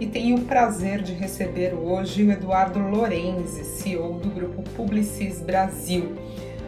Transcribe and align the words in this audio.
e 0.00 0.06
tenho 0.06 0.36
o 0.36 0.44
prazer 0.44 1.02
de 1.02 1.12
receber 1.12 1.74
hoje 1.74 2.24
o 2.24 2.32
Eduardo 2.32 2.78
Lorenzi, 2.78 3.64
CEO 3.64 4.14
do 4.14 4.30
grupo 4.30 4.62
Publicis 4.70 5.40
Brasil, 5.40 6.16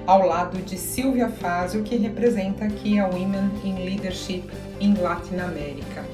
ao 0.07 0.27
lado 0.27 0.59
de 0.59 0.77
Silvia 0.77 1.29
Fazio, 1.29 1.83
que 1.83 1.97
representa 1.97 2.65
aqui 2.65 2.99
a 2.99 3.07
Women 3.07 3.51
in 3.65 3.85
Leadership 3.85 4.45
em 4.81 4.95
Latinoamérica. 4.95 6.05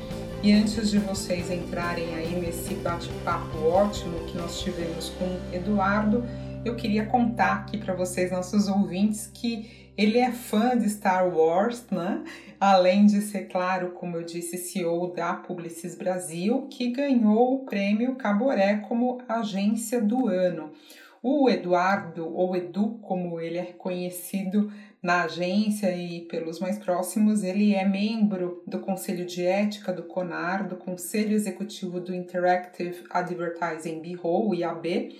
E 0.42 0.52
antes 0.52 0.90
de 0.90 0.98
vocês 0.98 1.50
entrarem 1.50 2.14
aí 2.14 2.40
nesse 2.40 2.74
bate-papo 2.74 3.58
ótimo 3.58 4.20
que 4.26 4.38
nós 4.38 4.60
tivemos 4.60 5.10
com 5.18 5.24
o 5.24 5.40
Eduardo, 5.52 6.24
eu 6.64 6.76
queria 6.76 7.04
contar 7.06 7.56
aqui 7.56 7.76
para 7.76 7.94
vocês, 7.94 8.30
nossos 8.30 8.68
ouvintes, 8.68 9.30
que 9.32 9.89
ele 10.00 10.18
é 10.18 10.32
fã 10.32 10.78
de 10.78 10.88
Star 10.88 11.28
Wars, 11.28 11.84
né? 11.90 12.24
Além 12.58 13.04
de 13.04 13.20
ser, 13.20 13.48
claro, 13.48 13.90
como 13.90 14.16
eu 14.16 14.24
disse, 14.24 14.56
CEO 14.56 15.12
da 15.12 15.34
Publicis 15.34 15.94
Brasil, 15.94 16.66
que 16.70 16.90
ganhou 16.90 17.56
o 17.56 17.66
prêmio 17.66 18.14
Caboré 18.14 18.78
como 18.88 19.20
agência 19.28 20.00
do 20.00 20.26
ano. 20.26 20.72
O 21.22 21.50
Eduardo, 21.50 22.34
ou 22.34 22.56
Edu, 22.56 22.98
como 23.02 23.38
ele 23.38 23.58
é 23.58 23.74
conhecido 23.76 24.72
na 25.02 25.24
agência 25.24 25.94
e 25.94 26.22
pelos 26.22 26.60
mais 26.60 26.78
próximos, 26.78 27.44
ele 27.44 27.74
é 27.74 27.86
membro 27.86 28.62
do 28.66 28.78
Conselho 28.78 29.26
de 29.26 29.44
Ética 29.44 29.92
do 29.92 30.04
CONAR, 30.04 30.66
do 30.66 30.76
Conselho 30.76 31.34
Executivo 31.34 32.00
do 32.00 32.14
Interactive 32.14 33.04
Advertising 33.10 34.00
Bureau, 34.00 34.54
IAB, 34.54 35.14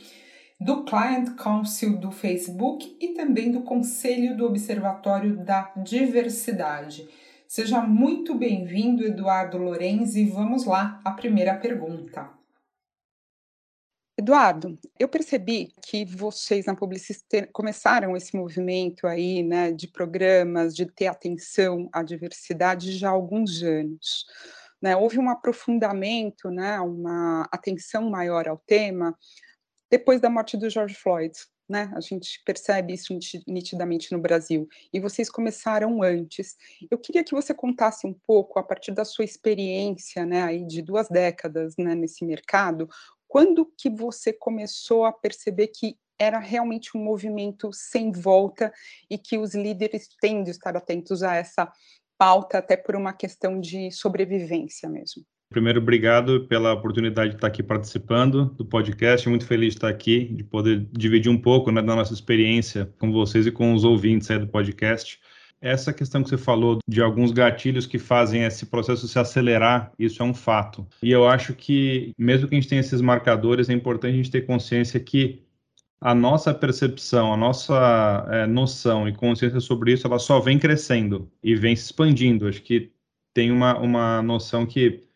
do 0.61 0.85
Client 0.85 1.37
Council 1.37 1.97
do 1.97 2.13
Facebook 2.13 2.95
e 3.01 3.15
também 3.15 3.51
do 3.51 3.63
Conselho 3.63 4.37
do 4.37 4.45
Observatório 4.45 5.43
da 5.43 5.73
Diversidade. 5.75 7.09
Seja 7.49 7.81
muito 7.81 8.35
bem-vindo, 8.35 9.03
Eduardo 9.03 9.57
Lorenzi. 9.57 10.27
Vamos 10.27 10.67
lá, 10.67 11.01
a 11.03 11.13
primeira 11.13 11.57
pergunta. 11.57 12.29
Eduardo, 14.19 14.79
eu 14.99 15.09
percebi 15.09 15.73
que 15.83 16.05
vocês 16.05 16.67
na 16.67 16.77
Publicis 16.77 17.25
começaram 17.55 18.15
esse 18.15 18.37
movimento 18.37 19.07
aí, 19.07 19.43
né, 19.43 19.73
de 19.73 19.89
programas, 19.89 20.77
de 20.77 20.85
ter 20.85 21.07
atenção 21.07 21.89
à 21.91 22.03
diversidade 22.03 22.93
já 22.93 23.09
há 23.09 23.13
alguns 23.13 23.63
anos. 23.63 24.27
Né? 24.83 24.95
Houve 24.95 25.19
um 25.19 25.31
aprofundamento, 25.31 26.51
né, 26.51 26.79
uma 26.81 27.49
atenção 27.51 28.11
maior 28.11 28.47
ao 28.47 28.59
tema 28.59 29.17
depois 29.91 30.21
da 30.21 30.31
morte 30.31 30.57
do 30.57 30.71
George 30.71 30.95
Floyd, 30.95 31.33
né? 31.69 31.91
A 31.95 32.01
gente 32.01 32.43
percebe 32.45 32.93
isso 32.93 33.17
nitidamente 33.47 34.13
no 34.13 34.19
Brasil. 34.19 34.69
E 34.93 34.99
vocês 34.99 35.31
começaram 35.31 36.03
antes. 36.03 36.57
Eu 36.91 36.99
queria 36.99 37.23
que 37.23 37.35
você 37.35 37.55
contasse 37.55 38.07
um 38.07 38.13
pouco, 38.13 38.59
a 38.59 38.63
partir 38.63 38.93
da 38.93 39.05
sua 39.05 39.25
experiência, 39.25 40.27
né, 40.27 40.43
aí 40.43 40.67
de 40.67 40.83
duas 40.83 41.09
décadas, 41.09 41.75
né, 41.79 41.95
nesse 41.95 42.25
mercado, 42.25 42.89
quando 43.29 43.73
que 43.79 43.89
você 43.89 44.33
começou 44.33 45.05
a 45.05 45.13
perceber 45.13 45.69
que 45.69 45.97
era 46.19 46.39
realmente 46.39 46.97
um 46.97 47.03
movimento 47.03 47.71
sem 47.73 48.13
volta 48.13 48.73
e 49.09 49.17
que 49.17 49.39
os 49.39 49.55
líderes 49.55 50.09
têm 50.21 50.43
de 50.43 50.51
estar 50.51 50.77
atentos 50.77 51.23
a 51.23 51.37
essa 51.37 51.73
pauta, 52.19 52.59
até 52.59 52.77
por 52.77 52.95
uma 52.95 53.15
questão 53.15 53.59
de 53.59 53.91
sobrevivência 53.91 54.89
mesmo. 54.89 55.25
Primeiro, 55.51 55.81
obrigado 55.81 56.47
pela 56.47 56.73
oportunidade 56.73 57.31
de 57.31 57.35
estar 57.35 57.49
aqui 57.49 57.61
participando 57.61 58.45
do 58.57 58.65
podcast. 58.65 59.29
Muito 59.29 59.45
feliz 59.45 59.75
de 59.75 59.79
estar 59.79 59.89
aqui, 59.89 60.27
de 60.27 60.45
poder 60.45 60.87
dividir 60.93 61.29
um 61.29 61.37
pouco 61.37 61.73
né, 61.73 61.83
da 61.83 61.97
nossa 61.97 62.15
experiência 62.15 62.89
com 63.01 63.11
vocês 63.11 63.49
e 63.49 63.51
com 63.51 63.75
os 63.75 63.83
ouvintes 63.83 64.31
aí 64.31 64.39
do 64.39 64.47
podcast. 64.47 65.19
Essa 65.61 65.93
questão 65.93 66.23
que 66.23 66.29
você 66.29 66.39
falou 66.39 66.79
de 66.87 67.03
alguns 67.03 67.33
gatilhos 67.33 67.85
que 67.85 67.99
fazem 67.99 68.45
esse 68.45 68.65
processo 68.65 69.09
se 69.09 69.19
acelerar, 69.19 69.93
isso 69.99 70.23
é 70.23 70.25
um 70.25 70.33
fato. 70.33 70.87
E 71.03 71.11
eu 71.11 71.27
acho 71.27 71.53
que, 71.53 72.13
mesmo 72.17 72.47
que 72.47 72.55
a 72.55 72.61
gente 72.61 72.69
tenha 72.69 72.81
esses 72.81 73.01
marcadores, 73.01 73.69
é 73.69 73.73
importante 73.73 74.13
a 74.15 74.17
gente 74.17 74.31
ter 74.31 74.43
consciência 74.43 75.01
que 75.01 75.43
a 76.01 76.15
nossa 76.15 76.55
percepção, 76.55 77.33
a 77.33 77.37
nossa 77.37 78.25
é, 78.31 78.47
noção 78.47 79.09
e 79.09 79.13
consciência 79.13 79.59
sobre 79.59 79.95
isso, 79.95 80.07
ela 80.07 80.21
só 80.21 80.39
vem 80.39 80.61
crescendo 80.61 81.29
e 81.43 81.57
vem 81.57 81.75
se 81.75 81.87
expandindo. 81.87 82.47
Acho 82.47 82.63
que 82.63 82.93
tem 83.35 83.51
uma, 83.51 83.77
uma 83.79 84.23
noção 84.23 84.65
que 84.65 85.10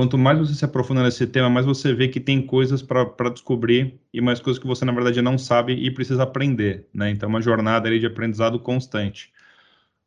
quanto 0.00 0.16
mais 0.16 0.38
você 0.38 0.54
se 0.54 0.64
aprofunda 0.64 1.02
nesse 1.02 1.26
tema, 1.26 1.50
mais 1.50 1.66
você 1.66 1.92
vê 1.92 2.08
que 2.08 2.18
tem 2.18 2.40
coisas 2.40 2.80
para 2.80 3.28
descobrir 3.28 4.00
e 4.14 4.18
mais 4.18 4.40
coisas 4.40 4.58
que 4.58 4.66
você, 4.66 4.82
na 4.82 4.92
verdade, 4.92 5.20
não 5.20 5.36
sabe 5.36 5.74
e 5.74 5.90
precisa 5.90 6.22
aprender, 6.22 6.86
né? 6.94 7.10
Então, 7.10 7.26
é 7.26 7.30
uma 7.30 7.42
jornada 7.42 7.86
ali 7.86 8.00
de 8.00 8.06
aprendizado 8.06 8.58
constante. 8.58 9.30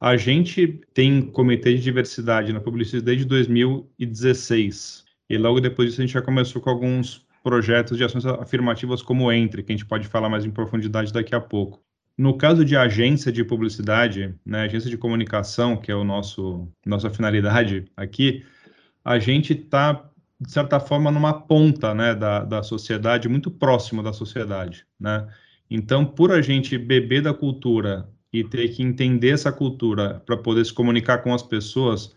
A 0.02 0.18
gente 0.18 0.82
tem 0.96 1.22
comitê 1.22 1.76
de 1.76 1.84
diversidade 1.84 2.52
na 2.52 2.60
publicidade 2.60 3.06
desde 3.06 3.24
2016 3.26 5.06
e 5.30 5.38
logo 5.38 5.62
depois 5.62 5.90
disso 5.90 6.02
a 6.02 6.06
gente 6.08 6.14
já 6.16 6.24
começou 6.24 6.60
com 6.60 6.72
alguns 6.72 7.24
projetos 7.44 7.96
de 7.96 8.04
ações 8.04 8.26
afirmativas 8.26 9.04
como 9.04 9.32
Entre, 9.32 9.62
que 9.62 9.74
a 9.74 9.76
gente 9.76 9.86
pode 9.86 10.08
falar 10.08 10.28
mais 10.28 10.44
em 10.44 10.50
profundidade 10.50 11.14
daqui 11.14 11.36
a 11.36 11.40
pouco. 11.40 11.80
No 12.18 12.36
caso 12.36 12.66
de 12.66 12.76
agência 12.76 13.32
de 13.32 13.44
publicidade, 13.44 14.34
né, 14.44 14.64
agência 14.64 14.90
de 14.90 14.98
comunicação, 14.98 15.78
que 15.78 15.92
é 15.92 15.96
o 15.96 16.04
nosso 16.04 16.68
nossa 16.84 17.12
finalidade 17.12 17.86
aqui, 17.96 18.44
a 19.04 19.20
gente 19.20 19.54
está, 19.54 20.10
de 20.40 20.52
certa 20.52 20.80
forma, 20.80 21.12
numa 21.12 21.34
ponta 21.34 21.94
né, 21.94 22.16
da, 22.16 22.44
da 22.44 22.64
sociedade, 22.64 23.28
muito 23.28 23.52
próximo 23.52 24.02
da 24.02 24.14
sociedade. 24.14 24.86
Né? 25.00 25.28
Então, 25.70 26.06
por 26.06 26.32
a 26.32 26.42
gente 26.42 26.78
beber 26.78 27.22
da 27.22 27.34
cultura 27.34 28.10
e 28.32 28.44
ter 28.44 28.70
que 28.70 28.82
entender 28.82 29.30
essa 29.30 29.52
cultura 29.52 30.22
para 30.26 30.38
poder 30.38 30.66
se 30.66 30.74
comunicar 30.74 31.20
com 31.20 31.34
as 31.34 31.44
pessoas, 31.44 32.16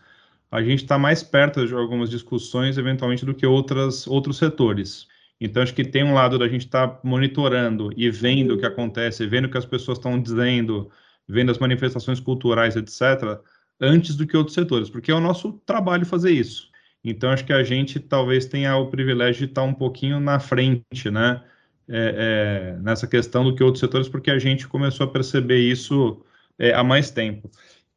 a 0.50 0.62
gente 0.62 0.82
está 0.82 0.97
mais 0.97 1.22
perto 1.22 1.66
de 1.66 1.74
algumas 1.74 2.08
discussões, 2.08 2.78
eventualmente, 2.78 3.26
do 3.26 3.34
que 3.34 3.47
outras, 3.47 4.06
outros 4.06 4.38
setores. 4.38 5.06
Então, 5.41 5.62
acho 5.62 5.74
que 5.74 5.84
tem 5.84 6.04
um 6.04 6.14
lado 6.14 6.38
da 6.38 6.48
gente 6.48 6.66
estar 6.66 6.88
tá 6.88 7.00
monitorando 7.04 7.91
e 7.97 8.10
vendo 8.10 8.54
o 8.54 8.58
que 8.58 8.64
acontece, 8.64 9.26
vendo 9.26 9.47
o 9.47 9.50
que 9.50 9.58
as 9.58 9.66
pessoas 9.66 9.98
estão 9.98 10.20
dizendo, 10.20 10.91
vendo 11.28 11.50
as 11.50 11.58
manifestações 11.58 12.20
culturais, 12.20 12.76
etc., 12.76 13.38
antes 13.80 14.16
do 14.16 14.26
que 14.26 14.36
outros 14.36 14.54
setores, 14.54 14.88
porque 14.88 15.10
é 15.10 15.14
o 15.14 15.20
nosso 15.20 15.53
trabalho 15.66 16.06
fazer 16.06 16.30
isso. 16.30 16.70
Então, 17.11 17.31
acho 17.31 17.44
que 17.44 17.53
a 17.53 17.62
gente 17.62 18.00
talvez 18.00 18.47
tenha 18.47 18.77
o 18.77 18.91
privilégio 18.91 19.47
de 19.47 19.53
estar 19.53 19.62
um 19.62 19.75
pouquinho 19.75 20.19
na 20.19 20.41
frente, 20.41 21.11
né? 21.11 21.43
É, 21.89 22.75
é, 22.77 22.83
nessa 22.83 23.06
questão 23.06 23.44
do 23.44 23.55
que 23.55 23.62
outros 23.62 23.78
setores, 23.78 24.09
porque 24.09 24.31
a 24.31 24.41
gente 24.41 24.67
começou 24.67 25.06
a 25.06 25.11
perceber 25.11 25.61
isso 25.61 26.21
é, 26.59 26.75
há 26.75 26.83
mais 26.83 27.11
tempo. 27.11 27.49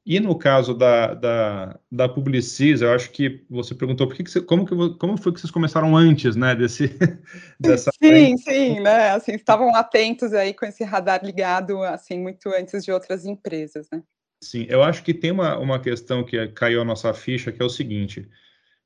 E 0.05 0.19
no 0.19 0.37
caso 0.37 0.73
da, 0.73 1.13
da, 1.13 1.79
da 1.91 2.09
Publicis, 2.09 2.81
eu 2.81 2.91
acho 2.91 3.11
que 3.11 3.45
você 3.49 3.75
perguntou 3.75 4.07
por 4.07 4.15
que, 4.15 4.23
que 4.23 4.31
você, 4.31 4.41
como, 4.41 4.65
que, 4.65 4.97
como 4.97 5.17
foi 5.17 5.33
que 5.33 5.39
vocês 5.39 5.51
começaram 5.51 5.95
antes, 5.95 6.35
né, 6.35 6.55
desse, 6.55 6.87
dessa... 7.59 7.91
Sim, 8.01 8.37
sim, 8.37 8.79
né, 8.79 9.11
assim, 9.11 9.33
estavam 9.33 9.75
atentos 9.75 10.33
aí 10.33 10.53
com 10.53 10.65
esse 10.65 10.83
radar 10.83 11.23
ligado, 11.23 11.83
assim, 11.83 12.19
muito 12.19 12.49
antes 12.49 12.83
de 12.83 12.91
outras 12.91 13.25
empresas, 13.25 13.87
né. 13.91 14.01
Sim, 14.41 14.65
eu 14.69 14.81
acho 14.81 15.03
que 15.03 15.13
tem 15.13 15.31
uma, 15.31 15.57
uma 15.59 15.79
questão 15.79 16.23
que 16.23 16.47
caiu 16.49 16.81
a 16.81 16.85
nossa 16.85 17.13
ficha, 17.13 17.51
que 17.51 17.61
é 17.61 17.65
o 17.65 17.69
seguinte, 17.69 18.27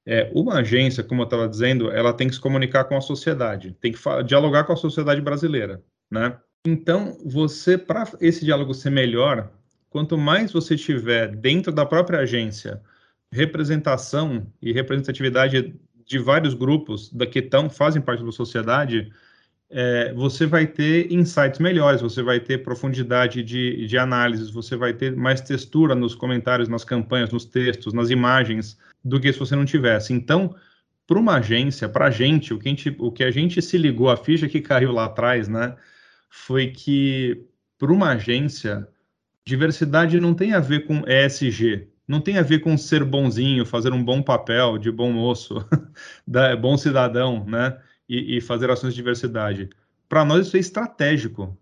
é, 0.05 0.31
uma 0.33 0.55
agência, 0.59 1.03
como 1.03 1.21
eu 1.21 1.25
estava 1.25 1.47
dizendo, 1.47 1.91
ela 1.91 2.13
tem 2.13 2.27
que 2.27 2.35
se 2.35 2.41
comunicar 2.41 2.83
com 2.85 2.97
a 2.97 3.01
sociedade, 3.01 3.75
tem 3.79 3.91
que 3.91 3.99
dialogar 4.25 4.65
com 4.65 4.73
a 4.73 4.77
sociedade 4.77 5.21
brasileira, 5.21 5.81
né? 6.11 6.37
Então, 6.65 7.17
você, 7.25 7.77
para 7.77 8.09
esse 8.21 8.45
diálogo 8.45 8.73
ser 8.73 8.89
melhor, 8.89 9.51
quanto 9.89 10.17
mais 10.17 10.51
você 10.51 10.77
tiver 10.77 11.35
dentro 11.35 11.71
da 11.71 11.85
própria 11.85 12.19
agência 12.19 12.81
representação 13.31 14.45
e 14.61 14.71
representatividade 14.71 15.75
de 16.05 16.19
vários 16.19 16.53
grupos 16.53 17.11
da 17.11 17.25
que 17.25 17.41
tão, 17.41 17.69
fazem 17.69 18.01
parte 18.01 18.23
da 18.23 18.31
sociedade, 18.31 19.11
é, 19.75 20.13
você 20.13 20.45
vai 20.45 20.67
ter 20.67 21.11
insights 21.11 21.59
melhores, 21.59 21.99
você 21.99 22.21
vai 22.21 22.39
ter 22.39 22.59
profundidade 22.59 23.41
de, 23.41 23.87
de 23.87 23.97
análises, 23.97 24.51
você 24.51 24.75
vai 24.75 24.93
ter 24.93 25.15
mais 25.15 25.41
textura 25.41 25.95
nos 25.95 26.13
comentários, 26.13 26.69
nas 26.69 26.83
campanhas, 26.83 27.31
nos 27.31 27.43
textos, 27.43 27.91
nas 27.91 28.11
imagens, 28.11 28.77
do 29.03 29.19
que 29.19 29.33
se 29.33 29.39
você 29.39 29.55
não 29.55 29.65
tivesse. 29.65 30.13
Então, 30.13 30.55
para 31.07 31.17
uma 31.17 31.37
agência, 31.37 31.89
para 31.89 32.05
a 32.05 32.11
gente, 32.11 32.53
o 32.53 32.59
que 33.11 33.23
a 33.23 33.31
gente, 33.31 33.61
se 33.63 33.75
ligou, 33.75 34.09
a 34.11 34.15
ficha 34.15 34.47
que 34.47 34.61
caiu 34.61 34.91
lá 34.91 35.05
atrás, 35.05 35.47
né, 35.47 35.75
foi 36.29 36.67
que 36.67 37.43
para 37.79 37.91
uma 37.91 38.11
agência, 38.11 38.87
diversidade 39.43 40.19
não 40.19 40.35
tem 40.35 40.53
a 40.53 40.59
ver 40.59 40.85
com 40.85 41.03
ESG, 41.07 41.87
não 42.07 42.21
tem 42.21 42.37
a 42.37 42.43
ver 42.43 42.59
com 42.59 42.77
ser 42.77 43.03
bonzinho, 43.03 43.65
fazer 43.65 43.91
um 43.91 44.03
bom 44.03 44.21
papel 44.21 44.77
de 44.77 44.91
bom 44.91 45.11
moço, 45.11 45.65
bom 46.61 46.77
cidadão, 46.77 47.43
né? 47.45 47.75
E, 48.07 48.37
e 48.37 48.41
fazer 48.41 48.69
ações 48.69 48.93
de 48.93 48.97
diversidade. 48.97 49.69
Para 50.09 50.25
nós 50.25 50.47
isso 50.47 50.57
é 50.57 50.59
estratégico, 50.59 51.57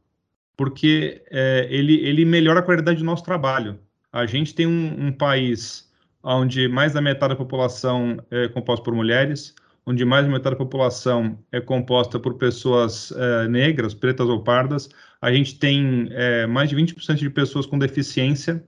porque 0.58 1.24
é, 1.30 1.68
ele, 1.70 1.96
ele 2.06 2.26
melhora 2.26 2.60
a 2.60 2.64
qualidade 2.64 3.00
do 3.00 3.06
nosso 3.06 3.24
trabalho. 3.24 3.80
A 4.12 4.26
gente 4.26 4.54
tem 4.54 4.68
um, 4.68 5.08
um 5.08 5.12
país 5.12 5.90
onde 6.24 6.68
mais 6.68 6.94
da 6.94 7.02
metade 7.02 7.34
da 7.34 7.38
população 7.38 8.24
é 8.30 8.48
composta 8.48 8.84
por 8.84 8.94
mulheres, 8.94 9.56
onde 9.86 10.06
mais 10.06 10.26
da 10.26 10.32
metade 10.32 10.56
da 10.56 10.64
população 10.64 11.40
é 11.52 11.60
composta 11.60 12.20
por 12.20 12.36
pessoas 12.36 13.12
é, 13.12 13.48
negras, 13.48 13.94
pretas 13.94 14.28
ou 14.28 14.44
pardas. 14.44 14.90
A 15.22 15.32
gente 15.32 15.58
tem 15.58 16.10
é, 16.12 16.46
mais 16.46 16.70
de 16.70 16.76
20% 16.76 17.16
de 17.16 17.30
pessoas 17.30 17.66
com 17.66 17.80
deficiência 17.80 18.64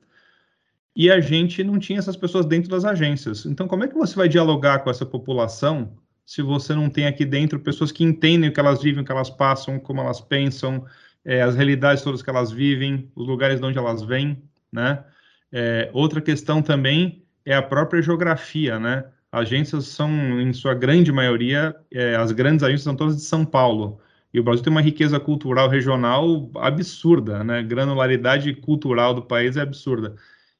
e 0.95 1.09
a 1.09 1.19
gente 1.19 1.63
não 1.63 1.79
tinha 1.79 1.99
essas 1.99 2.15
pessoas 2.15 2.45
dentro 2.45 2.69
das 2.69 2.85
agências. 2.85 3.45
Então, 3.45 3.67
como 3.67 3.83
é 3.83 3.87
que 3.87 3.95
você 3.95 4.15
vai 4.15 4.29
dialogar 4.29 4.79
com 4.79 4.89
essa 4.89 5.05
população 5.05 5.95
se 6.25 6.41
você 6.41 6.73
não 6.73 6.89
tem 6.89 7.05
aqui 7.05 7.25
dentro 7.25 7.59
pessoas 7.59 7.91
que 7.91 8.03
entendem 8.03 8.49
o 8.49 8.53
que 8.53 8.59
elas 8.59 8.81
vivem, 8.81 9.03
o 9.03 9.05
que 9.05 9.11
elas 9.11 9.29
passam, 9.29 9.79
como 9.79 10.01
elas 10.01 10.21
pensam, 10.21 10.85
é, 11.25 11.41
as 11.41 11.55
realidades 11.55 12.03
todas 12.03 12.21
que 12.21 12.29
elas 12.29 12.51
vivem, 12.51 13.09
os 13.15 13.27
lugares 13.27 13.59
de 13.59 13.65
onde 13.65 13.77
elas 13.77 14.03
vêm, 14.03 14.41
né? 14.71 15.03
É, 15.51 15.89
outra 15.93 16.21
questão 16.21 16.61
também 16.61 17.23
é 17.45 17.55
a 17.55 17.61
própria 17.61 18.01
geografia, 18.01 18.79
né? 18.79 19.05
Agências 19.31 19.87
são, 19.87 20.09
em 20.39 20.53
sua 20.53 20.73
grande 20.73 21.11
maioria, 21.11 21.75
é, 21.91 22.15
as 22.15 22.31
grandes 22.31 22.63
agências 22.63 22.83
são 22.83 22.95
todas 22.95 23.15
de 23.15 23.23
São 23.23 23.45
Paulo. 23.45 23.99
E 24.33 24.39
o 24.39 24.43
Brasil 24.43 24.63
tem 24.63 24.71
uma 24.71 24.81
riqueza 24.81 25.19
cultural 25.19 25.69
regional 25.69 26.49
absurda, 26.55 27.43
né? 27.43 27.61
Granularidade 27.63 28.53
cultural 28.55 29.13
do 29.13 29.21
país 29.21 29.57
é 29.57 29.61
absurda. 29.61 30.15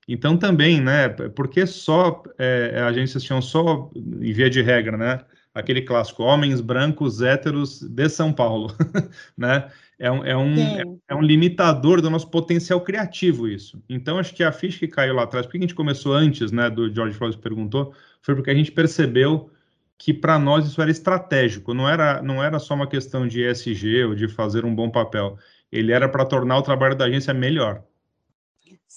Então 0.08 0.38
também, 0.38 0.82
né? 0.82 1.10
Porque 1.10 1.66
só 1.66 2.22
é, 2.38 2.82
agências 2.82 3.24
tinham 3.24 3.42
só, 3.42 3.90
em 3.96 4.32
via 4.32 4.50
de 4.50 4.62
regra, 4.62 4.98
né? 4.98 5.20
Aquele 5.54 5.84
clássico, 5.84 6.24
homens 6.24 6.62
brancos 6.62 7.22
héteros 7.22 7.82
de 7.82 8.10
São 8.10 8.34
Paulo, 8.34 8.76
né? 9.38 9.70
É 10.00 10.12
um, 10.12 10.26
é, 10.26 10.36
um, 10.36 10.58
é, 10.58 10.84
é, 11.10 11.16
um 11.16 11.22
limitador 11.22 12.02
do 12.02 12.10
nosso 12.10 12.30
potencial 12.30 12.82
criativo 12.82 13.48
isso. 13.48 13.82
Então, 13.88 14.18
acho 14.18 14.34
que 14.34 14.44
a 14.44 14.52
ficha 14.52 14.80
que 14.80 14.88
caiu 14.88 15.14
lá 15.14 15.24
atrás, 15.24 15.46
porque 15.46 15.58
a 15.58 15.62
gente 15.62 15.76
começou 15.76 16.14
antes, 16.14 16.52
né, 16.52 16.70
do 16.70 16.94
George 16.94 17.16
Floyd 17.16 17.38
perguntou, 17.38 17.94
foi 18.22 18.36
porque 18.36 18.50
a 18.50 18.56
gente 18.56 18.72
percebeu 18.72 19.50
que 19.98 20.14
para 20.14 20.38
nós 20.40 20.66
isso 20.66 20.82
era 20.82 20.92
estratégico, 20.92 21.74
não 21.74 21.88
era, 21.88 22.22
não 22.22 22.44
era 22.44 22.60
só 22.60 22.74
uma 22.74 22.88
questão 22.88 23.28
de 23.28 23.42
ESG 23.44 24.04
ou 24.06 24.16
de 24.16 24.28
fazer 24.28 24.66
um 24.66 24.76
bom 24.76 24.90
papel, 24.90 25.38
ele 25.72 25.92
era 25.92 26.10
para 26.10 26.26
tornar 26.26 26.58
o 26.58 26.62
trabalho 26.62 26.96
da 26.96 27.06
agência 27.06 27.34
melhor. 27.34 27.84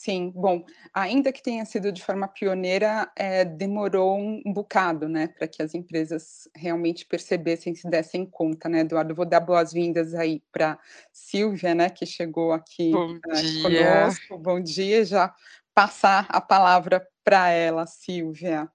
Sim, 0.06 0.30
bom, 0.32 0.64
ainda 0.94 1.32
que 1.32 1.42
tenha 1.42 1.64
sido 1.64 1.90
de 1.90 2.00
forma 2.00 2.28
pioneira, 2.28 3.10
é, 3.16 3.44
demorou 3.44 4.16
um, 4.16 4.40
um, 4.46 4.52
bocado, 4.52 5.08
né, 5.08 5.26
para 5.26 5.48
que 5.48 5.60
as 5.60 5.74
empresas 5.74 6.48
realmente 6.54 7.04
percebessem, 7.04 7.74
se 7.74 7.90
dessem 7.90 8.24
conta, 8.24 8.68
né, 8.68 8.82
Eduardo? 8.82 9.16
Vou 9.16 9.26
dar 9.26 9.40
boas-vindas 9.40 10.14
aí 10.14 10.40
para 10.52 10.78
Silvia, 11.12 11.74
né, 11.74 11.90
que 11.90 12.06
chegou 12.06 12.52
aqui 12.52 12.92
Bom 12.92 13.16
uh, 13.16 13.62
conosco. 13.64 14.38
Bom 14.38 14.60
dia, 14.60 15.04
já 15.04 15.34
passar 15.74 16.26
a 16.28 16.40
palavra 16.40 17.04
para 17.24 17.50
ela, 17.50 17.84
Silvia. 17.84 18.70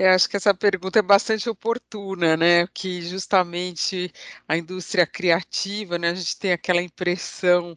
Eu 0.00 0.10
acho 0.10 0.28
que 0.28 0.36
essa 0.36 0.54
pergunta 0.54 1.00
é 1.00 1.02
bastante 1.02 1.50
oportuna, 1.50 2.36
né? 2.36 2.68
Que 2.68 3.02
justamente 3.02 4.12
a 4.46 4.56
indústria 4.56 5.04
criativa, 5.06 5.98
né? 5.98 6.10
A 6.10 6.14
gente 6.14 6.38
tem 6.38 6.52
aquela 6.52 6.80
impressão 6.80 7.76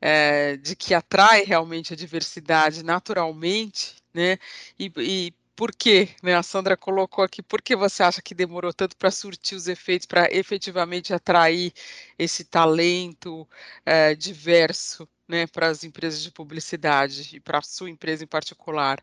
é, 0.00 0.56
de 0.56 0.74
que 0.74 0.94
atrai 0.94 1.44
realmente 1.44 1.92
a 1.92 1.96
diversidade 1.96 2.82
naturalmente, 2.82 3.96
né? 4.14 4.38
E, 4.78 4.90
e 4.96 5.34
por 5.54 5.70
quê? 5.74 6.08
Né? 6.22 6.34
A 6.34 6.42
Sandra 6.42 6.74
colocou 6.76 7.22
aqui, 7.22 7.42
por 7.42 7.60
que 7.60 7.76
você 7.76 8.02
acha 8.02 8.22
que 8.22 8.34
demorou 8.34 8.72
tanto 8.72 8.96
para 8.96 9.10
surtir 9.10 9.56
os 9.56 9.68
efeitos, 9.68 10.06
para 10.06 10.32
efetivamente 10.34 11.12
atrair 11.12 11.72
esse 12.18 12.44
talento 12.44 13.46
é, 13.84 14.14
diverso 14.14 15.06
né, 15.28 15.46
para 15.46 15.68
as 15.68 15.84
empresas 15.84 16.22
de 16.22 16.30
publicidade 16.30 17.36
e 17.36 17.40
para 17.40 17.58
a 17.58 17.62
sua 17.62 17.90
empresa 17.90 18.24
em 18.24 18.26
particular? 18.26 19.02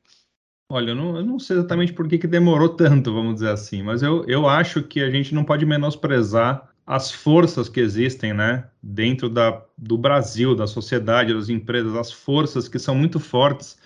Olha, 0.68 0.92
eu 0.92 0.96
não, 0.96 1.16
eu 1.18 1.24
não 1.24 1.38
sei 1.38 1.58
exatamente 1.58 1.94
por 1.94 2.08
que, 2.08 2.18
que 2.18 2.28
demorou 2.28 2.70
tanto, 2.70 3.14
vamos 3.14 3.36
dizer 3.36 3.50
assim, 3.50 3.84
mas 3.84 4.02
eu, 4.02 4.26
eu 4.26 4.48
acho 4.48 4.82
que 4.82 5.02
a 5.02 5.10
gente 5.12 5.34
não 5.34 5.44
pode 5.44 5.66
menosprezar 5.66 6.74
as 6.86 7.12
forças 7.12 7.70
que 7.70 7.80
existem, 7.80 8.34
né, 8.34 8.68
dentro 8.82 9.30
da, 9.30 9.64
do 9.78 9.98
Brasil, 9.98 10.56
da 10.56 10.68
sociedade, 10.68 11.34
das 11.34 11.50
empresas, 11.50 11.96
as 11.96 12.12
forças 12.12 12.68
que 12.68 12.80
são 12.80 12.96
muito 12.96 13.20
fortes 13.20 13.78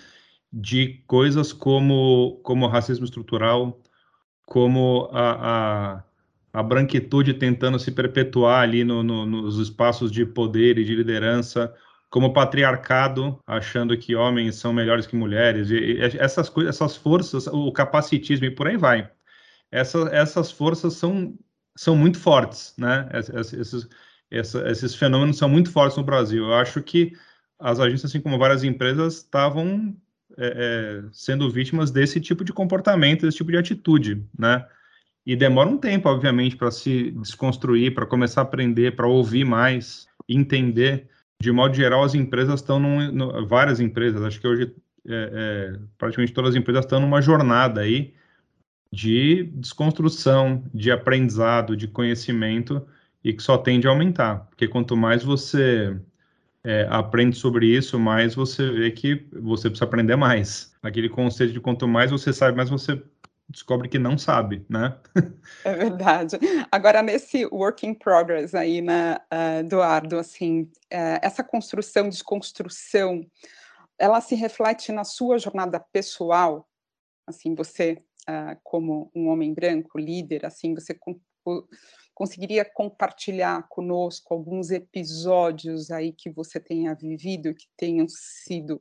de 0.51 1.01
coisas 1.05 1.53
como, 1.53 2.39
como 2.43 2.67
racismo 2.67 3.05
estrutural, 3.05 3.79
como 4.45 5.09
a, 5.11 5.97
a, 5.97 6.03
a 6.53 6.63
branquitude 6.63 7.33
tentando 7.35 7.77
se 7.77 7.91
perpetuar 7.91 8.63
ali 8.63 8.83
no, 8.83 9.03
no, 9.03 9.25
nos 9.25 9.59
espaços 9.59 10.11
de 10.11 10.25
poder 10.25 10.77
e 10.77 10.83
de 10.85 10.95
liderança, 10.95 11.73
como 12.09 12.33
patriarcado, 12.33 13.39
achando 13.45 13.97
que 13.97 14.15
homens 14.15 14.55
são 14.55 14.73
melhores 14.73 15.05
que 15.05 15.15
mulheres, 15.15 15.69
e, 15.69 15.75
e 15.75 16.01
essas 16.17 16.49
coisas, 16.49 16.75
essas 16.75 16.95
forças, 16.95 17.47
o 17.47 17.71
capacitismo 17.71 18.45
e 18.45 18.51
por 18.51 18.67
aí 18.67 18.77
vai. 18.77 19.09
Essa, 19.71 20.09
essas 20.11 20.51
forças 20.51 20.93
são, 20.95 21.37
são 21.77 21.95
muito 21.95 22.17
fortes, 22.17 22.73
né? 22.77 23.07
Esses, 23.13 23.87
esses 24.31 24.95
fenômenos 24.95 25.37
são 25.37 25.47
muito 25.47 25.71
fortes 25.71 25.97
no 25.97 26.03
Brasil. 26.03 26.45
Eu 26.45 26.53
acho 26.55 26.81
que 26.81 27.13
as 27.59 27.79
agências, 27.79 28.09
assim 28.11 28.21
como 28.21 28.39
várias 28.39 28.63
empresas, 28.63 29.17
estavam 29.17 29.95
é, 30.37 30.47
é, 30.47 31.09
sendo 31.11 31.49
vítimas 31.51 31.91
desse 31.91 32.19
tipo 32.19 32.43
de 32.43 32.53
comportamento, 32.53 33.25
desse 33.25 33.37
tipo 33.37 33.51
de 33.51 33.57
atitude, 33.57 34.25
né? 34.37 34.65
E 35.25 35.35
demora 35.35 35.69
um 35.69 35.77
tempo, 35.77 36.09
obviamente, 36.09 36.55
para 36.55 36.71
se 36.71 37.11
desconstruir, 37.11 37.93
para 37.93 38.05
começar 38.05 38.41
a 38.41 38.43
aprender, 38.43 38.95
para 38.95 39.07
ouvir 39.07 39.45
mais, 39.45 40.07
entender 40.27 41.07
de 41.41 41.51
modo 41.51 41.73
geral, 41.73 42.03
as 42.03 42.13
empresas 42.13 42.59
estão 42.59 42.79
num, 42.79 43.11
no, 43.11 43.47
várias 43.47 43.79
empresas, 43.79 44.21
acho 44.23 44.39
que 44.39 44.47
hoje 44.47 44.75
é, 45.07 45.73
é, 45.73 45.79
praticamente 45.97 46.33
todas 46.33 46.51
as 46.51 46.55
empresas 46.55 46.85
estão 46.85 46.99
numa 46.99 47.21
jornada 47.21 47.81
aí 47.81 48.13
de 48.91 49.43
desconstrução, 49.53 50.63
de 50.73 50.91
aprendizado, 50.91 51.77
de 51.77 51.87
conhecimento 51.87 52.85
e 53.23 53.33
que 53.33 53.41
só 53.41 53.57
tende 53.57 53.87
a 53.87 53.91
aumentar, 53.91 54.47
porque 54.49 54.67
quanto 54.67 54.97
mais 54.97 55.23
você 55.23 55.97
é, 56.63 56.87
aprende 56.89 57.37
sobre 57.37 57.67
isso, 57.67 57.97
mais 57.99 58.35
você 58.35 58.69
vê 58.69 58.91
que 58.91 59.25
você 59.31 59.69
precisa 59.69 59.85
aprender 59.85 60.15
mais. 60.15 60.73
Aquele 60.83 61.09
conceito 61.09 61.53
de 61.53 61.59
quanto 61.59 61.87
mais 61.87 62.11
você 62.11 62.33
sabe, 62.33 62.57
mais 62.57 62.69
você 62.69 63.01
descobre 63.49 63.89
que 63.89 63.97
não 63.97 64.17
sabe, 64.17 64.65
né? 64.69 64.97
É 65.65 65.73
verdade. 65.73 66.37
Agora, 66.71 67.01
nesse 67.01 67.45
work 67.47 67.85
in 67.85 67.95
progress 67.95 68.53
aí, 68.53 68.81
né, 68.81 69.17
uh, 69.33 69.59
Eduardo, 69.59 70.17
assim, 70.19 70.61
uh, 70.61 71.19
essa 71.21 71.43
construção, 71.43 72.07
desconstrução, 72.07 73.25
ela 73.97 74.21
se 74.21 74.35
reflete 74.35 74.91
na 74.91 75.03
sua 75.03 75.39
jornada 75.39 75.79
pessoal? 75.91 76.69
Assim, 77.27 77.55
você, 77.55 78.01
uh, 78.29 78.57
como 78.63 79.11
um 79.15 79.27
homem 79.27 79.53
branco, 79.53 79.97
líder, 79.97 80.45
assim, 80.45 80.75
você 80.75 80.97
conseguiria 82.13 82.63
compartilhar 82.63 83.67
conosco 83.67 84.33
alguns 84.33 84.69
episódios 84.69 85.89
aí 85.89 86.13
que 86.13 86.29
você 86.29 86.59
tenha 86.59 86.93
vivido, 86.93 87.55
que 87.55 87.65
tenham 87.75 88.05
sido 88.07 88.79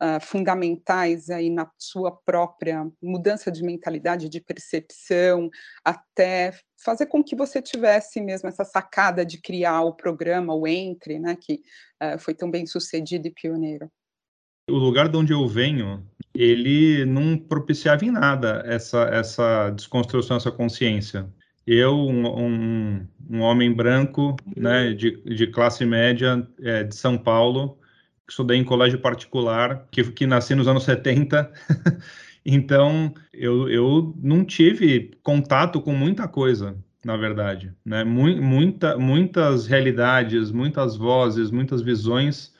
uh, 0.00 0.20
fundamentais 0.20 1.30
aí 1.30 1.50
na 1.50 1.70
sua 1.78 2.10
própria 2.10 2.90
mudança 3.02 3.50
de 3.50 3.62
mentalidade, 3.62 4.28
de 4.28 4.40
percepção, 4.40 5.50
até 5.84 6.54
fazer 6.82 7.06
com 7.06 7.22
que 7.22 7.36
você 7.36 7.60
tivesse 7.60 8.20
mesmo 8.20 8.48
essa 8.48 8.64
sacada 8.64 9.24
de 9.24 9.40
criar 9.40 9.82
o 9.82 9.94
programa, 9.94 10.54
o 10.54 10.66
Entre, 10.66 11.18
né, 11.18 11.36
que 11.38 11.60
uh, 12.02 12.18
foi 12.18 12.34
tão 12.34 12.50
bem 12.50 12.66
sucedido 12.66 13.28
e 13.28 13.30
pioneiro? 13.30 13.90
O 14.68 14.76
lugar 14.76 15.08
de 15.08 15.16
onde 15.16 15.32
eu 15.32 15.46
venho, 15.48 16.06
ele 16.34 17.04
não 17.04 17.36
propiciava 17.36 18.04
em 18.04 18.10
nada 18.10 18.62
essa, 18.64 19.02
essa 19.12 19.70
desconstrução, 19.70 20.36
essa 20.36 20.50
consciência. 20.50 21.28
Eu, 21.66 21.94
um, 21.94 22.26
um, 22.26 23.08
um 23.30 23.40
homem 23.40 23.72
branco, 23.72 24.36
né, 24.56 24.92
de, 24.92 25.22
de 25.22 25.46
classe 25.48 25.84
média, 25.84 26.46
é, 26.62 26.84
de 26.84 26.94
São 26.94 27.18
Paulo, 27.18 27.79
estudei 28.30 28.56
em 28.56 28.64
colégio 28.64 28.98
particular, 28.98 29.86
que, 29.90 30.04
que 30.12 30.26
nasci 30.26 30.54
nos 30.54 30.68
anos 30.68 30.84
70. 30.84 31.50
então, 32.46 33.12
eu, 33.32 33.68
eu 33.68 34.14
não 34.22 34.44
tive 34.44 35.10
contato 35.22 35.80
com 35.80 35.92
muita 35.92 36.28
coisa, 36.28 36.76
na 37.04 37.16
verdade. 37.16 37.72
Né? 37.84 38.04
Muita, 38.04 38.96
muitas 38.96 39.66
realidades, 39.66 40.50
muitas 40.50 40.96
vozes, 40.96 41.50
muitas 41.50 41.82
visões. 41.82 42.54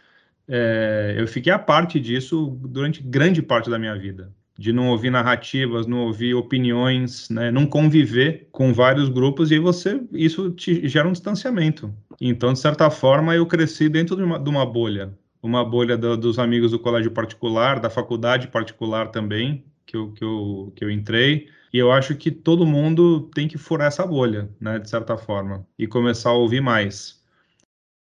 É, 0.48 1.14
eu 1.16 1.26
fiquei 1.28 1.52
a 1.52 1.58
parte 1.58 2.00
disso 2.00 2.58
durante 2.62 3.02
grande 3.02 3.40
parte 3.40 3.70
da 3.70 3.78
minha 3.78 3.96
vida. 3.96 4.32
De 4.58 4.74
não 4.74 4.88
ouvir 4.88 5.08
narrativas, 5.08 5.86
não 5.86 6.00
ouvir 6.00 6.34
opiniões, 6.34 7.30
né? 7.30 7.50
não 7.50 7.64
conviver 7.64 8.48
com 8.52 8.74
vários 8.74 9.08
grupos, 9.08 9.50
e 9.50 9.58
você, 9.58 10.02
isso 10.12 10.50
te 10.50 10.86
gera 10.86 11.08
um 11.08 11.12
distanciamento. 11.12 11.94
Então, 12.20 12.52
de 12.52 12.58
certa 12.58 12.90
forma, 12.90 13.34
eu 13.34 13.46
cresci 13.46 13.88
dentro 13.88 14.16
de 14.16 14.22
uma, 14.22 14.38
de 14.38 14.50
uma 14.50 14.66
bolha 14.66 15.16
uma 15.42 15.64
bolha 15.64 15.96
do, 15.96 16.16
dos 16.16 16.38
amigos 16.38 16.70
do 16.70 16.78
colégio 16.78 17.10
particular, 17.10 17.80
da 17.80 17.90
faculdade 17.90 18.48
particular 18.48 19.10
também, 19.10 19.64
que 19.86 19.96
eu, 19.96 20.12
que, 20.12 20.24
eu, 20.24 20.72
que 20.76 20.84
eu 20.84 20.90
entrei, 20.90 21.48
e 21.72 21.78
eu 21.78 21.90
acho 21.92 22.16
que 22.16 22.30
todo 22.30 22.66
mundo 22.66 23.30
tem 23.34 23.48
que 23.48 23.58
furar 23.58 23.88
essa 23.88 24.06
bolha, 24.06 24.50
né, 24.60 24.78
de 24.78 24.88
certa 24.88 25.16
forma, 25.16 25.66
e 25.78 25.86
começar 25.86 26.30
a 26.30 26.34
ouvir 26.34 26.60
mais. 26.60 27.20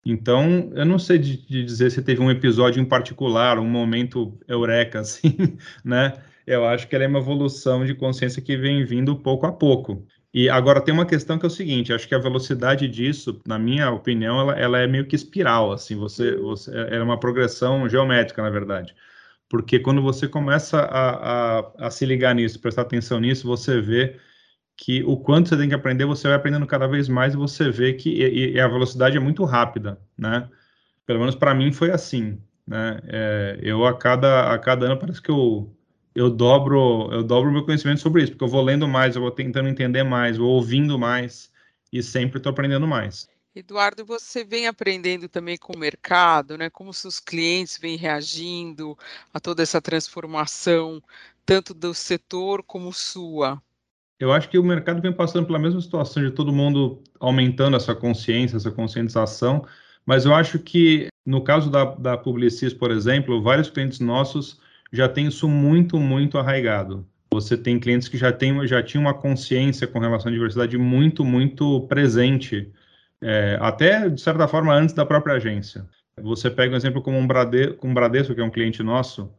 Então, 0.04 0.70
eu 0.74 0.86
não 0.86 0.98
sei 0.98 1.18
de, 1.18 1.36
de 1.46 1.64
dizer 1.64 1.90
se 1.90 2.02
teve 2.02 2.20
um 2.22 2.30
episódio 2.30 2.80
em 2.80 2.84
particular, 2.84 3.58
um 3.58 3.68
momento 3.68 4.38
eureka, 4.48 5.00
assim, 5.00 5.36
né? 5.84 6.14
Eu 6.46 6.64
acho 6.64 6.88
que 6.88 6.94
ela 6.94 7.04
é 7.04 7.08
uma 7.08 7.18
evolução 7.18 7.84
de 7.84 7.94
consciência 7.94 8.40
que 8.40 8.56
vem 8.56 8.82
vindo 8.84 9.14
pouco 9.16 9.46
a 9.46 9.52
pouco. 9.52 10.06
E 10.32 10.48
agora 10.50 10.80
tem 10.80 10.92
uma 10.92 11.06
questão 11.06 11.38
que 11.38 11.46
é 11.46 11.48
o 11.48 11.50
seguinte, 11.50 11.92
acho 11.92 12.06
que 12.06 12.14
a 12.14 12.18
velocidade 12.18 12.86
disso, 12.86 13.40
na 13.46 13.58
minha 13.58 13.90
opinião, 13.90 14.40
ela, 14.40 14.52
ela 14.58 14.78
é 14.78 14.86
meio 14.86 15.06
que 15.06 15.16
espiral, 15.16 15.72
assim, 15.72 15.96
você, 15.96 16.36
você 16.36 16.70
é 16.90 17.02
uma 17.02 17.18
progressão 17.18 17.88
geométrica, 17.88 18.42
na 18.42 18.50
verdade. 18.50 18.94
Porque 19.48 19.78
quando 19.78 20.02
você 20.02 20.28
começa 20.28 20.80
a, 20.80 21.60
a, 21.60 21.86
a 21.86 21.90
se 21.90 22.04
ligar 22.04 22.34
nisso, 22.34 22.60
prestar 22.60 22.82
atenção 22.82 23.18
nisso, 23.20 23.46
você 23.46 23.80
vê 23.80 24.18
que 24.76 25.02
o 25.04 25.16
quanto 25.16 25.48
você 25.48 25.56
tem 25.56 25.68
que 25.68 25.74
aprender, 25.74 26.04
você 26.04 26.28
vai 26.28 26.36
aprendendo 26.36 26.66
cada 26.66 26.86
vez 26.86 27.08
mais 27.08 27.34
e 27.34 27.36
você 27.36 27.70
vê 27.70 27.94
que 27.94 28.10
e, 28.10 28.52
e 28.54 28.60
a 28.60 28.68
velocidade 28.68 29.16
é 29.16 29.20
muito 29.20 29.44
rápida, 29.44 29.98
né? 30.16 30.48
Pelo 31.06 31.20
menos 31.20 31.34
para 31.34 31.54
mim 31.54 31.72
foi 31.72 31.90
assim, 31.90 32.40
né? 32.66 33.00
É, 33.08 33.58
eu 33.62 33.84
a 33.86 33.96
cada 33.98 34.52
a 34.52 34.58
cada 34.58 34.86
ano 34.86 34.98
parece 34.98 35.20
que 35.22 35.30
eu 35.30 35.74
eu 36.18 36.28
dobro, 36.28 37.08
eu 37.12 37.22
dobro 37.22 37.52
meu 37.52 37.64
conhecimento 37.64 38.00
sobre 38.00 38.24
isso, 38.24 38.32
porque 38.32 38.42
eu 38.42 38.48
vou 38.48 38.60
lendo 38.60 38.88
mais, 38.88 39.14
eu 39.14 39.22
vou 39.22 39.30
tentando 39.30 39.68
entender 39.68 40.02
mais, 40.02 40.36
vou 40.36 40.50
ouvindo 40.50 40.98
mais 40.98 41.48
e 41.92 42.02
sempre 42.02 42.38
estou 42.38 42.50
aprendendo 42.50 42.88
mais. 42.88 43.28
Eduardo, 43.54 44.04
você 44.04 44.42
vem 44.42 44.66
aprendendo 44.66 45.28
também 45.28 45.56
com 45.56 45.76
o 45.76 45.78
mercado, 45.78 46.58
né? 46.58 46.68
Como 46.68 46.92
seus 46.92 47.20
clientes 47.20 47.78
vêm 47.80 47.96
reagindo 47.96 48.98
a 49.32 49.38
toda 49.38 49.62
essa 49.62 49.80
transformação, 49.80 51.00
tanto 51.46 51.72
do 51.72 51.94
setor 51.94 52.64
como 52.64 52.92
sua? 52.92 53.62
Eu 54.18 54.32
acho 54.32 54.48
que 54.48 54.58
o 54.58 54.64
mercado 54.64 55.00
vem 55.00 55.12
passando 55.12 55.46
pela 55.46 55.58
mesma 55.58 55.80
situação 55.80 56.24
de 56.24 56.32
todo 56.32 56.52
mundo 56.52 57.00
aumentando 57.20 57.76
essa 57.76 57.94
consciência, 57.94 58.56
essa 58.56 58.72
conscientização, 58.72 59.64
mas 60.04 60.24
eu 60.24 60.34
acho 60.34 60.58
que 60.58 61.06
no 61.24 61.44
caso 61.44 61.70
da, 61.70 61.84
da 61.84 62.16
Publicis, 62.16 62.74
por 62.74 62.90
exemplo, 62.90 63.40
vários 63.40 63.70
clientes 63.70 64.00
nossos 64.00 64.60
já 64.92 65.08
tem 65.08 65.26
isso 65.26 65.48
muito, 65.48 65.98
muito 65.98 66.38
arraigado. 66.38 67.06
Você 67.32 67.56
tem 67.56 67.78
clientes 67.78 68.08
que 68.08 68.16
já, 68.16 68.32
tem, 68.32 68.66
já 68.66 68.82
tinham 68.82 69.02
uma 69.04 69.14
consciência 69.14 69.86
com 69.86 69.98
relação 69.98 70.30
à 70.30 70.32
diversidade 70.32 70.78
muito, 70.78 71.24
muito 71.24 71.82
presente, 71.82 72.72
é, 73.20 73.58
até, 73.60 74.08
de 74.08 74.20
certa 74.20 74.48
forma, 74.48 74.74
antes 74.74 74.94
da 74.94 75.04
própria 75.04 75.34
agência. 75.34 75.86
Você 76.22 76.50
pega 76.50 76.72
um 76.72 76.76
exemplo 76.76 77.02
como 77.02 77.18
um, 77.18 77.26
Brade, 77.26 77.76
um 77.82 77.92
Bradesco, 77.92 78.34
que 78.34 78.40
é 78.40 78.44
um 78.44 78.50
cliente 78.50 78.82
nosso. 78.82 79.30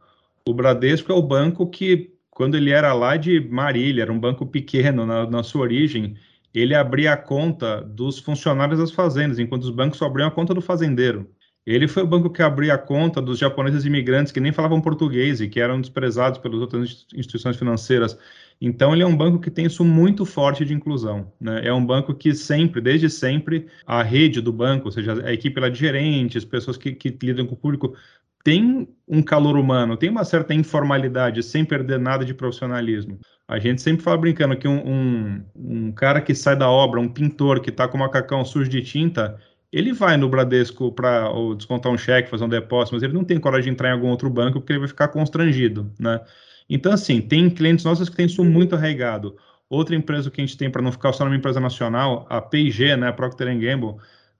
O 0.46 0.54
Bradesco 0.54 1.10
é 1.12 1.14
o 1.14 1.22
banco 1.22 1.66
que, 1.66 2.12
quando 2.30 2.56
ele 2.56 2.70
era 2.70 2.92
lá 2.94 3.16
de 3.16 3.40
Marília, 3.40 4.02
era 4.02 4.12
um 4.12 4.20
banco 4.20 4.46
pequeno 4.46 5.04
na, 5.04 5.28
na 5.28 5.42
sua 5.42 5.62
origem, 5.62 6.16
ele 6.54 6.74
abria 6.74 7.12
a 7.12 7.16
conta 7.16 7.80
dos 7.80 8.18
funcionários 8.18 8.78
das 8.78 8.90
fazendas, 8.90 9.38
enquanto 9.38 9.64
os 9.64 9.70
bancos 9.70 9.98
só 9.98 10.06
abriam 10.06 10.28
a 10.28 10.32
conta 10.32 10.54
do 10.54 10.60
fazendeiro. 10.60 11.28
Ele 11.66 11.86
foi 11.86 12.02
o 12.02 12.06
banco 12.06 12.30
que 12.30 12.42
abriu 12.42 12.72
a 12.72 12.78
conta 12.78 13.20
dos 13.20 13.38
japoneses 13.38 13.84
imigrantes 13.84 14.32
que 14.32 14.40
nem 14.40 14.52
falavam 14.52 14.80
português 14.80 15.40
e 15.40 15.48
que 15.48 15.60
eram 15.60 15.80
desprezados 15.80 16.38
pelas 16.38 16.60
outras 16.60 17.06
instituições 17.14 17.56
financeiras. 17.56 18.18
Então, 18.60 18.92
ele 18.92 19.02
é 19.02 19.06
um 19.06 19.16
banco 19.16 19.38
que 19.38 19.50
tem 19.50 19.66
isso 19.66 19.84
muito 19.84 20.24
forte 20.26 20.64
de 20.64 20.74
inclusão. 20.74 21.32
Né? 21.40 21.62
É 21.64 21.72
um 21.72 21.84
banco 21.84 22.14
que 22.14 22.34
sempre, 22.34 22.80
desde 22.80 23.08
sempre, 23.08 23.66
a 23.86 24.02
rede 24.02 24.40
do 24.40 24.52
banco, 24.52 24.86
ou 24.86 24.92
seja, 24.92 25.22
a 25.24 25.32
equipe 25.32 25.60
lá 25.60 25.68
de 25.68 25.78
gerentes, 25.78 26.44
pessoas 26.44 26.76
que, 26.76 26.92
que 26.92 27.16
lidam 27.22 27.46
com 27.46 27.54
o 27.54 27.58
público, 27.58 27.94
tem 28.42 28.88
um 29.06 29.22
calor 29.22 29.56
humano, 29.56 29.96
tem 29.96 30.08
uma 30.08 30.24
certa 30.24 30.54
informalidade, 30.54 31.42
sem 31.42 31.64
perder 31.64 31.98
nada 31.98 32.24
de 32.24 32.34
profissionalismo. 32.34 33.18
A 33.46 33.58
gente 33.58 33.82
sempre 33.82 34.02
fala 34.02 34.16
brincando 34.16 34.56
que 34.56 34.68
um, 34.68 34.86
um, 34.86 35.44
um 35.54 35.92
cara 35.92 36.20
que 36.20 36.34
sai 36.34 36.56
da 36.56 36.70
obra, 36.70 37.00
um 37.00 37.08
pintor 37.08 37.60
que 37.60 37.70
está 37.70 37.88
com 37.88 37.96
o 37.96 38.00
macacão 38.00 38.44
sujo 38.44 38.70
de 38.70 38.82
tinta, 38.82 39.38
ele 39.72 39.92
vai 39.92 40.16
no 40.16 40.28
Bradesco 40.28 40.92
para 40.92 41.30
descontar 41.56 41.92
um 41.92 41.98
cheque, 41.98 42.30
fazer 42.30 42.44
um 42.44 42.48
depósito, 42.48 42.94
mas 42.94 43.02
ele 43.02 43.12
não 43.12 43.24
tem 43.24 43.38
coragem 43.38 43.64
de 43.64 43.70
entrar 43.70 43.90
em 43.90 43.92
algum 43.92 44.08
outro 44.08 44.28
banco 44.28 44.60
porque 44.60 44.72
ele 44.72 44.80
vai 44.80 44.88
ficar 44.88 45.08
constrangido, 45.08 45.92
né? 45.98 46.20
Então, 46.68 46.92
assim, 46.92 47.20
tem 47.20 47.50
clientes 47.50 47.84
nossos 47.84 48.08
que 48.08 48.16
têm 48.16 48.26
isso 48.26 48.44
muito 48.44 48.76
arraigado. 48.76 49.36
Outra 49.68 49.94
empresa 49.94 50.30
que 50.30 50.40
a 50.40 50.44
gente 50.44 50.56
tem, 50.56 50.70
para 50.70 50.82
não 50.82 50.92
ficar 50.92 51.12
só 51.12 51.24
numa 51.24 51.36
empresa 51.36 51.60
nacional, 51.60 52.26
a 52.28 52.40
P&G, 52.40 52.96
né, 52.96 53.08
a 53.08 53.12
Procter 53.12 53.46
Gamble, 53.58 53.96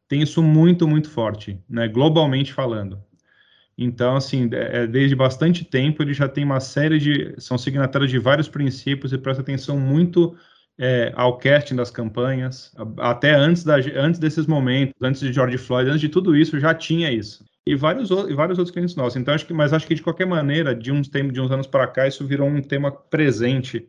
tem 0.08 0.22
isso 0.22 0.42
muito, 0.42 0.86
muito 0.86 1.10
forte, 1.10 1.58
né, 1.68 1.88
globalmente 1.88 2.52
falando. 2.52 3.00
Então, 3.76 4.16
assim, 4.16 4.48
é, 4.52 4.82
é, 4.82 4.86
desde 4.86 5.16
bastante 5.16 5.64
tempo 5.64 6.02
ele 6.02 6.12
já 6.12 6.28
tem 6.28 6.44
uma 6.44 6.60
série 6.60 6.98
de, 6.98 7.34
são 7.38 7.56
signatários 7.56 8.10
de 8.10 8.18
vários 8.18 8.48
princípios 8.48 9.12
e 9.12 9.18
presta 9.18 9.40
atenção 9.42 9.78
muito 9.78 10.36
é, 10.82 11.12
ao 11.14 11.36
casting 11.36 11.76
das 11.76 11.90
campanhas, 11.90 12.74
até 12.96 13.34
antes, 13.34 13.62
da, 13.62 13.76
antes 13.96 14.18
desses 14.18 14.46
momentos, 14.46 14.94
antes 15.02 15.20
de 15.20 15.30
George 15.30 15.58
Floyd, 15.58 15.90
antes 15.90 16.00
de 16.00 16.08
tudo 16.08 16.34
isso, 16.34 16.58
já 16.58 16.74
tinha 16.74 17.12
isso. 17.12 17.44
E 17.66 17.76
vários, 17.76 18.10
e 18.10 18.34
vários 18.34 18.58
outros 18.58 18.70
clientes 18.70 18.96
nossos. 18.96 19.16
Então, 19.20 19.34
acho 19.34 19.46
que, 19.46 19.52
mas 19.52 19.74
acho 19.74 19.86
que 19.86 19.94
de 19.94 20.02
qualquer 20.02 20.26
maneira, 20.26 20.74
de 20.74 20.90
uns, 20.90 21.06
de 21.08 21.40
uns 21.40 21.50
anos 21.50 21.66
para 21.66 21.86
cá, 21.86 22.08
isso 22.08 22.26
virou 22.26 22.48
um 22.48 22.62
tema 22.62 22.90
presente 22.90 23.86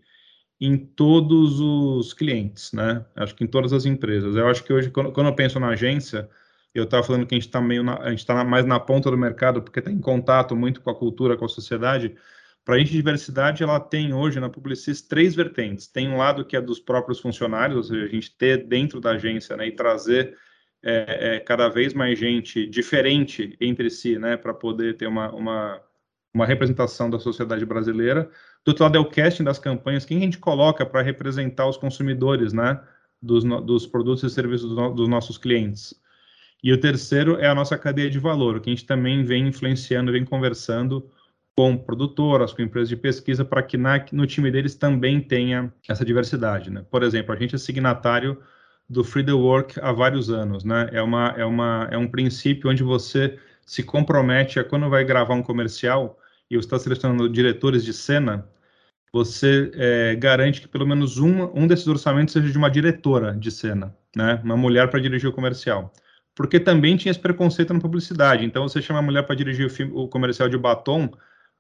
em 0.60 0.78
todos 0.78 1.62
os 1.62 2.14
clientes, 2.14 2.74
né? 2.74 3.06
Acho 3.16 3.34
que 3.36 3.46
em 3.46 3.48
todas 3.48 3.72
as 3.72 3.86
empresas. 3.86 4.36
Eu 4.36 4.48
acho 4.48 4.62
que 4.62 4.74
hoje, 4.74 4.92
quando, 4.92 5.14
quando 5.14 5.28
eu 5.28 5.34
penso 5.34 5.62
na 5.62 5.70
agência, 5.70 6.30
eu 6.76 6.84
estava 6.84 7.04
falando 7.04 7.26
que 7.26 7.34
a 7.34 7.38
gente 7.38 7.48
está 7.48 7.62
meio 7.62 7.90
a 7.90 8.10
gente 8.10 8.20
está 8.20 8.44
mais 8.44 8.66
na 8.66 8.80
ponta 8.80 9.10
do 9.10 9.18
mercado 9.18 9.62
porque 9.62 9.80
está 9.80 9.90
em 9.90 10.00
contato 10.00 10.56
muito 10.58 10.82
com 10.82 10.90
a 10.90 10.96
cultura, 10.96 11.38
com 11.38 11.46
a 11.46 11.50
sociedade. 11.50 12.16
Para 12.64 12.76
a 12.76 12.80
gente, 12.80 12.92
diversidade, 12.92 13.64
ela 13.64 13.80
tem 13.80 14.14
hoje 14.14 14.40
na 14.40 14.50
Publicis 14.50 15.02
três 15.02 15.34
vertentes. 15.34 15.88
Tem 15.88 16.08
um 16.08 16.18
lado 16.18 16.46
que 16.46 16.56
é 16.56 16.62
dos 16.62 16.80
próprios 16.80 17.20
funcionários, 17.20 17.78
ou 17.78 17.84
seja, 17.84 18.06
a 18.06 18.08
gente 18.08 18.36
ter 18.38 18.68
dentro 18.68 19.02
da 19.02 19.12
agência 19.12 19.58
né, 19.58 19.68
e 19.68 19.72
trazer 19.72 20.38
é, 20.84 21.36
é, 21.36 21.40
cada 21.40 21.70
vez 21.70 21.94
mais 21.94 22.18
gente 22.18 22.68
diferente 22.68 23.58
entre 23.60 23.90
si, 23.90 24.18
né, 24.18 24.38
para 24.38 24.54
poder 24.54 24.96
ter 24.96 25.08
uma, 25.08 25.32
uma, 25.32 25.82
uma, 26.34 26.46
representação 26.46 27.10
da 27.10 27.20
sociedade 27.20 27.66
brasileira. 27.66 28.30
Do 28.64 28.70
outro 28.70 28.84
lado 28.84 28.98
é 28.98 29.00
o 29.00 29.10
casting 29.10 29.44
das 29.44 29.58
campanhas, 29.58 30.06
quem 30.06 30.18
a 30.18 30.22
gente 30.22 30.38
coloca 30.38 30.86
para 30.86 31.02
representar 31.02 31.68
os 31.68 31.78
consumidores, 31.78 32.54
né, 32.54 32.80
dos, 33.20 33.44
dos 33.44 33.88
produtos 33.88 34.24
e 34.24 34.30
serviços 34.30 34.70
dos, 34.70 34.96
dos 34.96 35.08
nossos 35.08 35.38
clientes. 35.38 36.00
E 36.64 36.72
o 36.72 36.80
terceiro 36.80 37.40
é 37.40 37.48
a 37.48 37.56
nossa 37.56 37.76
cadeia 37.76 38.10
de 38.10 38.20
valor, 38.20 38.60
que 38.60 38.70
a 38.70 38.74
gente 38.74 38.86
também 38.86 39.24
vem 39.24 39.48
influenciando, 39.48 40.12
vem 40.12 40.24
conversando 40.24 41.10
com 41.56 41.78
produtoras, 41.78 42.54
com 42.54 42.62
empresas 42.62 42.90
de 42.90 42.96
pesquisa, 42.96 43.44
para 43.44 43.62
que 43.62 43.78
na, 43.78 44.04
no 44.12 44.26
time 44.26 44.50
deles 44.50 44.76
também 44.76 45.20
tenha 45.20 45.72
essa 45.88 46.06
diversidade. 46.06 46.70
Né? 46.70 46.86
Por 46.90 47.04
exemplo, 47.04 47.34
a 47.34 47.38
gente 47.38 47.56
é 47.56 47.58
signatário 47.58 48.42
do 48.90 49.04
Free 49.04 49.24
the 49.24 49.34
Work 49.34 49.80
há 49.80 49.92
vários 49.92 50.30
anos. 50.30 50.64
Né? 50.64 50.90
É, 50.92 51.02
uma, 51.02 51.34
é, 51.38 51.46
uma, 51.46 51.88
é 51.92 51.98
um 51.98 52.08
princípio 52.08 52.70
onde 52.70 52.84
você 52.84 53.38
se 53.66 53.84
compromete 53.84 54.60
a 54.60 54.64
quando 54.64 54.90
vai 54.90 55.04
gravar 55.04 55.34
um 55.34 55.44
comercial 55.44 56.18
e 56.50 56.56
você 56.56 56.66
está 56.66 56.80
selecionando 56.80 57.30
diretores 57.30 57.86
de 57.86 57.94
cena, 57.94 58.46
você 59.14 59.72
é, 59.76 60.16
garante 60.16 60.62
que 60.62 60.68
pelo 60.68 60.88
menos 60.88 61.18
um, 61.18 61.44
um 61.54 61.68
desses 61.68 61.88
orçamentos 61.88 62.34
seja 62.34 62.50
de 62.50 62.58
uma 62.58 62.70
diretora 62.70 63.34
de 63.34 63.52
cena, 63.52 63.96
né? 64.16 64.42
uma 64.44 64.58
mulher 64.58 64.90
para 64.90 65.00
dirigir 65.00 65.30
o 65.30 65.34
comercial. 65.34 65.94
Porque 66.36 66.60
também 66.60 66.96
tinha 66.96 67.12
esse 67.12 67.20
preconceito 67.20 67.74
na 67.74 67.80
publicidade. 67.80 68.46
Então, 68.46 68.68
você 68.68 68.82
chama 68.82 69.00
a 69.00 69.02
mulher 69.02 69.24
para 69.24 69.36
dirigir 69.36 69.66
o, 69.66 69.70
filme, 69.70 69.92
o 69.94 70.08
comercial 70.08 70.48
de 70.48 70.58
batom, 70.58 71.12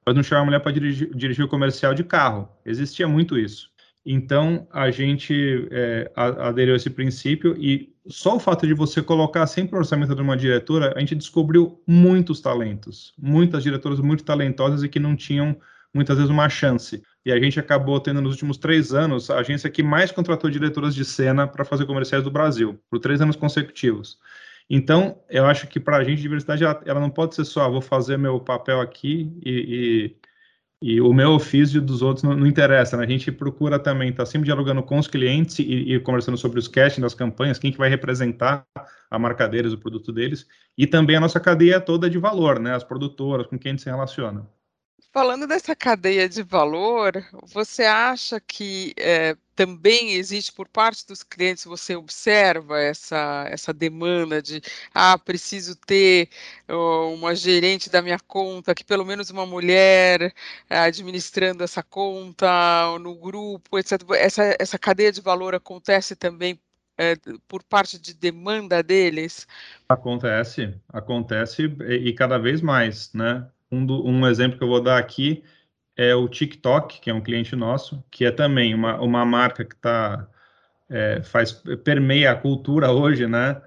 mas 0.05 0.15
não 0.15 0.23
chamar 0.23 0.41
a 0.41 0.45
mulher 0.45 0.59
para 0.59 0.71
dirigir, 0.71 1.13
dirigir, 1.15 1.45
o 1.45 1.47
comercial 1.47 1.93
de 1.93 2.03
carro. 2.03 2.49
Existia 2.65 3.07
muito 3.07 3.37
isso. 3.37 3.69
Então, 4.05 4.67
a 4.71 4.89
gente 4.89 5.67
é, 5.69 6.11
aderiu 6.15 6.73
a 6.73 6.77
esse 6.77 6.89
princípio 6.89 7.55
e 7.57 7.93
só 8.07 8.37
o 8.37 8.39
fato 8.39 8.65
de 8.65 8.73
você 8.73 9.01
colocar 9.01 9.45
sempre 9.45 9.75
o 9.75 9.79
orçamento 9.79 10.15
de 10.15 10.21
uma 10.21 10.35
diretora, 10.35 10.93
a 10.95 10.99
gente 10.99 11.13
descobriu 11.13 11.79
muitos 11.85 12.41
talentos, 12.41 13.13
muitas 13.17 13.61
diretoras 13.61 13.99
muito 13.99 14.23
talentosas 14.23 14.81
e 14.81 14.89
que 14.89 14.99
não 14.99 15.15
tinham, 15.15 15.55
muitas 15.93 16.17
vezes, 16.17 16.31
uma 16.31 16.49
chance. 16.49 17.03
E 17.23 17.31
a 17.31 17.39
gente 17.39 17.59
acabou 17.59 17.99
tendo, 17.99 18.21
nos 18.21 18.31
últimos 18.31 18.57
três 18.57 18.91
anos, 18.91 19.29
a 19.29 19.37
agência 19.37 19.69
que 19.69 19.83
mais 19.83 20.11
contratou 20.11 20.49
diretoras 20.49 20.95
de 20.95 21.05
cena 21.05 21.45
para 21.45 21.63
fazer 21.63 21.85
comerciais 21.85 22.23
do 22.23 22.31
Brasil, 22.31 22.79
por 22.89 22.97
três 22.97 23.21
anos 23.21 23.35
consecutivos. 23.35 24.17
Então, 24.69 25.21
eu 25.29 25.45
acho 25.45 25.67
que 25.67 25.79
para 25.79 25.97
a 25.97 26.03
gente, 26.03 26.21
diversidade, 26.21 26.63
ela, 26.63 26.81
ela, 26.85 26.99
não 26.99 27.09
pode 27.09 27.35
ser 27.35 27.45
só, 27.45 27.65
ah, 27.65 27.69
vou 27.69 27.81
fazer 27.81 28.17
meu 28.17 28.39
papel 28.39 28.79
aqui 28.79 29.31
e, 29.45 30.15
e, 30.81 30.95
e 30.95 31.01
o 31.01 31.13
meu 31.13 31.31
ofício 31.31 31.81
dos 31.81 32.01
outros 32.01 32.23
não, 32.23 32.35
não, 32.35 32.47
interessa, 32.47 32.97
né? 32.97 33.03
A 33.03 33.07
gente 33.07 33.31
procura 33.31 33.77
também 33.77 34.09
estar 34.09 34.23
tá 34.23 34.29
sempre 34.29 34.45
dialogando 34.45 34.81
com 34.83 34.97
os 34.97 35.07
clientes 35.07 35.59
e, 35.59 35.93
e, 35.93 35.99
conversando 35.99 36.37
sobre 36.37 36.59
os 36.59 36.67
casting 36.67 37.01
das 37.01 37.13
campanhas, 37.13 37.59
quem 37.59 37.71
que 37.71 37.77
vai 37.77 37.89
representar 37.89 38.65
a 39.09 39.19
marca 39.19 39.47
deles, 39.47 39.73
o 39.73 39.77
produto 39.77 40.11
deles, 40.11 40.47
e 40.77 40.87
também 40.87 41.15
a 41.17 41.19
nossa 41.19 41.39
cadeia 41.39 41.81
toda 41.81 42.09
de 42.09 42.17
valor, 42.17 42.59
né? 42.59 42.73
As 42.73 42.83
produtoras, 42.83 43.47
com 43.47 43.59
quem 43.59 43.71
a 43.71 43.73
gente 43.73 43.83
se 43.83 43.89
relaciona. 43.89 44.47
Falando 45.13 45.45
dessa 45.45 45.75
cadeia 45.75 46.29
de 46.29 46.41
valor, 46.41 47.11
você 47.43 47.83
acha 47.83 48.39
que 48.39 48.93
é, 48.97 49.35
também 49.53 50.13
existe 50.13 50.53
por 50.53 50.69
parte 50.69 51.05
dos 51.05 51.21
clientes, 51.21 51.65
você 51.65 51.97
observa 51.97 52.79
essa, 52.79 53.45
essa 53.49 53.73
demanda 53.73 54.41
de, 54.41 54.61
ah, 54.93 55.17
preciso 55.19 55.75
ter 55.75 56.29
uh, 56.69 57.13
uma 57.13 57.35
gerente 57.35 57.89
da 57.89 58.01
minha 58.01 58.19
conta, 58.19 58.73
que 58.73 58.85
pelo 58.85 59.05
menos 59.05 59.29
uma 59.29 59.45
mulher 59.45 60.33
uh, 60.71 60.75
administrando 60.75 61.61
essa 61.61 61.83
conta 61.83 62.47
no 63.01 63.13
grupo, 63.13 63.77
etc. 63.77 64.01
Essa, 64.15 64.55
essa 64.57 64.79
cadeia 64.79 65.11
de 65.11 65.19
valor 65.19 65.53
acontece 65.53 66.15
também 66.15 66.53
uh, 66.53 67.39
por 67.49 67.63
parte 67.63 67.99
de 67.99 68.13
demanda 68.13 68.81
deles? 68.81 69.45
Acontece, 69.89 70.73
acontece 70.87 71.63
e, 71.81 72.09
e 72.09 72.13
cada 72.13 72.37
vez 72.37 72.61
mais, 72.61 73.11
né? 73.13 73.45
Um, 73.71 73.85
do, 73.85 74.05
um 74.05 74.27
exemplo 74.27 74.57
que 74.57 74.63
eu 74.63 74.67
vou 74.67 74.81
dar 74.81 74.97
aqui 74.97 75.43
é 75.95 76.13
o 76.15 76.27
TikTok, 76.27 76.99
que 76.99 77.09
é 77.09 77.13
um 77.13 77.21
cliente 77.21 77.55
nosso, 77.55 78.03
que 78.11 78.25
é 78.25 78.31
também 78.31 78.73
uma, 78.73 78.99
uma 78.99 79.25
marca 79.25 79.63
que 79.63 79.75
tá, 79.75 80.27
é, 80.89 81.21
faz, 81.23 81.53
permeia 81.83 82.31
a 82.31 82.35
cultura 82.35 82.91
hoje, 82.91 83.27
né? 83.27 83.61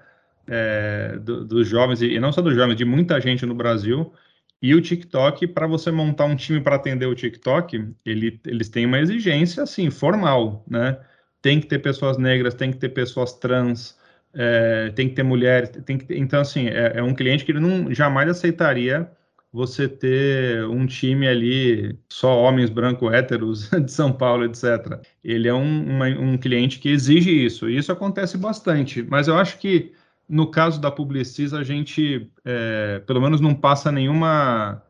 É, 0.47 1.17
do, 1.17 1.43
dos 1.43 1.67
jovens, 1.67 2.01
e 2.03 2.19
não 2.19 2.31
só 2.31 2.39
dos 2.39 2.53
jovens, 2.53 2.75
de 2.75 2.85
muita 2.85 3.19
gente 3.19 3.45
no 3.47 3.55
Brasil. 3.55 4.13
E 4.61 4.75
o 4.75 4.81
TikTok, 4.81 5.47
para 5.47 5.67
você 5.67 5.91
montar 5.91 6.25
um 6.25 6.35
time 6.35 6.61
para 6.61 6.75
atender 6.75 7.07
o 7.07 7.15
TikTok, 7.15 7.93
ele, 8.05 8.39
eles 8.45 8.69
têm 8.69 8.85
uma 8.85 8.99
exigência, 8.99 9.63
assim, 9.63 9.89
formal, 9.89 10.63
né? 10.67 10.99
Tem 11.41 11.59
que 11.59 11.67
ter 11.67 11.79
pessoas 11.79 12.17
negras, 12.17 12.53
tem 12.53 12.71
que 12.71 12.77
ter 12.77 12.89
pessoas 12.89 13.33
trans, 13.33 13.97
é, 14.33 14.91
tem 14.95 15.09
que 15.09 15.15
ter 15.15 15.23
mulheres, 15.23 15.69
tem 15.85 15.97
que 15.97 16.05
ter, 16.05 16.17
então, 16.17 16.41
assim, 16.41 16.67
é, 16.67 16.93
é 16.95 17.03
um 17.03 17.13
cliente 17.13 17.45
que 17.45 17.51
ele 17.51 17.59
não 17.59 17.93
jamais 17.93 18.29
aceitaria 18.29 19.09
você 19.55 19.87
ter 19.87 20.65
um 20.67 20.85
time 20.85 21.25
ali 21.25 21.97
só 22.09 22.37
homens 22.41 22.69
branco 22.69 23.09
héteros 23.09 23.69
de 23.85 23.91
São 23.91 24.11
Paulo, 24.11 24.43
etc. 24.43 24.99
Ele 25.23 25.47
é 25.47 25.53
um, 25.53 25.95
uma, 25.95 26.07
um 26.07 26.37
cliente 26.37 26.77
que 26.77 26.89
exige 26.89 27.31
isso, 27.31 27.69
e 27.69 27.77
isso 27.77 27.91
acontece 27.91 28.37
bastante. 28.37 29.01
Mas 29.01 29.29
eu 29.29 29.37
acho 29.37 29.57
que 29.57 29.93
no 30.27 30.51
caso 30.51 30.81
da 30.81 30.91
Publicis, 30.91 31.53
a 31.53 31.63
gente, 31.63 32.29
é, 32.43 32.99
pelo 33.07 33.21
menos, 33.21 33.39
não 33.39 33.53
passa 33.55 33.91
nenhuma 33.91 34.81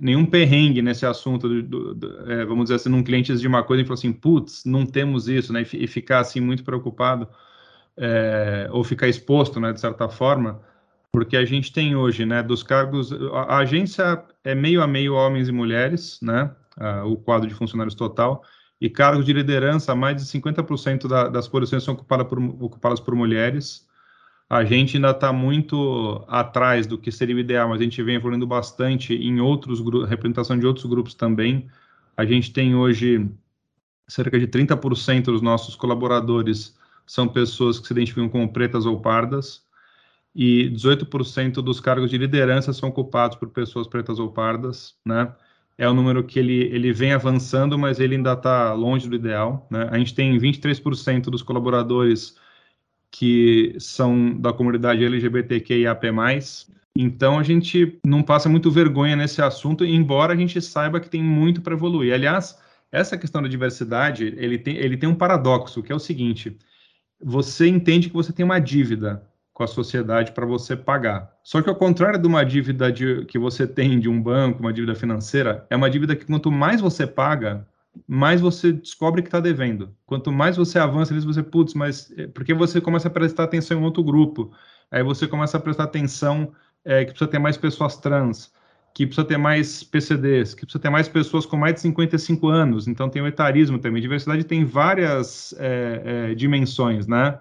nenhum 0.00 0.24
perrengue 0.24 0.80
nesse 0.82 1.04
assunto, 1.04 1.48
do, 1.48 1.62
do, 1.62 1.94
do, 1.94 2.32
é, 2.32 2.44
vamos 2.46 2.64
dizer 2.64 2.76
assim, 2.76 2.88
num 2.88 3.04
cliente 3.04 3.36
de 3.36 3.46
uma 3.46 3.62
coisa 3.62 3.82
e 3.82 3.84
falar 3.84 3.94
assim, 3.94 4.12
putz, 4.12 4.64
não 4.64 4.86
temos 4.86 5.28
isso, 5.28 5.52
né, 5.52 5.64
e, 5.72 5.84
e 5.84 5.86
ficar 5.86 6.20
assim 6.20 6.40
muito 6.40 6.64
preocupado, 6.64 7.28
é, 7.96 8.68
ou 8.72 8.82
ficar 8.82 9.06
exposto, 9.08 9.60
né, 9.60 9.72
de 9.72 9.80
certa 9.80 10.08
forma, 10.08 10.62
porque 11.12 11.36
a 11.36 11.44
gente 11.44 11.70
tem 11.70 11.94
hoje, 11.94 12.24
né, 12.24 12.42
dos 12.42 12.62
cargos, 12.62 13.12
a, 13.12 13.42
a 13.42 13.58
agência 13.58 14.24
é 14.42 14.54
meio 14.54 14.82
a 14.82 14.86
meio 14.86 15.14
homens 15.14 15.46
e 15.46 15.52
mulheres, 15.52 16.18
né, 16.22 16.50
a, 16.76 17.04
o 17.04 17.16
quadro 17.16 17.46
de 17.46 17.54
funcionários 17.54 17.94
total, 17.94 18.42
e 18.80 18.88
cargos 18.88 19.26
de 19.26 19.32
liderança, 19.32 19.94
mais 19.94 20.16
de 20.16 20.22
50% 20.22 21.06
da, 21.06 21.28
das 21.28 21.46
posições 21.46 21.84
são 21.84 21.94
ocupadas 21.94 22.26
por, 22.26 22.38
ocupadas 22.40 22.98
por 22.98 23.14
mulheres. 23.14 23.86
A 24.48 24.64
gente 24.64 24.96
ainda 24.96 25.10
está 25.10 25.32
muito 25.32 26.24
atrás 26.26 26.86
do 26.86 26.98
que 26.98 27.12
seria 27.12 27.36
o 27.36 27.38
ideal, 27.38 27.68
mas 27.68 27.80
a 27.80 27.84
gente 27.84 28.02
vem 28.02 28.16
evoluindo 28.16 28.46
bastante 28.46 29.14
em 29.14 29.40
outros 29.40 29.80
grupos, 29.80 30.08
representação 30.08 30.58
de 30.58 30.66
outros 30.66 30.86
grupos 30.86 31.14
também. 31.14 31.68
A 32.16 32.24
gente 32.24 32.52
tem 32.52 32.74
hoje 32.74 33.30
cerca 34.08 34.38
de 34.38 34.48
30% 34.48 35.24
dos 35.26 35.42
nossos 35.42 35.76
colaboradores 35.76 36.76
são 37.06 37.28
pessoas 37.28 37.78
que 37.78 37.86
se 37.86 37.92
identificam 37.92 38.28
como 38.28 38.52
pretas 38.52 38.84
ou 38.84 39.00
pardas 39.00 39.62
e 40.34 40.70
18% 40.70 41.54
dos 41.54 41.80
cargos 41.80 42.10
de 42.10 42.18
liderança 42.18 42.72
são 42.72 42.88
ocupados 42.88 43.36
por 43.36 43.50
pessoas 43.50 43.86
pretas 43.86 44.18
ou 44.18 44.30
pardas, 44.30 44.94
né? 45.04 45.34
É 45.76 45.88
um 45.88 45.94
número 45.94 46.22
que 46.24 46.38
ele, 46.38 46.64
ele 46.64 46.92
vem 46.92 47.12
avançando, 47.12 47.78
mas 47.78 47.98
ele 47.98 48.16
ainda 48.16 48.32
está 48.34 48.72
longe 48.72 49.08
do 49.08 49.16
ideal, 49.16 49.66
né? 49.70 49.88
A 49.90 49.98
gente 49.98 50.14
tem 50.14 50.36
23% 50.38 51.24
dos 51.24 51.42
colaboradores 51.42 52.36
que 53.10 53.74
são 53.78 54.38
da 54.40 54.52
comunidade 54.52 55.04
LGBTQIAP+, 55.04 56.06
então 56.96 57.38
a 57.38 57.42
gente 57.42 57.98
não 58.04 58.22
passa 58.22 58.48
muito 58.48 58.70
vergonha 58.70 59.16
nesse 59.16 59.42
assunto, 59.42 59.84
embora 59.84 60.32
a 60.32 60.36
gente 60.36 60.60
saiba 60.60 61.00
que 61.00 61.10
tem 61.10 61.22
muito 61.22 61.62
para 61.62 61.74
evoluir. 61.74 62.12
Aliás, 62.14 62.58
essa 62.90 63.16
questão 63.16 63.42
da 63.42 63.48
diversidade, 63.48 64.34
ele 64.36 64.58
tem, 64.58 64.76
ele 64.76 64.96
tem 64.96 65.08
um 65.08 65.14
paradoxo, 65.14 65.82
que 65.82 65.92
é 65.92 65.94
o 65.94 65.98
seguinte, 65.98 66.56
você 67.22 67.66
entende 67.68 68.08
que 68.08 68.14
você 68.14 68.32
tem 68.32 68.44
uma 68.44 68.58
dívida, 68.58 69.26
com 69.52 69.62
a 69.62 69.66
sociedade 69.66 70.32
para 70.32 70.46
você 70.46 70.76
pagar. 70.76 71.30
Só 71.42 71.60
que 71.60 71.68
ao 71.68 71.76
contrário 71.76 72.18
de 72.18 72.26
uma 72.26 72.44
dívida 72.44 72.90
de, 72.90 73.24
que 73.26 73.38
você 73.38 73.66
tem 73.66 74.00
de 74.00 74.08
um 74.08 74.20
banco, 74.20 74.60
uma 74.60 74.72
dívida 74.72 74.94
financeira, 74.94 75.66
é 75.68 75.76
uma 75.76 75.90
dívida 75.90 76.16
que 76.16 76.24
quanto 76.24 76.50
mais 76.50 76.80
você 76.80 77.06
paga, 77.06 77.66
mais 78.06 78.40
você 78.40 78.72
descobre 78.72 79.22
que 79.22 79.28
está 79.28 79.40
devendo. 79.40 79.94
Quanto 80.06 80.32
mais 80.32 80.56
você 80.56 80.78
avança 80.78 81.14
nisso, 81.14 81.26
você, 81.26 81.42
putz, 81.42 81.74
mas 81.74 82.12
é, 82.16 82.26
porque 82.26 82.54
você 82.54 82.80
começa 82.80 83.08
a 83.08 83.10
prestar 83.10 83.44
atenção 83.44 83.80
em 83.80 83.84
outro 83.84 84.02
grupo. 84.02 84.50
Aí 84.90 85.02
você 85.02 85.26
começa 85.26 85.56
a 85.56 85.60
prestar 85.60 85.84
atenção 85.84 86.52
é, 86.84 87.04
que 87.04 87.10
precisa 87.10 87.30
ter 87.30 87.38
mais 87.38 87.56
pessoas 87.56 87.96
trans, 87.96 88.52
que 88.94 89.06
precisa 89.06 89.26
ter 89.26 89.36
mais 89.36 89.82
PCDs, 89.82 90.54
que 90.54 90.62
precisa 90.62 90.82
ter 90.82 90.90
mais 90.90 91.08
pessoas 91.08 91.44
com 91.44 91.56
mais 91.56 91.74
de 91.74 91.80
55 91.80 92.48
anos. 92.48 92.88
Então 92.88 93.08
tem 93.08 93.20
o 93.20 93.26
etarismo 93.26 93.78
também. 93.78 94.00
Diversidade 94.00 94.44
tem 94.44 94.64
várias 94.64 95.54
é, 95.58 96.30
é, 96.30 96.34
dimensões, 96.34 97.06
né? 97.06 97.38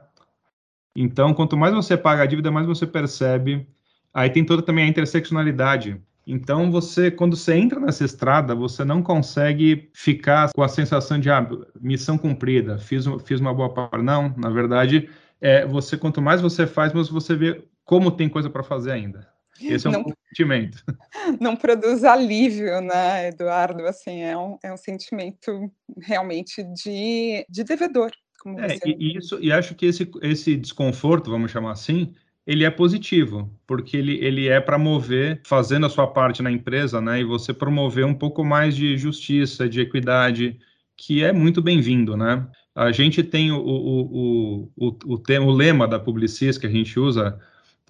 Então, 0.95 1.33
quanto 1.33 1.57
mais 1.57 1.73
você 1.73 1.97
paga 1.97 2.23
a 2.23 2.25
dívida, 2.25 2.51
mais 2.51 2.67
você 2.67 2.85
percebe. 2.85 3.67
Aí 4.13 4.29
tem 4.29 4.45
toda 4.45 4.61
também 4.61 4.85
a 4.85 4.87
interseccionalidade. 4.87 6.01
Então, 6.25 6.71
você, 6.71 7.09
quando 7.09 7.35
você 7.35 7.55
entra 7.55 7.79
nessa 7.79 8.05
estrada, 8.05 8.53
você 8.53 8.85
não 8.85 9.01
consegue 9.01 9.89
ficar 9.93 10.51
com 10.53 10.61
a 10.61 10.67
sensação 10.67 11.19
de 11.19 11.29
ah, 11.29 11.47
missão 11.79 12.17
cumprida, 12.17 12.77
fiz, 12.77 13.05
fiz 13.25 13.39
uma 13.39 13.53
boa 13.53 13.73
parte. 13.73 14.03
Não, 14.03 14.33
na 14.37 14.49
verdade, 14.49 15.09
é, 15.39 15.65
você 15.65 15.97
quanto 15.97 16.21
mais 16.21 16.39
você 16.41 16.67
faz, 16.67 16.93
mais 16.93 17.09
você 17.09 17.35
vê 17.35 17.63
como 17.83 18.11
tem 18.11 18.29
coisa 18.29 18.49
para 18.49 18.63
fazer 18.63 18.91
ainda. 18.91 19.27
Esse 19.59 19.87
é 19.87 19.89
um 19.89 19.93
não, 19.93 20.05
sentimento. 20.29 20.83
Não 21.39 21.55
produz 21.55 22.03
alívio, 22.03 22.81
né, 22.81 23.27
Eduardo? 23.27 23.85
Assim, 23.85 24.21
é 24.21 24.35
um, 24.35 24.57
é 24.63 24.73
um 24.73 24.77
sentimento 24.77 25.71
realmente 26.01 26.63
de, 26.63 27.45
de 27.47 27.63
devedor. 27.63 28.11
Como 28.41 28.59
é, 28.59 28.69
você... 28.69 28.97
e, 28.99 29.17
isso, 29.17 29.37
e 29.39 29.51
acho 29.51 29.75
que 29.75 29.85
esse, 29.85 30.09
esse 30.23 30.55
desconforto, 30.57 31.29
vamos 31.29 31.51
chamar 31.51 31.73
assim, 31.73 32.11
ele 32.45 32.63
é 32.63 32.71
positivo, 32.71 33.55
porque 33.67 33.95
ele, 33.95 34.17
ele 34.17 34.47
é 34.47 34.59
para 34.59 34.79
mover, 34.79 35.41
fazendo 35.45 35.85
a 35.85 35.89
sua 35.89 36.07
parte 36.07 36.41
na 36.41 36.51
empresa, 36.51 36.99
né, 36.99 37.21
e 37.21 37.23
você 37.23 37.53
promover 37.53 38.03
um 38.03 38.15
pouco 38.15 38.43
mais 38.43 38.75
de 38.75 38.97
justiça, 38.97 39.69
de 39.69 39.79
equidade, 39.79 40.59
que 40.97 41.23
é 41.23 41.31
muito 41.31 41.61
bem-vindo, 41.61 42.17
né? 42.17 42.47
A 42.73 42.91
gente 42.91 43.21
tem 43.21 43.51
o, 43.51 43.59
o, 43.59 44.01
o, 44.01 44.71
o, 44.75 44.97
o, 45.05 45.17
tema, 45.19 45.45
o 45.45 45.51
lema 45.51 45.87
da 45.87 45.99
Publicis 45.99 46.57
que 46.57 46.65
a 46.65 46.69
gente 46.69 46.99
usa 46.99 47.37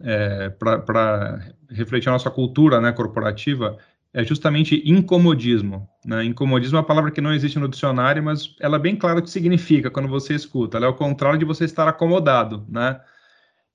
é, 0.04 0.50
para 0.50 1.54
refletir 1.70 2.10
a 2.10 2.14
nossa 2.14 2.32
cultura 2.32 2.82
né, 2.82 2.92
corporativa, 2.92 3.78
é 4.14 4.24
justamente 4.24 4.82
incomodismo. 4.86 5.88
Né? 6.06 6.26
Incomodismo 6.26 6.78
é 6.78 6.80
uma 6.80 6.86
palavra 6.86 7.12
que 7.12 7.22
não 7.22 7.34
existe 7.34 7.58
no 7.58 7.68
dicionário, 7.68 8.22
mas 8.22 8.56
ela 8.60 8.76
é 8.76 8.80
bem 8.80 8.96
clara 8.96 9.20
o 9.20 9.22
que 9.22 9.30
significa 9.30 9.90
quando 9.90 10.08
você 10.08 10.36
escuta. 10.36 10.78
Ela 10.78 10.88
é 10.88 10.90
o 10.90 10.96
contrário 10.96 11.40
de 11.40 11.46
você 11.46 11.66
estar 11.66 11.88
acomodado, 11.88 12.66
né? 12.68 13.00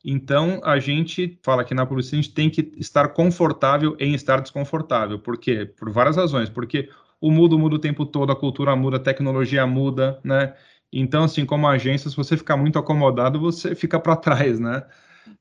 Então, 0.05 0.61
a 0.63 0.79
gente 0.79 1.39
fala 1.43 1.65
que 1.65 1.75
na 1.75 1.85
publicidade 1.85 2.21
a 2.21 2.23
gente 2.23 2.35
tem 2.35 2.49
que 2.49 2.73
estar 2.77 3.09
confortável 3.09 3.97
em 3.99 4.15
estar 4.15 4.41
desconfortável. 4.41 5.19
Por 5.19 5.37
quê? 5.37 5.65
Por 5.65 5.91
várias 5.91 6.17
razões. 6.17 6.49
Porque 6.49 6.89
o 7.21 7.31
mundo 7.31 7.59
muda 7.59 7.75
o 7.75 7.79
tempo 7.79 8.07
todo, 8.07 8.31
a 8.31 8.37
cultura 8.37 8.77
muda, 8.77 8.99
a 8.99 9.01
tecnologia 9.01 9.67
muda, 9.67 10.21
né? 10.23 10.55
Então, 10.93 11.25
assim, 11.25 11.45
como 11.45 11.67
agência, 11.67 12.09
se 12.09 12.17
você 12.17 12.37
ficar 12.37 12.57
muito 12.57 12.79
acomodado, 12.79 13.41
você 13.41 13.75
fica 13.75 13.99
para 13.99 14.15
trás, 14.17 14.61
né? 14.61 14.85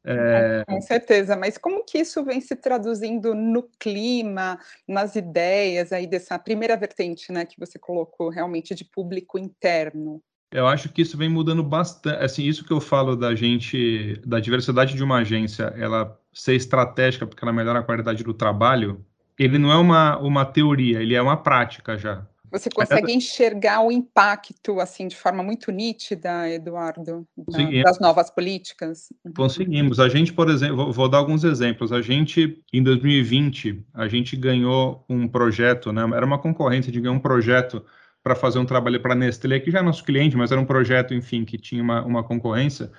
É... 0.03 0.63
Com 0.67 0.81
certeza, 0.81 1.35
mas 1.35 1.57
como 1.57 1.83
que 1.83 1.99
isso 1.99 2.23
vem 2.23 2.41
se 2.41 2.55
traduzindo 2.55 3.33
no 3.33 3.63
clima, 3.79 4.59
nas 4.87 5.15
ideias 5.15 5.91
aí 5.91 6.07
dessa 6.07 6.37
primeira 6.37 6.75
vertente, 6.77 7.31
né, 7.31 7.45
que 7.45 7.59
você 7.59 7.79
colocou 7.79 8.29
realmente 8.29 8.75
de 8.75 8.85
público 8.85 9.37
interno? 9.37 10.21
Eu 10.51 10.67
acho 10.67 10.89
que 10.89 11.01
isso 11.01 11.17
vem 11.17 11.27
mudando 11.27 11.63
bastante. 11.63 12.23
Assim, 12.23 12.43
isso 12.43 12.63
que 12.63 12.71
eu 12.71 12.79
falo 12.79 13.15
da 13.15 13.35
gente, 13.35 14.21
da 14.25 14.39
diversidade 14.39 14.93
de 14.93 15.03
uma 15.03 15.17
agência, 15.17 15.73
ela 15.77 16.17
ser 16.33 16.55
estratégica 16.55 17.25
porque 17.25 17.43
ela 17.43 17.53
melhora 17.53 17.79
a 17.79 17.83
qualidade 17.83 18.23
do 18.23 18.33
trabalho, 18.33 19.03
ele 19.37 19.57
não 19.57 19.71
é 19.71 19.75
uma, 19.75 20.17
uma 20.19 20.45
teoria, 20.45 21.01
ele 21.01 21.15
é 21.15 21.21
uma 21.21 21.35
prática 21.35 21.97
já. 21.97 22.25
Você 22.57 22.69
consegue 22.69 23.11
enxergar 23.11 23.81
o 23.81 23.91
impacto 23.91 24.79
assim 24.79 25.07
de 25.07 25.15
forma 25.15 25.43
muito 25.43 25.71
nítida, 25.71 26.49
Eduardo, 26.49 27.27
da, 27.37 27.81
das 27.83 27.99
novas 27.99 28.29
políticas? 28.29 29.09
Uhum. 29.25 29.33
Conseguimos. 29.33 29.99
A 29.99 30.07
gente, 30.07 30.31
por 30.31 30.49
exemplo, 30.49 30.77
vou, 30.77 30.93
vou, 30.93 31.09
dar 31.09 31.17
alguns 31.17 31.43
exemplos. 31.43 31.91
A 31.91 32.01
gente, 32.01 32.63
em 32.71 32.81
2020, 32.81 33.85
a 33.93 34.07
gente 34.07 34.35
ganhou 34.35 35.03
um 35.09 35.27
projeto, 35.27 35.91
né? 35.91 36.01
Era 36.15 36.25
uma 36.25 36.39
concorrência 36.39 36.91
de 36.91 37.01
ganhar 37.01 37.13
um 37.13 37.19
projeto 37.19 37.83
para 38.23 38.35
fazer 38.35 38.57
um 38.57 38.65
trabalho 38.65 38.99
para 38.99 39.13
a 39.13 39.15
Nestlé, 39.15 39.59
que 39.59 39.69
já 39.69 39.79
é 39.79 39.81
nosso 39.81 40.03
cliente, 40.03 40.35
mas 40.35 40.51
era 40.51 40.59
um 40.59 40.65
projeto, 40.65 41.13
enfim, 41.13 41.45
que 41.45 41.57
tinha 41.57 41.83
uma, 41.83 42.03
uma 42.03 42.23
concorrência 42.23 42.91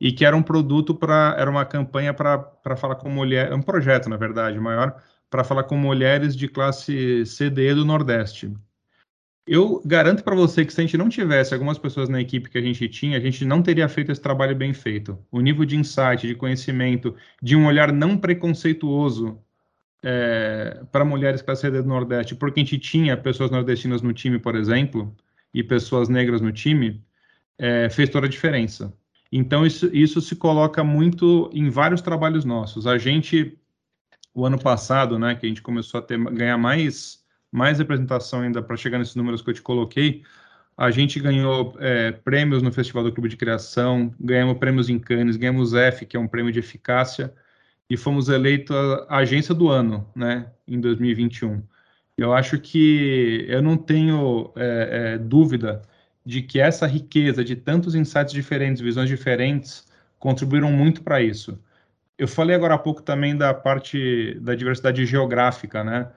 e 0.00 0.12
que 0.12 0.24
era 0.24 0.36
um 0.36 0.42
produto 0.42 0.94
para, 0.94 1.34
era 1.38 1.50
uma 1.50 1.64
campanha 1.64 2.12
para 2.12 2.76
falar 2.76 2.96
com 2.96 3.08
mulher, 3.08 3.52
um 3.52 3.62
projeto, 3.62 4.08
na 4.08 4.16
verdade, 4.16 4.58
maior, 4.58 5.00
para 5.30 5.42
falar 5.44 5.64
com 5.64 5.76
mulheres 5.76 6.36
de 6.36 6.48
classe 6.48 7.24
CDE 7.24 7.74
do 7.74 7.84
Nordeste. 7.84 8.52
Eu 9.46 9.80
garanto 9.86 10.24
para 10.24 10.34
você 10.34 10.64
que 10.64 10.72
se 10.72 10.80
a 10.80 10.84
gente 10.84 10.98
não 10.98 11.08
tivesse 11.08 11.54
algumas 11.54 11.78
pessoas 11.78 12.08
na 12.08 12.20
equipe 12.20 12.50
que 12.50 12.58
a 12.58 12.62
gente 12.62 12.88
tinha, 12.88 13.16
a 13.16 13.20
gente 13.20 13.44
não 13.44 13.62
teria 13.62 13.88
feito 13.88 14.10
esse 14.10 14.20
trabalho 14.20 14.56
bem 14.56 14.72
feito. 14.72 15.16
O 15.30 15.40
nível 15.40 15.64
de 15.64 15.76
insight, 15.76 16.26
de 16.26 16.34
conhecimento, 16.34 17.14
de 17.40 17.54
um 17.54 17.66
olhar 17.66 17.92
não 17.92 18.18
preconceituoso 18.18 19.38
é, 20.02 20.82
para 20.90 21.04
mulheres 21.04 21.42
classe 21.42 21.70
do 21.70 21.84
Nordeste, 21.84 22.34
porque 22.34 22.58
a 22.58 22.64
gente 22.64 22.78
tinha 22.78 23.16
pessoas 23.16 23.50
nordestinas 23.50 24.02
no 24.02 24.12
time, 24.12 24.38
por 24.38 24.56
exemplo, 24.56 25.14
e 25.54 25.62
pessoas 25.62 26.08
negras 26.08 26.40
no 26.40 26.50
time, 26.50 27.00
é, 27.56 27.88
fez 27.88 28.08
toda 28.08 28.26
a 28.26 28.30
diferença. 28.30 28.92
Então, 29.30 29.64
isso, 29.64 29.88
isso 29.94 30.20
se 30.20 30.34
coloca 30.34 30.82
muito 30.82 31.50
em 31.52 31.70
vários 31.70 32.00
trabalhos 32.00 32.44
nossos. 32.44 32.84
A 32.86 32.98
gente, 32.98 33.56
o 34.34 34.44
ano 34.44 34.58
passado, 34.58 35.18
né, 35.20 35.36
que 35.36 35.46
a 35.46 35.48
gente 35.48 35.62
começou 35.62 35.98
a 35.98 36.02
ter, 36.02 36.18
ganhar 36.18 36.58
mais 36.58 37.24
mais 37.56 37.78
representação 37.78 38.42
ainda 38.42 38.62
para 38.62 38.76
chegar 38.76 38.98
nesses 38.98 39.16
números 39.16 39.40
que 39.40 39.48
eu 39.48 39.54
te 39.54 39.62
coloquei, 39.62 40.22
a 40.76 40.90
gente 40.90 41.18
ganhou 41.18 41.74
é, 41.78 42.12
prêmios 42.12 42.62
no 42.62 42.70
Festival 42.70 43.02
do 43.02 43.10
Clube 43.10 43.30
de 43.30 43.36
Criação, 43.36 44.14
ganhamos 44.20 44.58
prêmios 44.58 44.90
em 44.90 44.98
Cannes, 44.98 45.36
ganhamos 45.36 45.72
F, 45.72 46.04
que 46.04 46.18
é 46.18 46.20
um 46.20 46.28
prêmio 46.28 46.52
de 46.52 46.58
eficácia, 46.58 47.32
e 47.88 47.96
fomos 47.96 48.28
eleitos 48.28 48.76
a 49.08 49.18
agência 49.18 49.54
do 49.54 49.70
ano, 49.70 50.06
né, 50.14 50.52
em 50.68 50.78
2021. 50.78 51.62
Eu 52.18 52.34
acho 52.34 52.60
que 52.60 53.46
eu 53.48 53.62
não 53.62 53.76
tenho 53.76 54.52
é, 54.54 55.14
é, 55.14 55.18
dúvida 55.18 55.80
de 56.26 56.42
que 56.42 56.60
essa 56.60 56.86
riqueza 56.86 57.42
de 57.42 57.56
tantos 57.56 57.94
insights 57.94 58.34
diferentes, 58.34 58.82
visões 58.82 59.08
diferentes, 59.08 59.86
contribuíram 60.18 60.70
muito 60.70 61.02
para 61.02 61.22
isso. 61.22 61.58
Eu 62.18 62.28
falei 62.28 62.54
agora 62.54 62.74
há 62.74 62.78
pouco 62.78 63.02
também 63.02 63.36
da 63.36 63.54
parte 63.54 64.38
da 64.40 64.54
diversidade 64.54 65.06
geográfica, 65.06 65.84
né? 65.84 66.10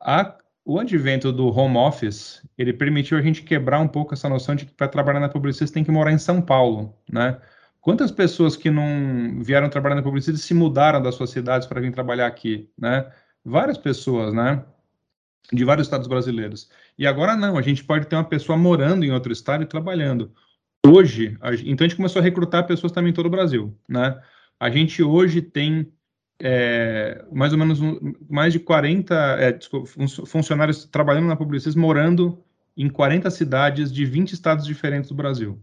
A 0.00 0.36
o 0.68 0.78
advento 0.78 1.32
do 1.32 1.48
home 1.48 1.78
office, 1.78 2.46
ele 2.58 2.74
permitiu 2.74 3.16
a 3.16 3.22
gente 3.22 3.42
quebrar 3.42 3.80
um 3.80 3.88
pouco 3.88 4.12
essa 4.12 4.28
noção 4.28 4.54
de 4.54 4.66
que 4.66 4.74
para 4.74 4.86
trabalhar 4.86 5.18
na 5.18 5.28
publicidade 5.30 5.72
tem 5.72 5.82
que 5.82 5.90
morar 5.90 6.12
em 6.12 6.18
São 6.18 6.42
Paulo, 6.42 6.94
né? 7.10 7.40
Quantas 7.80 8.10
pessoas 8.10 8.54
que 8.54 8.70
não 8.70 9.42
vieram 9.42 9.70
trabalhar 9.70 9.94
na 9.94 10.02
publicidade 10.02 10.42
se 10.42 10.52
mudaram 10.52 11.00
das 11.00 11.14
suas 11.14 11.30
cidades 11.30 11.66
para 11.66 11.80
vir 11.80 11.90
trabalhar 11.90 12.26
aqui, 12.26 12.68
né? 12.76 13.10
Várias 13.42 13.78
pessoas, 13.78 14.34
né? 14.34 14.62
De 15.50 15.64
vários 15.64 15.86
estados 15.86 16.06
brasileiros. 16.06 16.68
E 16.98 17.06
agora 17.06 17.34
não, 17.34 17.56
a 17.56 17.62
gente 17.62 17.82
pode 17.82 18.06
ter 18.06 18.16
uma 18.16 18.24
pessoa 18.24 18.58
morando 18.58 19.06
em 19.06 19.10
outro 19.10 19.32
estado 19.32 19.62
e 19.62 19.66
trabalhando. 19.66 20.34
Hoje, 20.86 21.38
a, 21.40 21.54
então 21.54 21.86
a 21.86 21.88
gente 21.88 21.96
começou 21.96 22.20
a 22.20 22.22
recrutar 22.22 22.66
pessoas 22.66 22.92
também 22.92 23.10
em 23.10 23.14
todo 23.14 23.24
o 23.24 23.30
Brasil, 23.30 23.74
né? 23.88 24.20
A 24.60 24.68
gente 24.68 25.02
hoje 25.02 25.40
tem 25.40 25.90
é, 26.40 27.24
mais 27.32 27.52
ou 27.52 27.58
menos 27.58 27.80
um, 27.80 28.14
mais 28.28 28.52
de 28.52 28.60
40 28.60 29.14
é, 29.14 29.52
desculpa, 29.52 29.88
funcionários 30.26 30.84
trabalhando 30.84 31.26
na 31.26 31.36
Publicis, 31.36 31.74
morando 31.74 32.42
em 32.76 32.88
40 32.88 33.30
cidades 33.30 33.92
de 33.92 34.04
20 34.04 34.32
estados 34.32 34.64
diferentes 34.64 35.08
do 35.08 35.16
Brasil. 35.16 35.60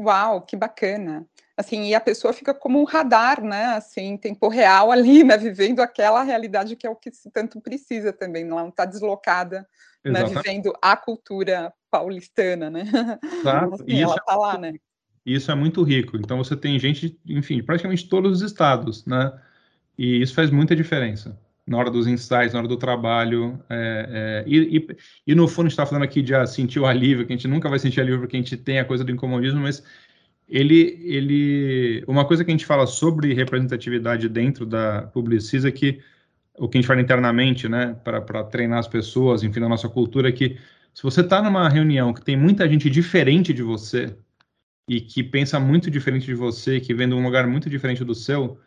Uau, 0.00 0.40
que 0.42 0.56
bacana. 0.56 1.26
Assim, 1.56 1.88
e 1.88 1.94
a 1.94 2.00
pessoa 2.00 2.32
fica 2.32 2.54
como 2.54 2.80
um 2.80 2.84
radar, 2.84 3.42
né? 3.44 3.66
Assim, 3.66 4.12
em 4.12 4.16
tempo 4.16 4.48
real 4.48 4.90
ali, 4.90 5.22
né? 5.22 5.36
Vivendo 5.36 5.80
aquela 5.80 6.22
realidade 6.22 6.74
que 6.74 6.86
é 6.86 6.90
o 6.90 6.96
que 6.96 7.12
se 7.12 7.30
tanto 7.30 7.60
precisa 7.60 8.12
também, 8.12 8.44
não 8.44 8.68
está 8.68 8.86
deslocada, 8.86 9.68
né? 10.02 10.24
Vivendo 10.24 10.72
a 10.80 10.96
cultura 10.96 11.72
paulistana, 11.90 12.70
né? 12.70 12.84
Exato. 13.40 13.74
Assim, 13.74 14.00
ela 14.00 14.16
está 14.16 14.32
é 14.32 14.36
lá, 14.36 14.58
né? 14.58 14.74
Isso 15.24 15.52
é 15.52 15.54
muito 15.54 15.82
rico. 15.82 16.16
Então 16.16 16.38
você 16.38 16.56
tem 16.56 16.78
gente, 16.78 17.20
enfim, 17.26 17.62
praticamente 17.62 18.08
todos 18.08 18.38
os 18.38 18.42
estados, 18.42 19.04
né? 19.04 19.30
E 20.00 20.22
isso 20.22 20.32
faz 20.32 20.50
muita 20.50 20.74
diferença 20.74 21.38
na 21.66 21.76
hora 21.76 21.90
dos 21.90 22.06
insights, 22.06 22.54
na 22.54 22.60
hora 22.60 22.68
do 22.68 22.78
trabalho. 22.78 23.62
É, 23.68 24.44
é, 24.46 24.50
e, 24.50 24.78
e, 24.78 24.96
e, 25.26 25.34
no 25.34 25.46
fundo, 25.46 25.66
a 25.66 25.68
gente 25.68 25.72
está 25.72 25.84
falando 25.84 26.04
aqui 26.04 26.22
de 26.22 26.34
ah, 26.34 26.46
sentir 26.46 26.80
o 26.80 26.86
alívio, 26.86 27.26
que 27.26 27.34
a 27.34 27.36
gente 27.36 27.46
nunca 27.46 27.68
vai 27.68 27.78
sentir 27.78 28.00
alívio 28.00 28.20
porque 28.20 28.34
a 28.34 28.40
gente 28.40 28.56
tem 28.56 28.78
a 28.78 28.84
coisa 28.86 29.04
do 29.04 29.12
incomodismo, 29.12 29.60
mas 29.60 29.84
ele, 30.48 30.98
ele, 31.04 32.02
uma 32.08 32.24
coisa 32.24 32.42
que 32.42 32.50
a 32.50 32.54
gente 32.54 32.64
fala 32.64 32.86
sobre 32.86 33.34
representatividade 33.34 34.26
dentro 34.26 34.64
da 34.64 35.02
Publicis 35.02 35.66
é 35.66 35.70
que 35.70 36.00
o 36.58 36.66
que 36.66 36.78
a 36.78 36.80
gente 36.80 36.88
fala 36.88 37.02
internamente, 37.02 37.68
né, 37.68 37.94
para 38.02 38.42
treinar 38.44 38.78
as 38.78 38.88
pessoas, 38.88 39.42
enfim, 39.42 39.60
na 39.60 39.68
nossa 39.68 39.88
cultura, 39.88 40.30
é 40.30 40.32
que 40.32 40.56
se 40.94 41.02
você 41.02 41.20
está 41.20 41.42
numa 41.42 41.68
reunião 41.68 42.14
que 42.14 42.24
tem 42.24 42.38
muita 42.38 42.66
gente 42.66 42.88
diferente 42.88 43.52
de 43.52 43.62
você 43.62 44.16
e 44.88 44.98
que 44.98 45.22
pensa 45.22 45.60
muito 45.60 45.90
diferente 45.90 46.24
de 46.24 46.34
você, 46.34 46.80
que 46.80 46.94
vem 46.94 47.06
de 47.06 47.14
um 47.14 47.22
lugar 47.22 47.46
muito 47.46 47.68
diferente 47.68 48.02
do 48.02 48.14
seu, 48.14 48.58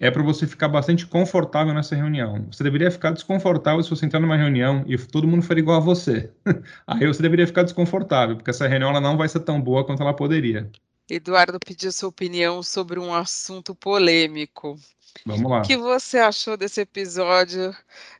é 0.00 0.10
para 0.10 0.22
você 0.22 0.46
ficar 0.46 0.68
bastante 0.68 1.06
confortável 1.06 1.72
nessa 1.72 1.94
reunião. 1.94 2.46
Você 2.50 2.64
deveria 2.64 2.90
ficar 2.90 3.12
desconfortável 3.12 3.82
se 3.82 3.90
você 3.90 4.06
entrar 4.06 4.20
numa 4.20 4.36
reunião 4.36 4.84
e 4.86 4.98
todo 4.98 5.28
mundo 5.28 5.42
for 5.42 5.56
igual 5.56 5.76
a 5.76 5.80
você. 5.80 6.30
Aí 6.86 7.06
você 7.06 7.22
deveria 7.22 7.46
ficar 7.46 7.62
desconfortável, 7.62 8.36
porque 8.36 8.50
essa 8.50 8.66
reunião 8.66 8.90
ela 8.90 9.00
não 9.00 9.16
vai 9.16 9.28
ser 9.28 9.40
tão 9.40 9.60
boa 9.60 9.84
quanto 9.84 10.02
ela 10.02 10.14
poderia. 10.14 10.70
Eduardo 11.08 11.58
pediu 11.60 11.92
sua 11.92 12.08
opinião 12.08 12.62
sobre 12.62 12.98
um 12.98 13.12
assunto 13.14 13.74
polêmico. 13.74 14.78
Vamos 15.24 15.48
lá. 15.48 15.60
O 15.60 15.62
que 15.62 15.76
você 15.76 16.18
achou 16.18 16.56
desse 16.56 16.80
episódio 16.80 17.74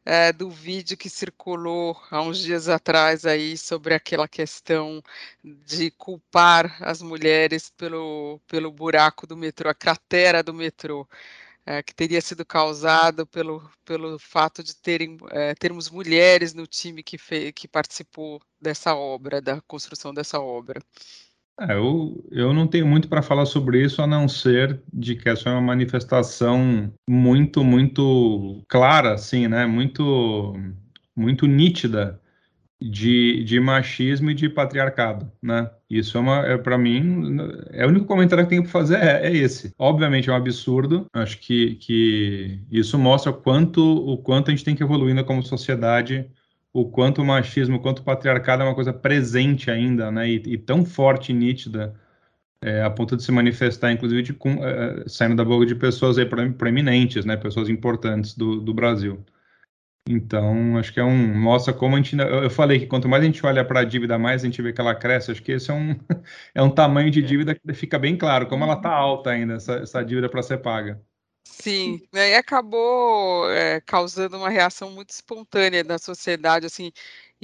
é, 0.04 0.32
do 0.32 0.48
vídeo 0.48 0.96
que 0.96 1.10
circulou 1.10 2.00
há 2.10 2.22
uns 2.22 2.38
dias 2.38 2.68
atrás 2.68 3.26
aí 3.26 3.56
sobre 3.56 3.94
aquela 3.94 4.28
questão 4.28 5.02
de 5.42 5.90
culpar 5.92 6.76
as 6.80 7.02
mulheres 7.02 7.70
pelo, 7.70 8.38
pelo 8.46 8.70
buraco 8.70 9.26
do 9.26 9.36
metrô, 9.36 9.68
a 9.68 9.74
cratera 9.74 10.42
do 10.42 10.54
metrô? 10.54 11.08
É, 11.66 11.82
que 11.82 11.94
teria 11.94 12.20
sido 12.20 12.44
causado 12.44 13.26
pelo, 13.26 13.68
pelo 13.84 14.18
fato 14.18 14.62
de 14.62 14.76
terem, 14.76 15.16
é, 15.30 15.54
termos 15.54 15.90
mulheres 15.90 16.52
no 16.52 16.66
time 16.66 17.02
que, 17.02 17.16
fe, 17.16 17.52
que 17.52 17.66
participou 17.66 18.40
dessa 18.60 18.94
obra, 18.94 19.40
da 19.40 19.60
construção 19.62 20.12
dessa 20.12 20.40
obra. 20.40 20.80
É, 21.60 21.74
eu, 21.74 22.24
eu 22.32 22.52
não 22.52 22.66
tenho 22.66 22.86
muito 22.86 23.08
para 23.08 23.22
falar 23.22 23.46
sobre 23.46 23.82
isso, 23.82 24.02
a 24.02 24.06
não 24.06 24.28
ser 24.28 24.82
de 24.92 25.14
que 25.14 25.28
essa 25.28 25.48
é 25.48 25.52
uma 25.52 25.60
manifestação 25.60 26.92
muito, 27.08 27.62
muito 27.62 28.62
clara, 28.68 29.14
assim, 29.14 29.46
né? 29.46 29.64
Muito, 29.64 30.54
muito 31.16 31.46
nítida 31.46 32.20
de, 32.80 33.42
de 33.44 33.60
machismo 33.60 34.30
e 34.30 34.34
de 34.34 34.48
patriarcado, 34.48 35.30
né? 35.42 35.70
Isso 35.88 36.18
é 36.18 36.20
uma, 36.20 36.46
é, 36.46 36.58
para 36.58 36.76
mim, 36.76 37.36
é 37.70 37.86
o 37.86 37.88
único 37.88 38.06
comentário 38.06 38.44
que 38.44 38.50
tenho 38.50 38.62
para 38.62 38.70
fazer 38.70 38.96
é, 38.96 39.26
é, 39.26 39.36
esse. 39.36 39.72
Obviamente 39.78 40.28
é 40.28 40.32
um 40.32 40.36
absurdo. 40.36 41.06
Acho 41.12 41.38
que, 41.38 41.76
que 41.76 42.60
isso 42.70 42.98
mostra 42.98 43.32
quanto 43.32 43.80
o 43.80 44.18
quanto 44.18 44.48
a 44.48 44.54
gente 44.54 44.64
tem 44.64 44.74
que 44.74 44.82
evoluir 44.82 45.24
como 45.24 45.42
sociedade, 45.42 46.28
o 46.72 46.84
quanto 46.84 47.22
o 47.22 47.24
machismo, 47.24 47.76
o 47.76 47.80
quanto 47.80 48.00
o 48.00 48.04
patriarcado 48.04 48.62
é 48.62 48.66
uma 48.66 48.74
coisa 48.74 48.92
presente 48.92 49.70
ainda, 49.70 50.10
né? 50.10 50.28
E, 50.28 50.42
e 50.46 50.58
tão 50.58 50.84
forte 50.84 51.32
e 51.32 51.34
nítida. 51.34 51.94
É, 52.60 52.82
a 52.82 52.88
ponto 52.88 53.14
de 53.14 53.22
se 53.22 53.30
manifestar, 53.30 53.92
inclusive, 53.92 54.22
de, 54.22 54.32
com, 54.32 54.64
é, 54.64 55.04
saindo 55.06 55.36
da 55.36 55.44
boca 55.44 55.66
de 55.66 55.74
pessoas 55.74 56.16
aí 56.16 56.24
proeminentes, 56.24 57.26
né, 57.26 57.36
pessoas 57.36 57.68
importantes 57.68 58.34
do, 58.34 58.58
do 58.58 58.72
Brasil. 58.72 59.22
Então, 60.08 60.76
acho 60.76 60.92
que 60.92 61.00
é 61.00 61.04
um. 61.04 61.34
Mostra 61.34 61.72
como 61.72 61.96
a 61.96 61.98
gente. 61.98 62.16
Eu 62.18 62.50
falei 62.50 62.78
que 62.78 62.86
quanto 62.86 63.08
mais 63.08 63.22
a 63.22 63.26
gente 63.26 63.44
olha 63.44 63.64
para 63.64 63.80
a 63.80 63.84
dívida, 63.84 64.18
mais 64.18 64.42
a 64.42 64.46
gente 64.46 64.60
vê 64.60 64.72
que 64.72 64.80
ela 64.80 64.94
cresce. 64.94 65.30
Acho 65.30 65.42
que 65.42 65.52
esse 65.52 65.70
é 65.70 65.74
um, 65.74 65.98
é 66.54 66.62
um 66.62 66.70
tamanho 66.70 67.10
de 67.10 67.22
dívida 67.22 67.54
que 67.54 67.72
fica 67.72 67.98
bem 67.98 68.16
claro, 68.16 68.46
como 68.46 68.64
ela 68.64 68.74
está 68.74 68.90
alta 68.90 69.30
ainda, 69.30 69.54
essa, 69.54 69.76
essa 69.76 70.04
dívida 70.04 70.28
para 70.28 70.42
ser 70.42 70.58
paga. 70.58 71.02
Sim, 71.46 72.02
né, 72.12 72.30
e 72.30 72.34
acabou 72.34 73.50
é, 73.50 73.80
causando 73.80 74.36
uma 74.36 74.48
reação 74.48 74.90
muito 74.90 75.10
espontânea 75.10 75.84
da 75.84 75.98
sociedade, 75.98 76.66
assim, 76.66 76.90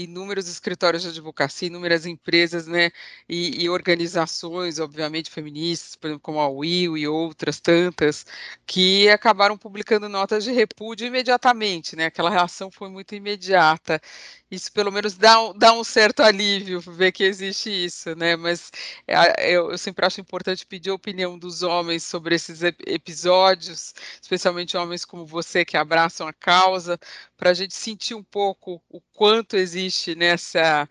inúmeros 0.04 0.48
escritórios 0.48 1.02
de 1.02 1.08
advocacia, 1.08 1.68
inúmeras 1.68 2.06
empresas, 2.06 2.66
né, 2.66 2.90
e, 3.28 3.64
e, 3.64 3.68
organizações, 3.68 4.78
obviamente, 4.78 5.30
feministas, 5.30 5.96
por 5.96 6.08
exemplo, 6.08 6.22
como 6.22 6.40
a 6.40 6.48
Will 6.48 6.96
e 6.96 7.06
outras 7.06 7.60
tantas, 7.60 8.26
que 8.66 9.08
acabaram 9.10 9.56
publicando 9.58 10.08
notas 10.08 10.44
de 10.44 10.52
repúdio 10.52 11.06
imediatamente, 11.06 11.96
né, 11.96 12.06
aquela 12.06 12.30
reação 12.30 12.70
foi 12.70 12.88
muito 12.88 13.14
imediata, 13.14 14.00
isso 14.50 14.72
pelo 14.72 14.90
menos 14.90 15.16
dá 15.16 15.40
um, 15.40 15.56
dá 15.56 15.72
um 15.72 15.84
certo 15.84 16.22
alívio 16.22 16.80
ver 16.80 17.12
que 17.12 17.22
existe 17.22 17.70
isso, 17.70 18.14
né? 18.16 18.34
Mas 18.36 18.70
é, 19.06 19.52
eu, 19.54 19.70
eu, 19.70 19.78
sempre 19.78 20.04
acho 20.04 20.20
importante 20.20 20.66
pedir 20.66 20.90
a 20.90 20.94
opinião 20.94 21.38
dos 21.38 21.62
homens 21.62 22.02
sobre 22.02 22.34
esses 22.34 22.60
episódios, 22.62 23.94
especialmente 24.20 24.76
homens 24.76 25.04
como 25.04 25.24
você 25.24 25.64
que 25.64 25.76
abraçam 25.76 26.26
a 26.26 26.32
causa, 26.32 26.98
para 27.40 27.50
a 27.50 27.54
gente 27.54 27.74
sentir 27.74 28.14
um 28.14 28.22
pouco 28.22 28.80
o 28.88 29.00
quanto 29.14 29.56
existe 29.56 30.14
nessa 30.14 30.88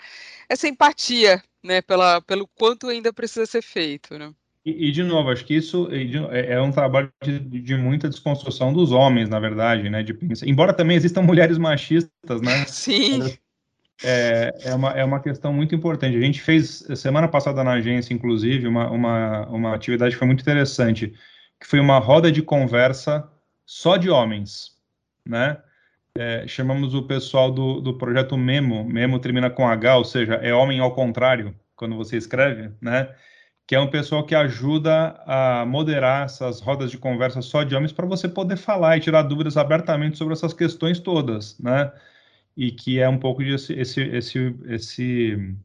essa 0.49 0.67
empatia, 0.67 1.41
né? 1.63 1.81
Pela, 1.81 2.19
pelo 2.21 2.47
quanto 2.47 2.87
ainda 2.87 3.13
precisa 3.13 3.45
ser 3.45 3.61
feito, 3.61 4.17
né? 4.17 4.33
E, 4.65 4.89
e, 4.89 4.91
de 4.91 5.03
novo, 5.03 5.29
acho 5.29 5.45
que 5.45 5.55
isso 5.55 5.87
é, 6.31 6.55
é 6.55 6.61
um 6.61 6.71
trabalho 6.71 7.09
de, 7.23 7.39
de, 7.39 7.77
muita 7.77 8.09
desconstrução 8.09 8.73
dos 8.73 8.91
homens, 8.91 9.29
na 9.29 9.39
verdade, 9.39 9.89
né? 9.89 10.03
De 10.03 10.13
pensar. 10.13 10.47
Embora 10.47 10.73
também 10.73 10.97
existam 10.97 11.21
mulheres 11.21 11.57
machistas, 11.57 12.41
né? 12.41 12.65
Sim 12.67 13.37
é, 14.03 14.53
é, 14.63 14.73
uma, 14.73 14.91
é 14.91 15.03
uma 15.03 15.19
questão 15.19 15.53
muito 15.53 15.75
importante. 15.75 16.15
A 16.15 16.21
gente 16.21 16.41
fez 16.41 16.85
semana 16.95 17.27
passada 17.27 17.63
na 17.63 17.73
agência, 17.73 18.13
inclusive, 18.13 18.67
uma, 18.67 18.89
uma, 18.89 19.47
uma 19.47 19.75
atividade 19.75 20.13
que 20.13 20.19
foi 20.19 20.27
muito 20.27 20.41
interessante, 20.41 21.13
que 21.59 21.67
foi 21.67 21.79
uma 21.79 21.99
roda 21.99 22.31
de 22.31 22.41
conversa 22.41 23.29
só 23.65 23.97
de 23.97 24.09
homens, 24.09 24.77
né? 25.25 25.57
É, 26.15 26.47
chamamos 26.47 26.93
o 26.93 27.03
pessoal 27.03 27.51
do, 27.51 27.81
do 27.81 27.97
projeto 27.97 28.37
Memo, 28.37 28.83
Memo 28.83 29.19
termina 29.19 29.49
com 29.49 29.67
H, 29.67 29.97
ou 29.97 30.05
seja, 30.05 30.35
é 30.35 30.53
homem 30.53 30.79
ao 30.79 30.93
contrário, 30.93 31.55
quando 31.75 31.95
você 31.95 32.17
escreve, 32.17 32.71
né? 32.81 33.13
Que 33.67 33.75
é 33.75 33.79
um 33.79 33.89
pessoal 33.89 34.25
que 34.25 34.35
ajuda 34.35 35.21
a 35.25 35.65
moderar 35.65 36.25
essas 36.25 36.59
rodas 36.59 36.91
de 36.91 36.97
conversa 36.97 37.41
só 37.41 37.63
de 37.63 37.75
homens 37.75 37.91
para 37.93 38.05
você 38.05 38.27
poder 38.27 38.57
falar 38.57 38.97
e 38.97 39.01
tirar 39.01 39.21
dúvidas 39.23 39.57
abertamente 39.57 40.17
sobre 40.17 40.33
essas 40.33 40.53
questões 40.53 40.99
todas, 40.99 41.57
né? 41.59 41.91
E 42.57 42.71
que 42.71 42.99
é 42.99 43.07
um 43.07 43.17
pouco 43.17 43.43
desse 43.43 43.73
esse, 43.73 44.01
esse, 44.01 44.55
esse 44.65 45.55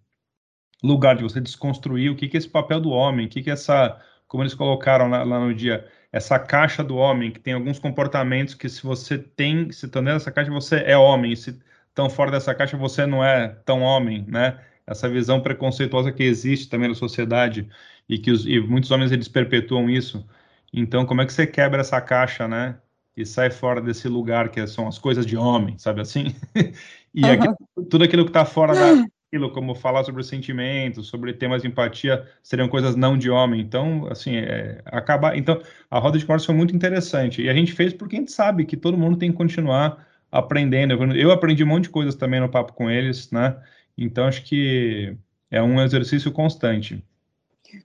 lugar 0.83 1.17
de 1.17 1.23
você 1.23 1.41
desconstruir 1.41 2.11
o 2.11 2.17
que, 2.17 2.29
que 2.29 2.37
é 2.37 2.39
esse 2.39 2.49
papel 2.49 2.81
do 2.81 2.91
homem, 2.91 3.27
o 3.27 3.29
que, 3.29 3.43
que 3.43 3.51
é 3.51 3.55
essa, 3.55 3.99
como 4.29 4.43
eles 4.43 4.55
colocaram 4.55 5.09
lá, 5.09 5.25
lá 5.25 5.41
no 5.41 5.55
dia, 5.55 5.89
essa 6.15 6.39
caixa 6.39 6.85
do 6.85 6.97
homem, 6.97 7.33
que 7.33 7.41
tem 7.41 7.55
alguns 7.55 7.81
comportamentos 7.81 8.55
que 8.55 8.69
se 8.69 8.85
você 8.85 9.19
tem, 9.19 9.73
se 9.73 9.87
está 9.87 9.99
dentro 9.99 10.15
dessa 10.15 10.31
caixa, 10.31 10.49
você 10.49 10.77
é 10.87 10.97
homem, 10.97 11.35
se 11.35 11.59
estão 11.89 12.09
fora 12.09 12.31
dessa 12.31 12.55
caixa, 12.55 12.77
você 12.77 13.05
não 13.05 13.25
é 13.25 13.49
tão 13.65 13.83
homem, 13.83 14.25
né? 14.29 14.61
Essa 14.87 15.09
visão 15.09 15.41
preconceituosa 15.41 16.13
que 16.13 16.23
existe 16.23 16.69
também 16.69 16.89
na 16.89 16.95
sociedade 16.95 17.69
e 18.09 18.17
que 18.17 18.31
os, 18.31 18.47
e 18.47 18.61
muitos 18.61 18.93
homens 18.93 19.11
eles 19.11 19.27
perpetuam 19.27 19.91
isso. 19.91 20.25
Então, 20.73 21.05
como 21.05 21.21
é 21.21 21.27
que 21.27 21.33
você 21.33 21.49
quebra 21.49 21.81
essa 21.81 22.01
caixa, 22.01 22.47
né? 22.47 22.79
E 23.17 23.27
sai 23.27 23.51
fora 23.51 23.81
desse 23.81 24.07
lugar 24.07 24.51
que 24.51 24.65
são 24.69 24.87
as 24.87 25.01
coisas 25.01 25.27
de 25.27 25.37
homem, 25.37 25.77
sabe 25.79 26.01
assim? 26.01 26.27
e 27.13 27.25
aqui, 27.25 27.49
tudo 27.91 28.05
aquilo 28.05 28.23
que 28.23 28.31
está 28.31 28.45
fora 28.45 28.73
da, 28.73 29.05
aquilo, 29.35 29.51
como 29.51 29.75
falar 29.75 30.05
sobre 30.05 30.23
sentimentos, 30.23 31.09
sobre 31.09 31.33
temas 31.33 31.63
de 31.63 31.69
empatia, 31.69 32.27
seriam 32.43 32.69
coisas 32.69 32.95
não 32.95 33.19
de 33.19 33.29
homem. 33.29 33.61
Então, 33.61 34.07
assim, 34.09 34.37
é, 34.37 34.81
acabar. 34.87 35.37
Então, 35.37 35.61
a 35.91 35.99
roda 35.99 36.19
de 36.19 36.25
conversa 36.25 36.47
foi 36.47 36.55
muito 36.55 36.75
interessante. 36.75 37.43
E 37.43 37.49
a 37.49 37.55
gente 37.55 37.73
fez 37.73 37.93
porque 37.93 38.17
a 38.17 38.21
gente 38.21 38.33
sabe 38.33 38.65
que 38.65 38.77
todo 38.77 38.97
mundo 38.97 39.19
tem 39.19 39.33
que 39.33 39.37
continuar 39.37 40.07
aprendendo. 40.31 40.95
Eu 41.15 41.33
aprendi 41.33 41.65
um 41.65 41.67
monte 41.67 41.85
de 41.85 41.91
coisas 41.91 42.15
também 42.15 42.41
no 42.41 42.49
papo 42.49 42.73
com 42.73 42.89
eles, 42.89 43.31
né? 43.33 43.57
Então, 43.99 44.27
acho 44.27 44.45
que 44.45 45.17
é 45.51 45.61
um 45.61 45.83
exercício 45.83 46.31
constante. 46.31 47.03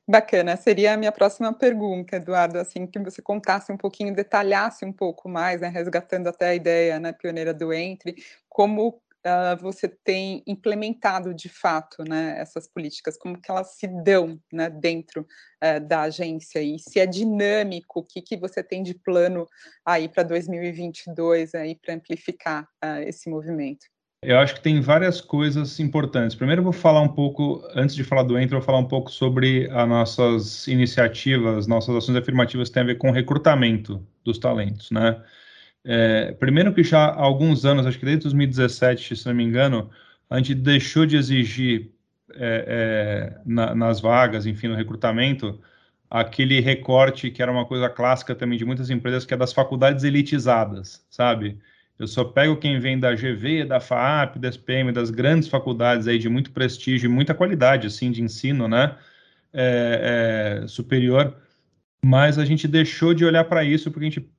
Bacana, 0.07 0.55
seria 0.55 0.93
a 0.93 0.97
minha 0.97 1.11
próxima 1.11 1.51
pergunta, 1.51 2.17
Eduardo, 2.17 2.59
assim, 2.59 2.85
que 2.85 2.99
você 2.99 3.23
contasse 3.23 3.71
um 3.71 3.77
pouquinho, 3.77 4.13
detalhasse 4.13 4.85
um 4.85 4.93
pouco 4.93 5.27
mais, 5.27 5.61
né, 5.61 5.67
resgatando 5.67 6.27
até 6.27 6.49
a 6.49 6.55
ideia, 6.55 6.99
né, 6.99 7.11
pioneira 7.11 7.55
do 7.55 7.73
Entre, 7.73 8.15
como 8.47 9.01
uh, 9.25 9.61
você 9.61 9.87
tem 9.87 10.43
implementado 10.47 11.33
de 11.33 11.49
fato 11.49 12.03
né, 12.03 12.39
essas 12.39 12.67
políticas, 12.67 13.17
como 13.17 13.39
que 13.39 13.49
elas 13.49 13.75
se 13.75 13.87
dão 14.03 14.39
né, 14.51 14.69
dentro 14.69 15.21
uh, 15.21 15.79
da 15.85 16.01
agência 16.01 16.61
e 16.61 16.79
se 16.79 16.99
é 16.99 17.05
dinâmico, 17.05 17.99
o 17.99 18.03
que, 18.03 18.21
que 18.21 18.37
você 18.37 18.63
tem 18.63 18.83
de 18.83 18.93
plano 18.93 19.47
aí 19.85 20.07
para 20.07 20.23
2022 20.23 21.55
aí 21.55 21.75
para 21.75 21.93
amplificar 21.93 22.63
uh, 22.83 23.01
esse 23.05 23.29
movimento? 23.29 23.85
Eu 24.21 24.37
acho 24.37 24.55
que 24.55 24.61
tem 24.61 24.81
várias 24.81 25.21
coisas 25.21 25.79
importantes. 25.79 26.35
Primeiro, 26.35 26.59
eu 26.59 26.63
vou 26.63 26.73
falar 26.73 26.99
um 26.99 27.07
pouco, 27.07 27.63
antes 27.73 27.95
de 27.95 28.03
falar 28.03 28.23
do 28.23 28.37
Enter, 28.37 28.55
eu 28.55 28.59
vou 28.59 28.65
falar 28.65 28.79
um 28.79 28.87
pouco 28.87 29.09
sobre 29.09 29.69
as 29.71 29.87
nossas 29.87 30.67
iniciativas, 30.67 31.67
nossas 31.67 31.95
ações 31.95 32.17
afirmativas 32.17 32.67
que 32.67 32.73
têm 32.73 32.83
a 32.83 32.87
ver 32.87 32.97
com 32.97 33.11
recrutamento 33.11 34.05
dos 34.25 34.37
talentos, 34.37 34.91
né? 34.91 35.23
É, 35.85 36.33
primeiro 36.33 36.73
que 36.73 36.83
já 36.83 37.05
há 37.05 37.21
alguns 37.21 37.65
anos, 37.65 37.85
acho 37.85 37.97
que 37.99 38.05
desde 38.05 38.23
2017, 38.23 39.15
se 39.15 39.25
não 39.25 39.33
me 39.33 39.43
engano, 39.43 39.89
a 40.29 40.37
gente 40.37 40.53
deixou 40.53 41.05
de 41.05 41.17
exigir 41.17 41.91
é, 42.35 43.35
é, 43.35 43.41
na, 43.45 43.73
nas 43.73 43.99
vagas, 43.99 44.45
enfim, 44.45 44.67
no 44.67 44.75
recrutamento, 44.75 45.59
aquele 46.09 46.59
recorte 46.59 47.31
que 47.31 47.41
era 47.41 47.51
uma 47.51 47.65
coisa 47.65 47.89
clássica 47.89 48.35
também 48.35 48.57
de 48.57 48.65
muitas 48.65 48.89
empresas, 48.89 49.25
que 49.25 49.33
é 49.33 49.37
das 49.37 49.53
faculdades 49.53 50.03
elitizadas, 50.03 51.05
sabe? 51.09 51.59
Eu 51.97 52.07
só 52.07 52.23
pego 52.23 52.55
quem 52.57 52.79
vem 52.79 52.99
da 52.99 53.13
GV, 53.13 53.65
da 53.65 53.79
FAAP, 53.79 54.37
da 54.37 54.47
SPM, 54.47 54.91
das 54.91 55.09
grandes 55.09 55.49
faculdades 55.49 56.07
aí 56.07 56.17
de 56.17 56.29
muito 56.29 56.51
prestígio 56.51 57.09
e 57.09 57.13
muita 57.13 57.33
qualidade, 57.33 57.87
assim, 57.87 58.11
de 58.11 58.21
ensino, 58.23 58.67
né? 58.67 58.95
É, 59.51 60.61
é, 60.63 60.67
superior, 60.67 61.35
mas 62.05 62.37
a 62.37 62.45
gente 62.45 62.67
deixou 62.67 63.15
de 63.15 63.25
olhar 63.25 63.45
para 63.45 63.63
isso 63.63 63.89
porque 63.89 64.05
a 64.05 64.09
gente 64.09 64.29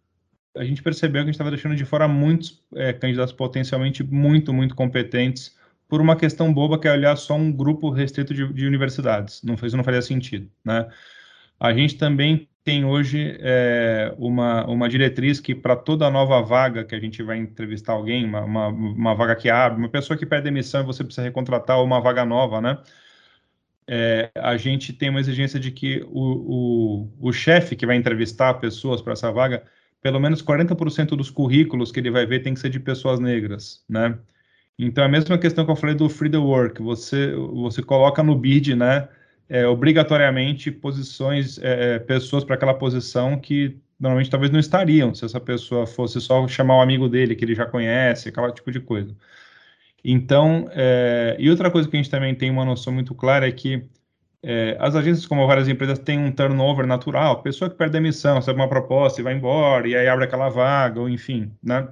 a 0.56 0.64
gente 0.64 0.82
percebeu 0.82 1.22
que 1.22 1.24
a 1.24 1.26
gente 1.26 1.34
estava 1.34 1.50
deixando 1.50 1.76
de 1.76 1.84
fora 1.84 2.08
muitos 2.08 2.62
é, 2.74 2.92
candidatos 2.92 3.32
potencialmente 3.32 4.02
muito, 4.02 4.52
muito 4.52 4.74
competentes 4.74 5.56
por 5.88 6.00
uma 6.00 6.16
questão 6.16 6.52
boba 6.52 6.78
que 6.78 6.88
é 6.88 6.92
olhar 6.92 7.16
só 7.16 7.34
um 7.34 7.52
grupo 7.52 7.90
restrito 7.90 8.32
de, 8.32 8.52
de 8.52 8.66
universidades. 8.66 9.42
Não 9.42 9.56
fez, 9.56 9.72
não 9.74 9.84
faria 9.84 10.02
sentido, 10.02 10.50
né? 10.64 10.88
A 11.58 11.72
gente 11.74 11.96
também 11.96 12.48
tem 12.64 12.84
hoje 12.84 13.36
é, 13.40 14.14
uma, 14.18 14.66
uma 14.66 14.88
diretriz 14.88 15.40
que 15.40 15.54
para 15.54 15.76
toda 15.76 16.10
nova 16.10 16.40
vaga 16.42 16.84
que 16.84 16.94
a 16.94 17.00
gente 17.00 17.22
vai 17.22 17.38
entrevistar 17.38 17.92
alguém, 17.92 18.24
uma, 18.24 18.42
uma, 18.42 18.68
uma, 18.68 19.14
vaga 19.14 19.34
que 19.34 19.50
abre, 19.50 19.78
uma 19.78 19.88
pessoa 19.88 20.16
que 20.16 20.26
pede 20.26 20.44
demissão 20.44 20.82
e 20.82 20.86
você 20.86 21.02
precisa 21.02 21.26
recontratar 21.26 21.82
uma 21.82 22.00
vaga 22.00 22.24
nova, 22.24 22.60
né? 22.60 22.78
É, 23.86 24.30
a 24.36 24.56
gente 24.56 24.92
tem 24.92 25.10
uma 25.10 25.20
exigência 25.20 25.58
de 25.58 25.70
que 25.70 26.00
o, 26.08 27.08
o, 27.18 27.28
o 27.28 27.32
chefe 27.32 27.74
que 27.74 27.86
vai 27.86 27.96
entrevistar 27.96 28.54
pessoas 28.54 29.02
para 29.02 29.14
essa 29.14 29.32
vaga 29.32 29.64
pelo 30.02 30.20
menos 30.20 30.42
40% 30.42 31.16
dos 31.16 31.30
currículos 31.30 31.92
que 31.92 32.00
ele 32.00 32.10
vai 32.10 32.26
ver 32.26 32.40
tem 32.42 32.54
que 32.54 32.60
ser 32.60 32.70
de 32.70 32.80
pessoas 32.80 33.20
negras, 33.20 33.84
né? 33.88 34.18
Então, 34.78 35.04
a 35.04 35.08
mesma 35.08 35.36
questão 35.38 35.64
que 35.64 35.70
eu 35.70 35.76
falei 35.76 35.94
do 35.94 36.08
free 36.08 36.30
the 36.30 36.38
work, 36.38 36.80
você, 36.82 37.34
você 37.34 37.82
coloca 37.82 38.22
no 38.22 38.34
bid, 38.34 38.74
né, 38.74 39.08
é, 39.48 39.66
obrigatoriamente 39.66 40.70
posições, 40.70 41.58
é, 41.58 41.96
é 41.96 41.98
pessoas 41.98 42.44
para 42.44 42.54
aquela 42.54 42.72
posição 42.74 43.38
que 43.38 43.78
normalmente 43.98 44.30
talvez 44.30 44.50
não 44.50 44.58
estariam, 44.58 45.14
se 45.14 45.24
essa 45.26 45.38
pessoa 45.38 45.86
fosse 45.86 46.18
só 46.20 46.48
chamar 46.48 46.78
um 46.78 46.80
amigo 46.80 47.08
dele 47.08 47.34
que 47.36 47.44
ele 47.44 47.54
já 47.54 47.66
conhece, 47.66 48.30
aquele 48.30 48.52
tipo 48.52 48.72
de 48.72 48.80
coisa. 48.80 49.14
Então, 50.02 50.66
é, 50.72 51.36
e 51.38 51.50
outra 51.50 51.70
coisa 51.70 51.88
que 51.88 51.96
a 51.96 52.00
gente 52.00 52.10
também 52.10 52.34
tem 52.34 52.50
uma 52.50 52.64
noção 52.64 52.92
muito 52.92 53.14
clara 53.14 53.46
é 53.46 53.52
que 53.52 53.84
é, 54.42 54.76
as 54.80 54.94
agências, 54.96 55.26
como 55.26 55.46
várias 55.46 55.68
empresas, 55.68 55.98
têm 55.98 56.18
um 56.18 56.32
turnover 56.32 56.86
natural. 56.86 57.42
Pessoa 57.42 57.70
que 57.70 57.76
perde 57.76 57.98
a 57.98 58.00
missão, 58.00 58.36
recebe 58.36 58.58
uma 58.58 58.68
proposta 58.68 59.20
e 59.20 59.24
vai 59.24 59.34
embora, 59.34 59.86
e 59.86 59.94
aí 59.94 60.08
abre 60.08 60.24
aquela 60.24 60.48
vaga, 60.48 61.00
ou 61.00 61.08
enfim, 61.08 61.52
né? 61.62 61.88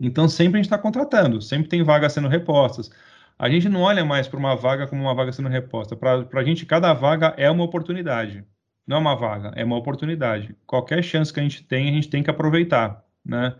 Então, 0.00 0.28
sempre 0.28 0.58
a 0.58 0.62
gente 0.62 0.66
está 0.66 0.78
contratando, 0.78 1.40
sempre 1.40 1.68
tem 1.68 1.82
vagas 1.82 2.12
sendo 2.12 2.28
repostas. 2.28 2.90
A 3.38 3.48
gente 3.48 3.68
não 3.68 3.80
olha 3.80 4.04
mais 4.04 4.28
para 4.28 4.38
uma 4.38 4.54
vaga 4.54 4.86
como 4.86 5.02
uma 5.02 5.14
vaga 5.14 5.32
sendo 5.32 5.48
reposta. 5.48 5.96
Para 5.96 6.26
a 6.32 6.44
gente, 6.44 6.66
cada 6.66 6.92
vaga 6.92 7.34
é 7.36 7.50
uma 7.50 7.64
oportunidade. 7.64 8.44
Não 8.86 8.96
é 8.96 9.00
uma 9.00 9.16
vaga, 9.16 9.52
é 9.56 9.64
uma 9.64 9.76
oportunidade. 9.76 10.54
Qualquer 10.66 11.02
chance 11.02 11.32
que 11.32 11.40
a 11.40 11.42
gente 11.42 11.64
tem, 11.64 11.88
a 11.88 11.92
gente 11.92 12.10
tem 12.10 12.22
que 12.22 12.30
aproveitar, 12.30 13.04
né? 13.24 13.56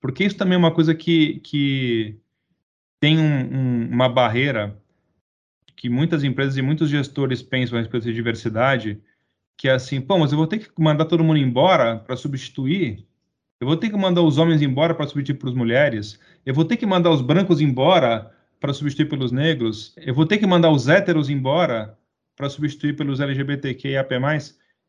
Porque 0.00 0.24
isso 0.24 0.36
também 0.36 0.54
é 0.54 0.58
uma 0.58 0.72
coisa 0.72 0.94
que, 0.94 1.40
que 1.40 2.20
tem 3.00 3.18
um, 3.18 3.56
um, 3.56 3.88
uma 3.90 4.08
barreira 4.08 4.76
que 5.78 5.88
muitas 5.88 6.24
empresas 6.24 6.56
e 6.56 6.62
muitos 6.62 6.90
gestores 6.90 7.40
pensam 7.40 7.78
a 7.78 7.80
respeito 7.80 8.04
de 8.04 8.12
diversidade, 8.12 9.00
que 9.56 9.68
é 9.68 9.72
assim, 9.72 10.00
pô, 10.00 10.18
mas 10.18 10.32
eu 10.32 10.36
vou 10.36 10.46
ter 10.46 10.58
que 10.58 10.68
mandar 10.76 11.04
todo 11.04 11.22
mundo 11.22 11.38
embora 11.38 11.96
para 11.96 12.16
substituir? 12.16 13.06
Eu 13.60 13.66
vou 13.66 13.76
ter 13.76 13.88
que 13.88 13.96
mandar 13.96 14.22
os 14.22 14.38
homens 14.38 14.60
embora 14.60 14.92
para 14.92 15.06
substituir 15.06 15.38
para 15.38 15.48
as 15.48 15.54
mulheres? 15.54 16.20
Eu 16.44 16.52
vou 16.52 16.64
ter 16.64 16.76
que 16.76 16.84
mandar 16.84 17.10
os 17.10 17.22
brancos 17.22 17.60
embora 17.60 18.32
para 18.58 18.72
substituir 18.72 19.08
pelos 19.08 19.30
negros? 19.30 19.94
Eu 19.96 20.14
vou 20.14 20.26
ter 20.26 20.38
que 20.38 20.46
mandar 20.46 20.70
os 20.70 20.88
héteros 20.88 21.30
embora 21.30 21.96
para 22.36 22.50
substituir 22.50 22.96
pelos 22.96 23.20
LGBTQIAP+. 23.20 24.14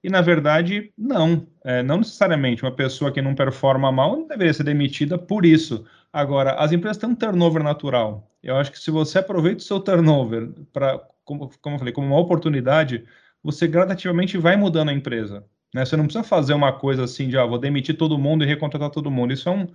E, 0.04 0.10
na 0.10 0.21
verdade, 0.21 0.91
não. 0.97 1.47
É, 1.63 1.84
não 1.84 1.97
necessariamente. 1.97 2.63
Uma 2.63 2.75
pessoa 2.75 3.12
que 3.12 3.21
não 3.21 3.36
performa 3.36 3.91
mal 3.91 4.17
não 4.17 4.28
deveria 4.28 4.54
ser 4.54 4.63
demitida 4.63 5.19
por 5.19 5.45
isso. 5.45 5.86
Agora, 6.12 6.54
as 6.54 6.72
empresas 6.72 6.98
têm 6.98 7.10
um 7.10 7.15
turnover 7.15 7.63
natural. 7.63 8.30
Eu 8.41 8.56
acho 8.56 8.72
que 8.72 8.80
se 8.80 8.89
você 8.89 9.19
aproveita 9.19 9.58
o 9.58 9.65
seu 9.65 9.80
turnover 9.80 10.52
para, 10.74 11.00
como, 11.24 11.52
como 11.62 11.76
eu 11.76 11.80
falei, 11.80 11.93
como 11.93 12.08
uma 12.08 12.19
oportunidade, 12.19 13.06
você 13.43 13.67
gradativamente 13.67 14.38
vai 14.38 14.56
mudando 14.56 14.89
a 14.89 14.93
empresa. 14.93 15.45
Né? 15.74 15.86
Você 15.86 15.95
não 15.95 16.06
precisa 16.06 16.24
fazer 16.24 16.54
uma 16.54 16.78
coisa 16.78 17.04
assim 17.04 17.28
de, 17.28 17.38
ah, 17.38 17.45
vou 17.45 17.60
demitir 17.60 17.98
todo 17.98 18.17
mundo 18.17 18.43
e 18.43 18.48
recontratar 18.48 18.89
todo 18.89 19.12
mundo. 19.12 19.34
Isso 19.34 19.48
é, 19.50 19.52
um, 19.52 19.67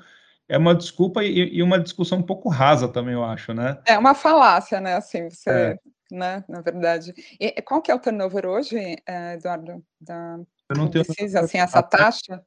é 0.48 0.58
uma 0.58 0.74
desculpa 0.74 1.22
e, 1.22 1.56
e, 1.56 1.62
uma 1.62 1.78
discussão 1.78 2.18
um 2.18 2.22
pouco 2.22 2.48
rasa 2.48 2.88
também, 2.88 3.14
eu 3.14 3.24
acho, 3.24 3.54
né? 3.54 3.78
É 3.86 3.96
uma 3.96 4.14
falácia, 4.14 4.80
né? 4.80 4.94
Assim, 4.94 5.30
você, 5.30 5.50
é. 5.50 5.78
né? 6.10 6.44
Na 6.48 6.60
verdade. 6.60 7.14
E 7.38 7.62
qual 7.62 7.80
que 7.80 7.90
é 7.92 7.94
o 7.94 8.00
turnover 8.00 8.46
hoje, 8.46 8.76
eh, 9.06 9.34
Eduardo? 9.34 9.84
Da, 10.00 10.38
eu 10.70 10.76
não 10.76 10.88
tenho 10.88 11.04
precisa, 11.04 11.40
assim, 11.40 11.58
essa 11.58 11.82
taxa? 11.82 12.42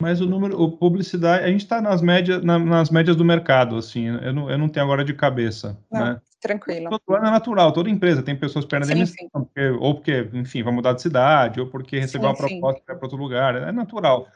Mas 0.00 0.20
o 0.20 0.26
número, 0.26 0.60
o 0.60 0.72
publicidade, 0.72 1.44
a 1.44 1.48
gente 1.48 1.60
está 1.60 1.80
nas 1.80 2.00
médias, 2.00 2.42
na, 2.42 2.58
nas 2.58 2.88
médias 2.88 3.14
do 3.14 3.24
mercado, 3.24 3.76
assim, 3.76 4.06
eu 4.06 4.32
não, 4.32 4.50
eu 4.50 4.56
não 4.56 4.68
tenho 4.68 4.84
agora 4.84 5.04
de 5.04 5.12
cabeça, 5.12 5.78
não, 5.92 6.00
né? 6.00 6.20
Tranquilo. 6.40 6.88
Todo 6.88 7.16
ano 7.16 7.26
é 7.26 7.30
natural, 7.30 7.70
toda 7.70 7.90
empresa 7.90 8.22
tem 8.22 8.34
pessoas 8.34 8.64
perdendo 8.64 8.94
demissão, 8.94 9.28
porque, 9.30 9.68
ou 9.78 9.94
porque, 9.94 10.26
enfim, 10.32 10.62
vai 10.62 10.72
mudar 10.72 10.94
de 10.94 11.02
cidade, 11.02 11.60
ou 11.60 11.66
porque 11.66 11.98
recebeu 12.00 12.30
uma 12.30 12.36
proposta 12.36 12.80
para 12.82 12.98
outro 13.02 13.18
lugar, 13.18 13.54
é 13.56 13.70
natural. 13.70 14.26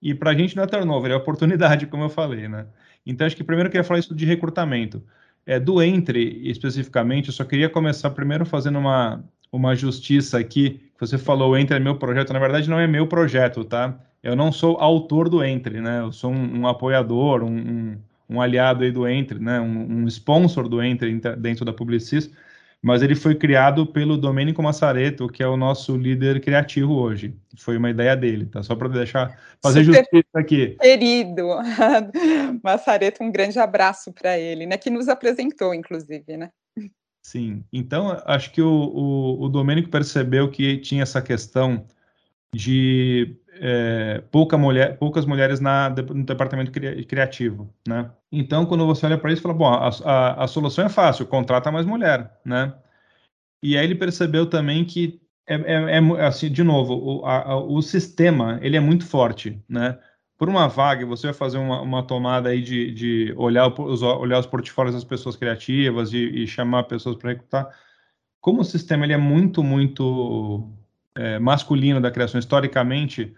E 0.00 0.14
para 0.14 0.30
a 0.30 0.34
gente 0.34 0.54
não 0.54 0.62
é 0.62 0.66
turnover, 0.66 1.10
é 1.10 1.16
oportunidade, 1.16 1.86
como 1.86 2.04
eu 2.04 2.10
falei, 2.10 2.46
né? 2.46 2.66
Então, 3.06 3.26
acho 3.26 3.34
que 3.34 3.42
primeiro 3.42 3.68
eu 3.68 3.72
queria 3.72 3.84
falar 3.84 4.00
isso 4.00 4.14
de 4.14 4.26
recrutamento. 4.26 5.02
É, 5.46 5.58
do 5.58 5.82
Entre, 5.82 6.42
especificamente, 6.46 7.28
eu 7.28 7.34
só 7.34 7.44
queria 7.44 7.70
começar 7.70 8.10
primeiro 8.10 8.44
fazendo 8.44 8.78
uma, 8.78 9.24
uma 9.50 9.74
justiça 9.74 10.38
aqui. 10.38 10.87
Você 11.00 11.18
falou, 11.18 11.52
o 11.52 11.56
Entre 11.56 11.76
é 11.76 11.80
meu 11.80 11.96
projeto, 11.96 12.32
na 12.32 12.38
verdade 12.38 12.68
não 12.68 12.78
é 12.78 12.86
meu 12.86 13.06
projeto, 13.06 13.64
tá? 13.64 13.98
eu 14.22 14.34
não 14.34 14.50
sou 14.50 14.76
autor 14.78 15.28
do 15.28 15.44
Entre, 15.44 15.80
né? 15.80 16.00
Eu 16.00 16.12
sou 16.12 16.30
um, 16.30 16.60
um 16.60 16.66
apoiador, 16.66 17.42
um, 17.42 17.96
um 18.28 18.40
aliado 18.40 18.84
aí 18.84 18.90
do 18.90 19.06
Entre, 19.06 19.38
né, 19.38 19.60
um, 19.60 20.02
um 20.02 20.08
sponsor 20.08 20.68
do 20.68 20.82
Entre 20.82 21.20
dentro 21.36 21.64
da 21.64 21.72
Publicis, 21.72 22.30
mas 22.80 23.02
ele 23.02 23.14
foi 23.14 23.34
criado 23.34 23.86
pelo 23.86 24.16
Domênico 24.16 24.62
Massareto, 24.62 25.28
que 25.28 25.42
é 25.42 25.48
o 25.48 25.56
nosso 25.56 25.96
líder 25.96 26.40
criativo 26.40 26.94
hoje. 26.94 27.34
Foi 27.56 27.76
uma 27.76 27.90
ideia 27.90 28.14
dele, 28.14 28.46
tá? 28.46 28.62
Só 28.62 28.76
para 28.76 28.88
deixar 28.88 29.36
fazer 29.60 29.84
Super 29.84 29.98
justiça 29.98 30.38
aqui. 30.38 30.76
Querido, 30.80 31.48
Massareto, 32.62 33.24
um 33.24 33.32
grande 33.32 33.58
abraço 33.58 34.12
para 34.12 34.38
ele, 34.38 34.64
né? 34.64 34.76
Que 34.76 34.90
nos 34.90 35.08
apresentou, 35.08 35.74
inclusive, 35.74 36.36
né? 36.36 36.50
Sim. 37.28 37.62
Então, 37.70 38.18
acho 38.24 38.50
que 38.52 38.62
o, 38.62 38.72
o, 38.72 39.42
o 39.42 39.48
Domênico 39.50 39.90
percebeu 39.90 40.50
que 40.50 40.78
tinha 40.78 41.02
essa 41.02 41.20
questão 41.20 41.86
de 42.54 43.36
é, 43.60 44.22
pouca 44.30 44.56
mulher, 44.56 44.96
poucas 44.96 45.26
mulheres 45.26 45.60
na, 45.60 45.90
no 45.90 46.24
departamento 46.24 46.72
criativo, 47.06 47.70
né? 47.86 48.10
Então, 48.32 48.64
quando 48.64 48.86
você 48.86 49.04
olha 49.04 49.18
para 49.18 49.30
isso, 49.30 49.42
fala, 49.42 49.52
bom, 49.52 49.66
a, 49.66 49.90
a, 50.06 50.44
a, 50.44 50.46
solução 50.46 50.86
é 50.86 50.88
fácil, 50.88 51.26
contrata 51.26 51.70
mais 51.70 51.84
mulher, 51.84 52.32
né? 52.42 52.72
E 53.62 53.76
aí 53.76 53.84
ele 53.84 53.94
percebeu 53.94 54.46
também 54.46 54.82
que, 54.86 55.20
é, 55.46 55.54
é, 55.56 55.98
é 55.98 56.26
assim, 56.26 56.50
de 56.50 56.64
novo, 56.64 56.94
o, 56.94 57.26
a, 57.26 57.58
o 57.62 57.82
sistema, 57.82 58.58
ele 58.62 58.78
é 58.78 58.80
muito 58.80 59.04
forte, 59.04 59.62
né? 59.68 59.98
Por 60.38 60.48
uma 60.48 60.68
vaga, 60.68 61.04
você 61.04 61.26
vai 61.26 61.34
fazer 61.34 61.58
uma, 61.58 61.82
uma 61.82 62.02
tomada 62.02 62.50
aí 62.50 62.62
de, 62.62 62.92
de 62.92 63.34
olhar, 63.36 63.68
os, 63.68 64.02
olhar 64.02 64.38
os 64.38 64.46
portfólios 64.46 64.94
das 64.94 65.04
pessoas 65.04 65.36
criativas 65.36 66.12
e, 66.12 66.18
e 66.18 66.46
chamar 66.46 66.84
pessoas 66.84 67.16
para 67.16 67.30
recrutar. 67.30 67.68
Como 68.40 68.60
o 68.60 68.64
sistema 68.64 69.04
ele 69.04 69.12
é 69.12 69.18
muito, 69.18 69.64
muito 69.64 70.70
é, 71.14 71.38
masculino 71.40 72.00
da 72.00 72.10
criação, 72.10 72.38
historicamente, 72.38 73.34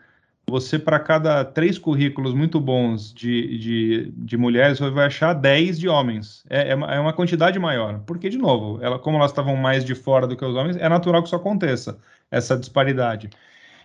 você, 0.46 0.78
para 0.78 0.98
cada 0.98 1.44
três 1.44 1.78
currículos 1.78 2.34
muito 2.34 2.60
bons 2.60 3.14
de, 3.14 3.56
de, 3.58 4.12
de 4.16 4.36
mulheres, 4.36 4.78
você 4.78 4.90
vai 4.90 5.06
achar 5.06 5.32
dez 5.32 5.78
de 5.78 5.88
homens. 5.88 6.44
É, 6.50 6.70
é, 6.70 6.74
uma, 6.74 6.94
é 6.94 7.00
uma 7.00 7.12
quantidade 7.12 7.58
maior. 7.58 8.00
Porque, 8.00 8.28
de 8.28 8.36
novo, 8.36 8.78
ela, 8.82 8.98
como 8.98 9.16
elas 9.16 9.30
estavam 9.30 9.56
mais 9.56 9.84
de 9.84 9.94
fora 9.94 10.26
do 10.26 10.36
que 10.36 10.44
os 10.44 10.54
homens, 10.54 10.76
é 10.76 10.88
natural 10.88 11.22
que 11.22 11.28
isso 11.28 11.36
aconteça, 11.36 11.98
essa 12.30 12.58
disparidade. 12.58 13.30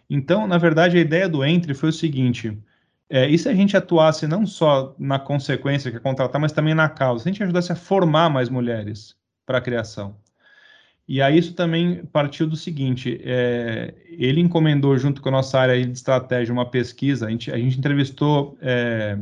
Então, 0.09 0.47
na 0.47 0.57
verdade, 0.57 0.97
a 0.97 1.01
ideia 1.01 1.29
do 1.29 1.45
Entre 1.45 1.73
foi 1.73 1.89
o 1.89 1.93
seguinte: 1.93 2.57
é, 3.09 3.29
e 3.29 3.37
se 3.37 3.47
a 3.47 3.53
gente 3.53 3.77
atuasse 3.77 4.27
não 4.27 4.45
só 4.45 4.95
na 4.97 5.19
consequência 5.19 5.91
que 5.91 5.97
é 5.97 5.99
contratar, 5.99 6.41
mas 6.41 6.51
também 6.51 6.73
na 6.73 6.89
causa? 6.89 7.23
Se 7.23 7.29
a 7.29 7.31
gente 7.31 7.43
ajudasse 7.43 7.71
a 7.71 7.75
formar 7.75 8.29
mais 8.29 8.49
mulheres 8.49 9.15
para 9.45 9.59
a 9.59 9.61
criação? 9.61 10.17
E 11.07 11.21
aí 11.21 11.37
isso 11.37 11.53
também 11.53 12.03
partiu 12.05 12.47
do 12.47 12.55
seguinte, 12.55 13.21
é, 13.23 13.93
ele 14.07 14.41
encomendou 14.41 14.97
junto 14.97 15.21
com 15.21 15.29
a 15.29 15.33
nossa 15.33 15.59
área 15.59 15.79
de 15.79 15.91
estratégia 15.91 16.51
uma 16.51 16.67
pesquisa, 16.67 17.27
a 17.27 17.29
gente, 17.29 17.51
a 17.51 17.57
gente 17.57 17.77
entrevistou 17.77 18.57
é, 18.59 19.15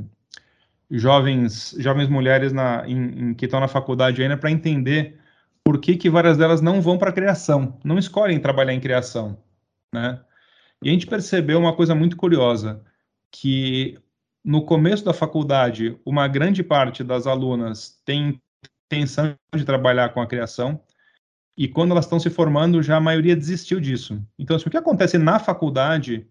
jovens, 0.89 1.75
jovens 1.77 2.07
mulheres 2.07 2.53
na, 2.53 2.87
em, 2.87 3.31
em, 3.31 3.33
que 3.33 3.45
estão 3.45 3.59
na 3.59 3.67
faculdade 3.67 4.21
ainda 4.23 4.37
para 4.37 4.49
entender 4.49 5.19
por 5.61 5.77
que, 5.79 5.97
que 5.97 6.09
várias 6.09 6.37
delas 6.37 6.61
não 6.61 6.81
vão 6.81 6.97
para 6.97 7.09
a 7.09 7.13
criação, 7.13 7.77
não 7.83 7.97
escolhem 7.97 8.39
trabalhar 8.39 8.73
em 8.73 8.79
criação, 8.79 9.37
né? 9.93 10.21
E 10.81 10.89
a 10.89 10.91
gente 10.91 11.07
percebeu 11.07 11.59
uma 11.59 11.75
coisa 11.75 11.93
muito 11.93 12.15
curiosa, 12.15 12.81
que 13.33 13.99
no 14.45 14.63
começo 14.63 15.03
da 15.03 15.13
faculdade, 15.13 15.97
uma 16.05 16.27
grande 16.27 16.63
parte 16.63 17.03
das 17.03 17.25
alunas 17.25 17.99
tem 18.05 18.39
intenção 18.85 19.35
de 19.55 19.65
trabalhar 19.65 20.09
com 20.09 20.21
a 20.21 20.27
criação, 20.27 20.79
e 21.57 21.67
quando 21.67 21.91
elas 21.91 22.05
estão 22.05 22.19
se 22.19 22.29
formando, 22.29 22.81
já 22.81 22.97
a 22.97 23.01
maioria 23.01 23.35
desistiu 23.35 23.79
disso. 23.79 24.21
Então, 24.37 24.55
assim, 24.55 24.67
o 24.67 24.71
que 24.71 24.77
acontece 24.77 25.17
na 25.17 25.39
faculdade 25.39 26.27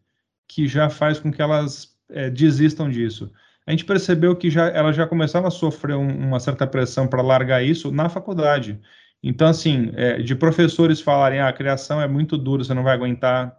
que 0.48 0.66
já 0.66 0.88
faz 0.88 1.18
com 1.18 1.32
que 1.32 1.42
elas 1.42 1.96
é, 2.08 2.30
desistam 2.30 2.88
disso? 2.90 3.32
A 3.66 3.70
gente 3.70 3.84
percebeu 3.84 4.34
que 4.34 4.50
já 4.50 4.68
elas 4.68 4.96
já 4.96 5.06
começaram 5.06 5.46
a 5.46 5.50
sofrer 5.50 5.96
um, 5.96 6.08
uma 6.08 6.40
certa 6.40 6.66
pressão 6.66 7.06
para 7.06 7.22
largar 7.22 7.62
isso 7.62 7.92
na 7.92 8.08
faculdade. 8.08 8.80
Então, 9.22 9.46
assim, 9.46 9.92
é, 9.94 10.18
de 10.20 10.34
professores 10.34 11.00
falarem, 11.00 11.38
ah, 11.40 11.48
a 11.48 11.52
criação 11.52 12.00
é 12.00 12.08
muito 12.08 12.36
dura, 12.36 12.64
você 12.64 12.74
não 12.74 12.82
vai 12.82 12.94
aguentar. 12.94 13.56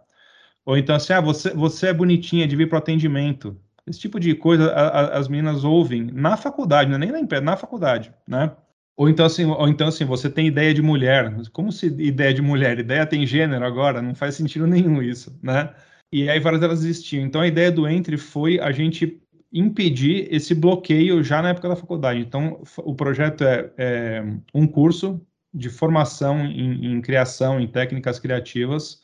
Ou 0.66 0.78
então, 0.78 0.96
assim, 0.96 1.12
ah, 1.12 1.20
você, 1.20 1.50
você 1.50 1.88
é 1.88 1.92
bonitinha, 1.92 2.46
de 2.46 2.56
vir 2.56 2.68
para 2.68 2.76
o 2.76 2.78
atendimento. 2.78 3.56
Esse 3.86 4.00
tipo 4.00 4.18
de 4.18 4.34
coisa 4.34 4.70
a, 4.72 4.88
a, 4.88 5.18
as 5.18 5.28
meninas 5.28 5.62
ouvem 5.62 6.04
na 6.12 6.36
faculdade, 6.36 6.88
não 6.88 6.96
é 6.96 6.98
nem 6.98 7.12
na 7.12 7.20
empresa, 7.20 7.44
na 7.44 7.56
faculdade, 7.56 8.12
né? 8.26 8.50
Ou 8.96 9.08
então, 9.08 9.26
assim, 9.26 9.44
ou 9.44 9.68
então, 9.68 9.88
assim, 9.88 10.04
você 10.04 10.30
tem 10.30 10.46
ideia 10.46 10.72
de 10.72 10.80
mulher. 10.80 11.34
Como 11.52 11.72
se 11.72 11.86
ideia 11.86 12.32
de 12.32 12.40
mulher? 12.40 12.78
Ideia 12.78 13.04
tem 13.04 13.26
gênero 13.26 13.64
agora? 13.64 14.00
Não 14.00 14.14
faz 14.14 14.36
sentido 14.36 14.66
nenhum 14.66 15.02
isso, 15.02 15.36
né? 15.42 15.74
E 16.12 16.30
aí 16.30 16.38
várias 16.38 16.60
delas 16.60 16.84
existiam. 16.84 17.24
Então, 17.24 17.40
a 17.40 17.46
ideia 17.46 17.72
do 17.72 17.88
Entre 17.88 18.16
foi 18.16 18.60
a 18.60 18.70
gente 18.70 19.20
impedir 19.52 20.28
esse 20.32 20.54
bloqueio 20.54 21.22
já 21.22 21.42
na 21.42 21.50
época 21.50 21.68
da 21.68 21.76
faculdade. 21.76 22.20
Então, 22.20 22.62
o 22.78 22.94
projeto 22.94 23.44
é, 23.44 23.70
é 23.76 24.24
um 24.54 24.66
curso 24.66 25.20
de 25.52 25.68
formação 25.68 26.44
em, 26.44 26.94
em, 26.94 27.00
criação, 27.00 27.60
em 27.60 27.66
técnicas 27.66 28.18
criativas 28.18 29.00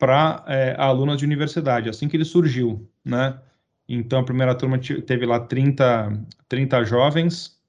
para 0.00 0.42
é, 0.48 0.74
alunos 0.78 1.18
de 1.18 1.26
universidade, 1.26 1.90
assim 1.90 2.08
que 2.08 2.16
ele 2.16 2.24
surgiu, 2.24 2.90
né? 3.04 3.38
Então, 3.86 4.20
a 4.20 4.24
primeira 4.24 4.54
turma 4.54 4.78
teve 4.78 5.26
lá 5.26 5.40
30, 5.40 6.24
30 6.48 6.84
jovens, 6.84 7.60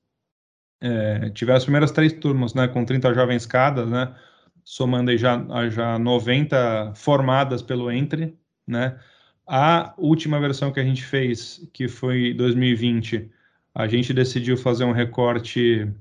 é, 0.79 1.29
tiveram 1.31 1.57
as 1.57 1.63
primeiras 1.63 1.91
três 1.91 2.13
turmas, 2.13 2.53
né, 2.53 2.67
com 2.67 2.85
30 2.85 3.13
jovens 3.13 3.45
cada, 3.45 3.85
né, 3.85 4.15
somando 4.63 5.11
aí 5.11 5.17
já, 5.17 5.43
já 5.69 5.99
90 5.99 6.93
formadas 6.95 7.61
pelo 7.61 7.91
Entre, 7.91 8.37
né, 8.67 8.99
a 9.47 9.93
última 9.97 10.39
versão 10.39 10.71
que 10.71 10.79
a 10.79 10.83
gente 10.83 11.03
fez, 11.03 11.67
que 11.73 11.87
foi 11.87 12.33
2020, 12.35 13.29
a 13.73 13.87
gente 13.87 14.13
decidiu 14.13 14.55
fazer 14.55 14.85
um 14.85 14.91
recorte 14.91 15.91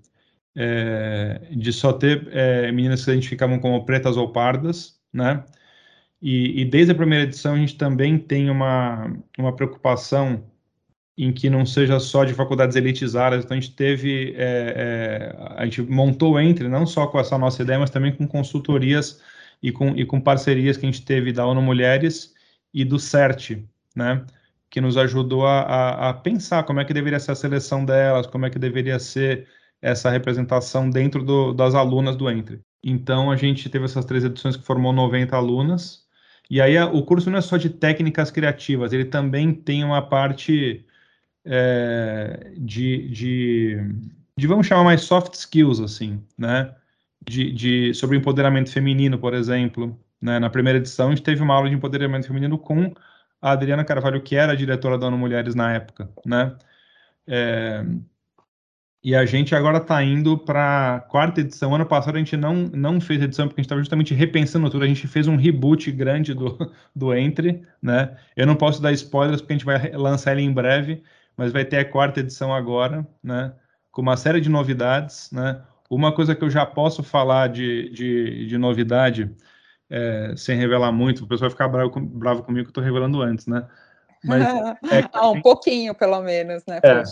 é, 0.55 1.41
de 1.51 1.73
só 1.73 1.93
ter 1.93 2.29
é, 2.31 2.71
meninas 2.71 3.01
que 3.01 3.07
se 3.07 3.11
identificavam 3.11 3.59
como 3.59 3.85
pretas 3.85 4.17
ou 4.17 4.33
pardas, 4.33 5.01
né, 5.13 5.43
e, 6.23 6.63
e, 6.63 6.65
desde 6.65 6.93
a 6.93 6.95
primeira 6.95 7.25
edição 7.25 7.55
a 7.55 7.59
gente 7.59 7.77
também 7.77 8.19
tem 8.19 8.51
uma, 8.51 9.17
uma 9.39 9.55
preocupação 9.55 10.45
em 11.17 11.33
que 11.33 11.51
não 11.51 11.67
seja 11.67 11.99
só 12.01 12.25
de 12.25 12.33
faculdades 12.33 12.77
elitizadas. 12.77 13.45
Então, 13.45 13.57
a 13.57 13.61
gente 13.61 13.75
teve, 13.75 14.35
é, 14.37 15.35
é, 15.37 15.37
a 15.57 15.65
gente 15.65 15.83
montou 15.83 16.41
entre, 16.41 16.69
não 16.69 16.87
só 16.87 17.07
com 17.07 17.21
essa 17.21 17.37
nossa 17.37 17.63
ideia, 17.63 17.79
mas 17.79 17.91
também 17.91 18.15
com 18.15 18.27
consultorias 18.27 19.21
e 19.63 19.71
com, 19.71 19.91
e 19.91 20.05
com 20.07 20.21
parcerias 20.21 20.77
que 20.77 20.87
a 20.87 20.91
gente 20.91 21.05
teve 21.05 21.33
da 21.33 21.47
ONU 21.47 21.61
Mulheres 21.61 22.35
e 22.73 22.85
do 22.85 22.99
CERT, 22.99 23.63
né? 23.95 24.25
Que 24.71 24.81
nos 24.81 24.97
ajudou 24.97 25.47
a, 25.47 25.61
a, 25.61 26.09
a 26.11 26.15
pensar 26.15 26.63
como 26.65 26.81
é 26.81 26.85
que 26.85 26.95
deveria 26.95 27.21
ser 27.21 27.33
a 27.33 27.35
seleção 27.35 27.85
delas, 27.85 28.27
como 28.27 28.47
é 28.47 28.51
que 28.51 28.59
deveria 28.59 28.99
ser 28.99 29.47
essa 29.83 30.11
representação 30.11 30.89
dentro 30.89 31.23
do, 31.23 31.53
das 31.53 31.75
alunas 31.75 32.17
do 32.17 32.31
Entre. 32.31 32.61
Então, 32.83 33.31
a 33.31 33.37
gente 33.37 33.69
teve 33.69 33.85
essas 33.85 34.05
três 34.05 34.25
edições 34.25 34.57
que 34.57 34.65
formou 34.65 34.93
90 34.93 35.37
alunas, 35.37 36.07
e 36.51 36.61
aí 36.61 36.77
o 36.83 37.03
curso 37.05 37.31
não 37.31 37.39
é 37.39 37.41
só 37.41 37.57
de 37.57 37.71
técnicas 37.71 38.31
criativas, 38.31 38.93
ele 38.93 39.05
também 39.05 39.55
tem 39.55 39.85
uma 39.85 40.03
parte 40.03 40.85
é, 41.45 42.53
de, 42.59 43.09
de, 43.09 43.77
de, 44.37 44.47
vamos 44.47 44.67
chamar 44.67 44.85
mais 44.85 45.03
soft 45.03 45.35
skills, 45.35 45.81
assim, 45.81 46.23
né? 46.37 46.75
De, 47.27 47.53
de, 47.53 47.95
sobre 47.95 48.17
empoderamento 48.17 48.71
feminino, 48.73 49.19
por 49.19 49.35
exemplo. 49.35 49.99
Né? 50.21 50.39
Na 50.39 50.51
primeira 50.51 50.79
edição, 50.79 51.09
a 51.09 51.11
gente 51.11 51.23
teve 51.23 51.43
uma 51.43 51.55
aula 51.55 51.69
de 51.69 51.75
empoderamento 51.75 52.27
feminino 52.27 52.59
com 52.59 52.93
a 53.41 53.53
Adriana 53.53 53.85
Carvalho, 53.85 54.23
que 54.23 54.37
era 54.37 54.53
a 54.53 54.57
diretora 54.57 54.99
da 54.99 55.07
ONU 55.07 55.19
Mulheres 55.19 55.55
na 55.55 55.73
época, 55.73 56.11
né? 56.27 56.57
É, 57.27 57.85
e 59.03 59.15
a 59.15 59.25
gente 59.25 59.55
agora 59.55 59.79
está 59.79 60.03
indo 60.05 60.37
para 60.37 60.97
a 60.97 61.01
quarta 61.01 61.41
edição. 61.41 61.75
Ano 61.75 61.87
passado 61.87 62.17
a 62.17 62.19
gente 62.19 62.37
não, 62.37 62.55
não 62.55 63.01
fez 63.01 63.23
edição 63.23 63.49
porque 63.49 63.61
a 63.61 63.63
gente 63.63 63.67
estava 63.67 63.81
justamente 63.81 64.13
repensando 64.15 64.69
tudo. 64.69 64.85
A 64.85 64.89
gente 64.89 65.09
fez 65.09 65.27
um 65.27 65.37
reboot 65.37 65.91
grande 65.91 66.35
do, 66.35 66.59
do 66.95 67.15
Entre, 67.15 67.67
né? 67.83 68.17
Eu 68.37 68.47
não 68.47 68.55
posso 68.57 68.83
dar 68.83 68.93
spoilers 68.93 69.41
porque 69.41 69.55
a 69.55 69.57
gente 69.57 69.65
vai 69.65 69.91
lançar 69.93 70.33
ele 70.33 70.43
em 70.43 70.53
breve, 70.53 71.03
mas 71.35 71.51
vai 71.51 71.65
ter 71.65 71.79
a 71.79 71.85
quarta 71.85 72.21
edição 72.21 72.55
agora, 72.55 73.07
né? 73.23 73.55
Com 73.91 74.03
uma 74.03 74.17
série 74.19 74.41
de 74.41 74.51
novidades, 74.51 75.31
né? 75.33 75.63
Uma 75.89 76.15
coisa 76.15 76.35
que 76.35 76.45
eu 76.45 76.51
já 76.51 76.67
posso 76.67 77.03
falar 77.03 77.49
de, 77.49 77.91
de, 77.91 78.47
de 78.47 78.59
novidade, 78.59 79.35
é, 79.89 80.35
sem 80.37 80.59
revelar 80.59 80.93
muito, 80.93 81.25
o 81.25 81.27
pessoal 81.27 81.49
vai 81.49 81.51
ficar 81.51 81.69
bravo, 81.69 82.01
bravo 82.01 82.43
comigo 82.43 82.67
que 82.67 82.69
eu 82.69 82.71
estou 82.71 82.85
revelando 82.85 83.23
antes, 83.23 83.47
né? 83.47 83.67
Mas 84.25 84.43
é 84.91 85.09
ah, 85.13 85.31
um 85.31 85.41
pouquinho, 85.41 85.95
pelo 85.95 86.21
menos, 86.23 86.63
né? 86.67 86.81
É, 86.83 87.03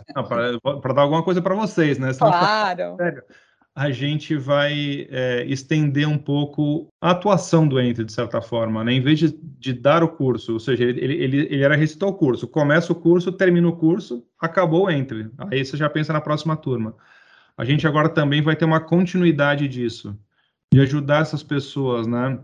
para 0.80 0.92
dar 0.92 1.02
alguma 1.02 1.22
coisa 1.22 1.40
para 1.40 1.54
vocês, 1.54 1.98
né? 1.98 2.12
Senão 2.12 2.30
claro. 2.30 2.96
Fica 2.96 3.24
a 3.78 3.92
gente 3.92 4.36
vai 4.36 5.06
é, 5.08 5.44
estender 5.46 6.08
um 6.08 6.18
pouco 6.18 6.92
a 7.00 7.12
atuação 7.12 7.64
do 7.64 7.80
Ente, 7.80 8.02
de 8.02 8.12
certa 8.12 8.42
forma, 8.42 8.82
né? 8.82 8.92
Em 8.92 9.00
vez 9.00 9.20
de, 9.20 9.38
de 9.40 9.72
dar 9.72 10.02
o 10.02 10.08
curso, 10.08 10.54
ou 10.54 10.58
seja, 10.58 10.82
ele, 10.82 11.00
ele, 11.00 11.36
ele 11.48 11.62
era 11.62 11.76
recitar 11.76 12.08
o 12.08 12.12
curso, 12.12 12.48
começa 12.48 12.92
o 12.92 12.96
curso, 12.96 13.30
termina 13.30 13.68
o 13.68 13.76
curso, 13.76 14.26
acabou 14.40 14.86
o 14.86 14.90
Entre. 14.90 15.30
Aí 15.38 15.64
você 15.64 15.76
já 15.76 15.88
pensa 15.88 16.12
na 16.12 16.20
próxima 16.20 16.56
turma. 16.56 16.96
A 17.56 17.64
gente 17.64 17.86
agora 17.86 18.08
também 18.08 18.42
vai 18.42 18.56
ter 18.56 18.64
uma 18.64 18.80
continuidade 18.80 19.68
disso, 19.68 20.18
de 20.74 20.80
ajudar 20.80 21.22
essas 21.22 21.44
pessoas, 21.44 22.04
né? 22.04 22.36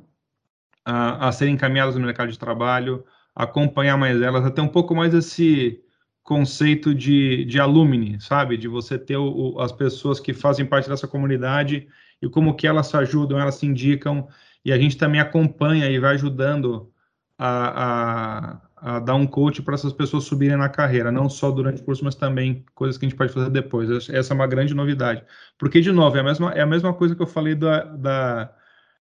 A, 0.84 1.26
a 1.26 1.32
serem 1.32 1.54
encaminhadas 1.54 1.96
no 1.96 2.00
mercado 2.02 2.30
de 2.30 2.38
trabalho, 2.38 3.04
acompanhar 3.34 3.96
mais 3.96 4.20
elas, 4.22 4.44
até 4.44 4.62
um 4.62 4.68
pouco 4.68 4.94
mais 4.94 5.12
esse 5.12 5.80
conceito 6.22 6.94
de, 6.94 7.44
de 7.44 7.60
alumni, 7.60 8.18
sabe? 8.20 8.56
De 8.56 8.68
você 8.68 8.98
ter 8.98 9.16
o, 9.16 9.58
as 9.60 9.72
pessoas 9.72 10.20
que 10.20 10.32
fazem 10.32 10.64
parte 10.64 10.88
dessa 10.88 11.06
comunidade 11.06 11.86
e 12.22 12.28
como 12.28 12.54
que 12.56 12.66
elas 12.66 12.86
se 12.86 12.96
ajudam, 12.96 13.38
elas 13.38 13.56
se 13.56 13.66
indicam, 13.66 14.26
e 14.64 14.72
a 14.72 14.78
gente 14.78 14.96
também 14.96 15.20
acompanha 15.20 15.90
e 15.90 15.98
vai 15.98 16.14
ajudando 16.14 16.90
a, 17.38 18.60
a, 18.86 18.96
a 18.96 19.00
dar 19.00 19.14
um 19.14 19.26
coach 19.26 19.60
para 19.62 19.74
essas 19.74 19.92
pessoas 19.92 20.24
subirem 20.24 20.56
na 20.56 20.68
carreira, 20.68 21.12
não 21.12 21.28
só 21.28 21.50
durante 21.50 21.82
o 21.82 21.84
curso, 21.84 22.04
mas 22.04 22.14
também 22.14 22.64
coisas 22.74 22.96
que 22.96 23.04
a 23.04 23.08
gente 23.08 23.18
pode 23.18 23.32
fazer 23.32 23.50
depois. 23.50 24.08
Essa 24.08 24.32
é 24.32 24.34
uma 24.34 24.46
grande 24.46 24.72
novidade. 24.72 25.22
Porque, 25.58 25.80
de 25.80 25.92
novo, 25.92 26.16
é 26.16 26.20
a 26.20 26.24
mesma, 26.24 26.52
é 26.52 26.62
a 26.62 26.66
mesma 26.66 26.94
coisa 26.94 27.14
que 27.14 27.20
eu 27.20 27.26
falei 27.26 27.54
da, 27.54 27.84
da 27.84 28.54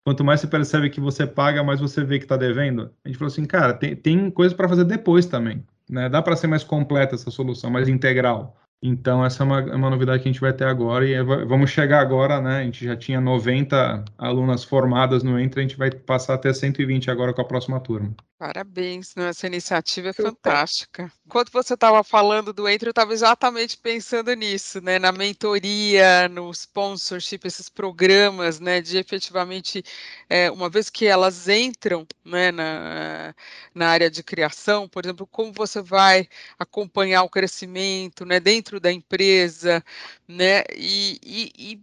quanto 0.06 0.22
mais 0.22 0.40
você 0.40 0.46
percebe 0.46 0.88
que 0.88 1.00
você 1.00 1.26
paga, 1.26 1.64
mais 1.64 1.80
você 1.80 2.04
vê 2.04 2.20
que 2.20 2.26
está 2.26 2.36
devendo. 2.36 2.92
A 3.04 3.08
gente 3.08 3.18
falou 3.18 3.26
assim, 3.26 3.44
cara, 3.44 3.74
tem, 3.74 3.96
tem 3.96 4.30
coisa 4.30 4.54
para 4.54 4.68
fazer 4.68 4.84
depois 4.84 5.26
também. 5.26 5.64
Né? 5.90 6.08
Dá 6.08 6.22
para 6.22 6.36
ser 6.36 6.46
mais 6.46 6.62
completa 6.62 7.16
essa 7.16 7.28
solução, 7.28 7.72
mais 7.72 7.88
integral. 7.88 8.56
Então, 8.82 9.24
essa 9.24 9.42
é 9.42 9.46
uma, 9.46 9.60
é 9.60 9.74
uma, 9.74 9.90
novidade 9.90 10.22
que 10.22 10.28
a 10.28 10.32
gente 10.32 10.40
vai 10.40 10.52
ter 10.52 10.64
agora 10.64 11.06
e 11.06 11.14
é, 11.14 11.22
vamos 11.22 11.70
chegar 11.70 12.00
agora, 12.00 12.40
né? 12.40 12.58
A 12.58 12.62
gente 12.64 12.84
já 12.84 12.96
tinha 12.96 13.20
90 13.20 14.04
alunas 14.18 14.64
formadas 14.64 15.22
no 15.22 15.38
Entra, 15.40 15.60
a 15.60 15.62
gente 15.62 15.76
vai 15.76 15.90
passar 15.90 16.34
até 16.34 16.52
120 16.52 17.10
agora 17.10 17.32
com 17.32 17.40
a 17.40 17.44
próxima 17.44 17.80
turma. 17.80 18.14
Parabéns, 18.38 19.14
né? 19.14 19.30
essa 19.30 19.46
iniciativa 19.46 20.10
é 20.10 20.12
Super. 20.12 20.28
fantástica. 20.28 21.10
Enquanto 21.24 21.50
você 21.50 21.72
estava 21.72 22.04
falando 22.04 22.52
do 22.52 22.68
Entra, 22.68 22.88
eu 22.88 22.90
estava 22.90 23.14
exatamente 23.14 23.78
pensando 23.78 24.32
nisso, 24.34 24.78
né? 24.82 24.98
Na 24.98 25.10
mentoria, 25.10 26.28
no 26.28 26.50
sponsorship, 26.50 27.46
esses 27.46 27.70
programas, 27.70 28.60
né? 28.60 28.82
De 28.82 28.98
efetivamente, 28.98 29.82
é, 30.28 30.50
uma 30.50 30.68
vez 30.68 30.90
que 30.90 31.06
elas 31.06 31.48
entram 31.48 32.06
né, 32.22 32.52
na, 32.52 33.34
na 33.74 33.88
área 33.88 34.10
de 34.10 34.22
criação, 34.22 34.86
por 34.86 35.06
exemplo, 35.06 35.26
como 35.26 35.50
você 35.50 35.80
vai 35.80 36.28
acompanhar 36.58 37.22
o 37.22 37.30
crescimento 37.30 38.26
né, 38.26 38.38
dentro 38.38 38.65
da 38.80 38.92
empresa, 38.92 39.82
né? 40.26 40.64
e, 40.74 41.18
e, 41.22 41.52
e 41.56 41.82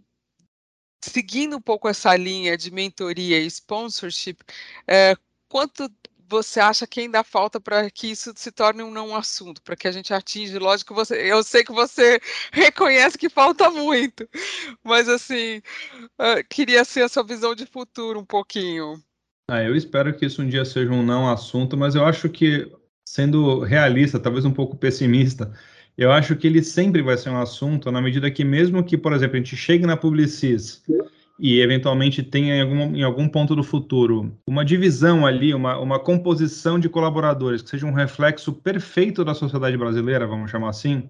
seguindo 1.02 1.56
um 1.56 1.60
pouco 1.60 1.88
essa 1.88 2.16
linha 2.16 2.56
de 2.56 2.70
mentoria 2.70 3.38
e 3.40 3.46
sponsorship, 3.46 4.38
é, 4.86 5.14
quanto 5.48 5.90
você 6.28 6.58
acha 6.58 6.86
que 6.86 7.00
ainda 7.00 7.22
falta 7.22 7.60
para 7.60 7.90
que 7.90 8.08
isso 8.08 8.32
se 8.36 8.50
torne 8.50 8.82
um 8.82 8.90
não 8.90 9.14
assunto, 9.14 9.62
para 9.62 9.76
que 9.76 9.86
a 9.86 9.92
gente 9.92 10.12
atinja? 10.12 10.58
Lógico, 10.58 10.94
você, 10.94 11.30
eu 11.30 11.42
sei 11.42 11.62
que 11.62 11.72
você 11.72 12.20
reconhece 12.52 13.18
que 13.18 13.28
falta 13.28 13.70
muito, 13.70 14.28
mas 14.82 15.08
assim, 15.08 15.62
queria 16.48 16.84
ser 16.84 17.02
a 17.02 17.08
sua 17.08 17.22
visão 17.22 17.54
de 17.54 17.66
futuro 17.66 18.18
um 18.20 18.24
pouquinho. 18.24 19.02
Ah, 19.48 19.62
eu 19.62 19.76
espero 19.76 20.16
que 20.16 20.24
isso 20.24 20.42
um 20.42 20.48
dia 20.48 20.64
seja 20.64 20.90
um 20.90 21.02
não 21.02 21.28
assunto, 21.28 21.76
mas 21.76 21.94
eu 21.94 22.04
acho 22.04 22.28
que, 22.30 22.70
sendo 23.06 23.60
realista, 23.60 24.18
talvez 24.18 24.44
um 24.44 24.52
pouco 24.54 24.76
pessimista, 24.76 25.52
eu 25.96 26.10
acho 26.10 26.34
que 26.36 26.46
ele 26.46 26.62
sempre 26.62 27.02
vai 27.02 27.16
ser 27.16 27.30
um 27.30 27.40
assunto 27.40 27.90
na 27.90 28.00
medida 28.00 28.30
que, 28.30 28.44
mesmo 28.44 28.82
que, 28.82 28.98
por 28.98 29.12
exemplo, 29.12 29.36
a 29.36 29.38
gente 29.38 29.56
chegue 29.56 29.86
na 29.86 29.96
Publicis 29.96 30.82
e 31.38 31.60
eventualmente 31.60 32.22
tenha 32.22 32.56
em 32.56 32.62
algum, 32.62 32.96
em 32.96 33.02
algum 33.02 33.28
ponto 33.28 33.56
do 33.56 33.62
futuro 33.62 34.36
uma 34.46 34.64
divisão 34.64 35.26
ali, 35.26 35.54
uma, 35.54 35.78
uma 35.78 35.98
composição 35.98 36.78
de 36.78 36.88
colaboradores 36.88 37.62
que 37.62 37.70
seja 37.70 37.86
um 37.86 37.92
reflexo 37.92 38.52
perfeito 38.52 39.24
da 39.24 39.34
sociedade 39.34 39.76
brasileira, 39.76 40.26
vamos 40.26 40.50
chamar 40.50 40.70
assim, 40.70 41.08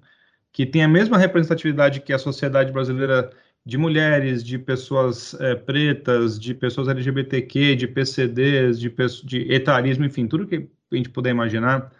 que 0.52 0.64
tenha 0.64 0.86
a 0.86 0.88
mesma 0.88 1.18
representatividade 1.18 2.00
que 2.00 2.12
a 2.12 2.18
sociedade 2.18 2.72
brasileira 2.72 3.30
de 3.66 3.78
mulheres, 3.78 4.44
de 4.44 4.58
pessoas 4.58 5.34
é, 5.40 5.54
pretas, 5.54 6.38
de 6.38 6.54
pessoas 6.54 6.88
LGBTQ, 6.88 7.76
de 7.76 7.88
PCDs, 7.88 8.78
de, 8.78 8.92
de 9.24 9.52
etarismo, 9.52 10.04
enfim, 10.04 10.26
tudo 10.26 10.46
que 10.46 10.68
a 10.92 10.96
gente 10.96 11.08
puder 11.08 11.30
imaginar, 11.30 11.90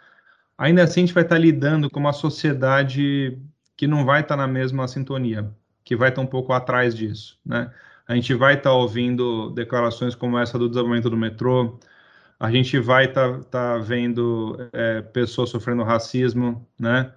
ainda 0.57 0.83
assim 0.83 1.01
a 1.01 1.05
gente 1.05 1.13
vai 1.13 1.23
estar 1.23 1.37
lidando 1.37 1.89
com 1.89 1.99
uma 1.99 2.13
sociedade 2.13 3.37
que 3.77 3.87
não 3.87 4.05
vai 4.05 4.21
estar 4.21 4.35
na 4.37 4.47
mesma 4.47 4.87
sintonia, 4.87 5.51
que 5.83 5.95
vai 5.95 6.09
estar 6.09 6.21
um 6.21 6.27
pouco 6.27 6.53
atrás 6.53 6.95
disso, 6.95 7.39
né? 7.45 7.71
a 8.07 8.15
gente 8.15 8.33
vai 8.33 8.55
estar 8.55 8.71
ouvindo 8.73 9.49
declarações 9.51 10.13
como 10.13 10.37
essa 10.37 10.59
do 10.59 10.69
desenvolvimento 10.69 11.09
do 11.09 11.17
metrô, 11.17 11.79
a 12.39 12.51
gente 12.51 12.77
vai 12.79 13.05
estar 13.05 13.79
vendo 13.81 14.69
é, 14.71 15.01
pessoas 15.01 15.49
sofrendo 15.49 15.83
racismo, 15.83 16.67
né? 16.79 17.11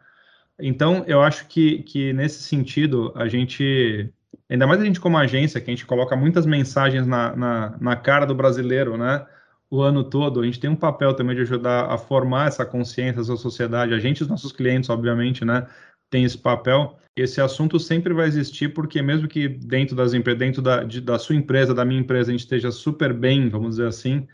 Então, 0.58 1.04
eu 1.06 1.22
acho 1.22 1.46
que, 1.46 1.82
que 1.82 2.12
nesse 2.12 2.42
sentido, 2.42 3.12
a 3.14 3.28
gente, 3.28 4.12
ainda 4.48 4.66
mais 4.66 4.80
a 4.80 4.84
gente 4.84 5.00
como 5.00 5.18
agência, 5.18 5.60
que 5.60 5.70
a 5.70 5.74
gente 5.74 5.86
coloca 5.86 6.16
muitas 6.16 6.46
mensagens 6.46 7.06
na, 7.06 7.36
na, 7.36 7.76
na 7.80 7.96
cara 7.96 8.26
do 8.26 8.34
brasileiro, 8.34 8.96
né? 8.96 9.26
O 9.70 9.82
ano 9.82 10.02
todo, 10.02 10.40
a 10.40 10.44
gente 10.44 10.60
tem 10.60 10.70
um 10.70 10.76
papel 10.76 11.14
também 11.14 11.36
de 11.36 11.42
ajudar 11.42 11.92
a 11.92 11.98
formar 11.98 12.48
essa 12.48 12.64
consciência, 12.64 13.20
essa 13.20 13.36
sociedade, 13.36 13.92
a 13.92 13.98
gente, 13.98 14.22
os 14.22 14.28
nossos 14.28 14.52
clientes, 14.52 14.88
obviamente, 14.88 15.44
né? 15.44 15.66
Tem 16.10 16.24
esse 16.24 16.38
papel 16.38 16.98
esse 17.22 17.40
assunto 17.40 17.78
sempre 17.78 18.14
vai 18.14 18.26
existir, 18.26 18.68
porque 18.72 19.02
mesmo 19.02 19.28
que 19.28 19.48
dentro 19.48 19.96
das 19.96 20.12
dentro 20.12 20.62
da, 20.62 20.84
de, 20.84 21.00
da 21.00 21.18
sua 21.18 21.34
empresa, 21.34 21.74
da 21.74 21.84
minha 21.84 22.00
empresa, 22.00 22.30
a 22.30 22.32
gente 22.32 22.40
esteja 22.40 22.70
super 22.70 23.12
bem, 23.12 23.48
vamos 23.48 23.70
dizer 23.70 23.88
assim, 23.88 24.26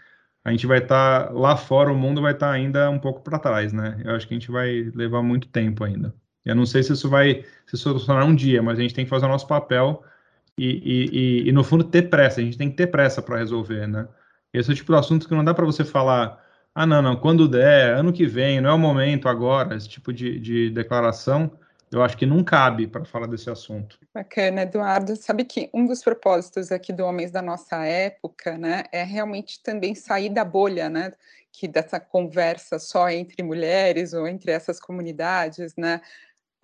a 0.45 0.51
gente 0.51 0.67
vai 0.67 0.79
estar 0.79 1.29
tá, 1.29 1.33
lá 1.33 1.57
fora, 1.57 1.93
o 1.93 1.97
mundo 1.97 2.21
vai 2.21 2.33
estar 2.33 2.49
tá 2.49 2.53
ainda 2.53 2.91
um 2.91 2.99
pouco 2.99 3.23
para 3.23 3.39
trás, 3.39 3.73
né? 3.73 4.01
Eu 4.05 4.15
acho 4.15 4.29
que 4.29 4.35
a 4.35 4.39
gente 4.39 4.51
vai 4.51 4.91
levar 4.95 5.23
muito 5.23 5.49
tempo 5.49 5.85
ainda. 5.85 6.15
Eu 6.45 6.55
não 6.55 6.67
sei 6.67 6.83
se 6.83 6.93
isso 6.93 7.09
vai 7.09 7.45
se 7.67 7.77
solucionar 7.79 8.27
um 8.27 8.35
dia, 8.35 8.63
mas 8.63 8.79
a 8.79 8.83
gente 8.83 8.95
tem 8.95 9.05
que 9.05 9.11
fazer 9.11 9.25
o 9.25 9.31
nosso 9.31 9.49
papel 9.49 10.05
e, 10.59 10.67
e, 10.69 11.45
e, 11.47 11.49
e 11.49 11.53
no 11.53 11.65
fundo, 11.65 11.85
ter 11.85 12.03
pressa. 12.11 12.41
A 12.41 12.45
gente 12.45 12.59
tem 12.59 12.71
que 12.71 12.77
ter 12.77 12.89
pressa 12.89 13.23
para 13.23 13.39
resolver, 13.39 13.87
né? 13.89 14.07
Esse 14.55 14.71
é 14.71 14.73
o 14.73 14.77
tipo 14.77 14.93
de 14.93 14.99
assunto 14.99 15.29
que 15.29 15.35
não 15.35 15.45
dá 15.45 15.53
para 15.53 15.67
você 15.67 15.85
falar, 15.85 16.43
ah, 16.75 16.87
não, 16.87 17.03
não, 17.03 17.17
quando 17.17 17.49
der, 17.49 17.95
ano 17.95 18.13
que 18.13 18.25
vem, 18.25 18.61
não 18.61 18.71
é 18.71 18.73
o 18.73 18.79
momento 18.79 19.29
agora, 19.29 19.77
esse 19.77 19.89
tipo 19.89 20.13
de, 20.13 20.39
de 20.39 20.71
declaração 20.71 21.51
eu 21.95 22.03
acho 22.03 22.17
que 22.17 22.27
não 22.27 22.43
cabe 22.43 22.89
para 22.89 23.05
falar 23.05 23.29
desse 23.29 23.49
assunto. 23.49 23.99
Bacana, 24.13 24.63
Eduardo. 24.63 25.15
Sabe 25.15 25.45
que 25.45 25.71
um 25.73 25.87
dos 25.87 26.03
propósitos 26.03 26.73
aqui 26.73 26.93
do 26.93 27.05
Homens 27.05 27.31
da 27.31 27.41
Nossa 27.41 27.85
Época, 27.85 28.59
né, 28.59 28.85
é 28.91 29.05
realmente 29.05 29.63
também 29.63 29.95
sair 29.95 30.29
da 30.29 30.45
bolha, 30.45 30.89
né, 30.89 31.13
que 31.53 31.69
dessa 31.69 32.01
conversa 32.01 32.81
só 32.81 33.09
entre 33.09 33.43
mulheres 33.45 34.13
ou 34.13 34.27
entre 34.27 34.51
essas 34.51 34.81
comunidades, 34.81 35.77
né, 35.77 36.01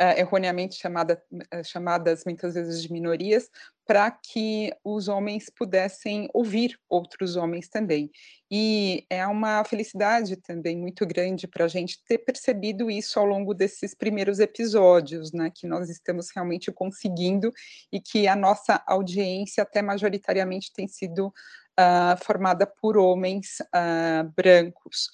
uh, 0.02 0.18
erroneamente 0.18 0.74
chamada, 0.74 1.22
uh, 1.32 1.64
chamadas 1.64 2.24
muitas 2.24 2.54
vezes 2.54 2.82
de 2.82 2.92
minorias, 2.92 3.48
para 3.90 4.08
que 4.08 4.72
os 4.84 5.08
homens 5.08 5.50
pudessem 5.50 6.28
ouvir 6.32 6.78
outros 6.88 7.34
homens 7.34 7.68
também. 7.68 8.08
E 8.48 9.04
é 9.10 9.26
uma 9.26 9.64
felicidade 9.64 10.36
também 10.36 10.78
muito 10.78 11.04
grande 11.04 11.48
para 11.48 11.64
a 11.64 11.68
gente 11.68 11.98
ter 12.04 12.18
percebido 12.18 12.88
isso 12.88 13.18
ao 13.18 13.26
longo 13.26 13.52
desses 13.52 13.92
primeiros 13.92 14.38
episódios, 14.38 15.32
né, 15.32 15.50
que 15.52 15.66
nós 15.66 15.90
estamos 15.90 16.28
realmente 16.32 16.70
conseguindo 16.70 17.50
e 17.92 18.00
que 18.00 18.28
a 18.28 18.36
nossa 18.36 18.80
audiência 18.86 19.64
até 19.64 19.82
majoritariamente 19.82 20.72
tem 20.72 20.86
sido 20.86 21.34
uh, 21.80 22.24
formada 22.24 22.66
por 22.66 22.96
homens 22.98 23.60
uh, 23.60 24.30
brancos. 24.36 25.08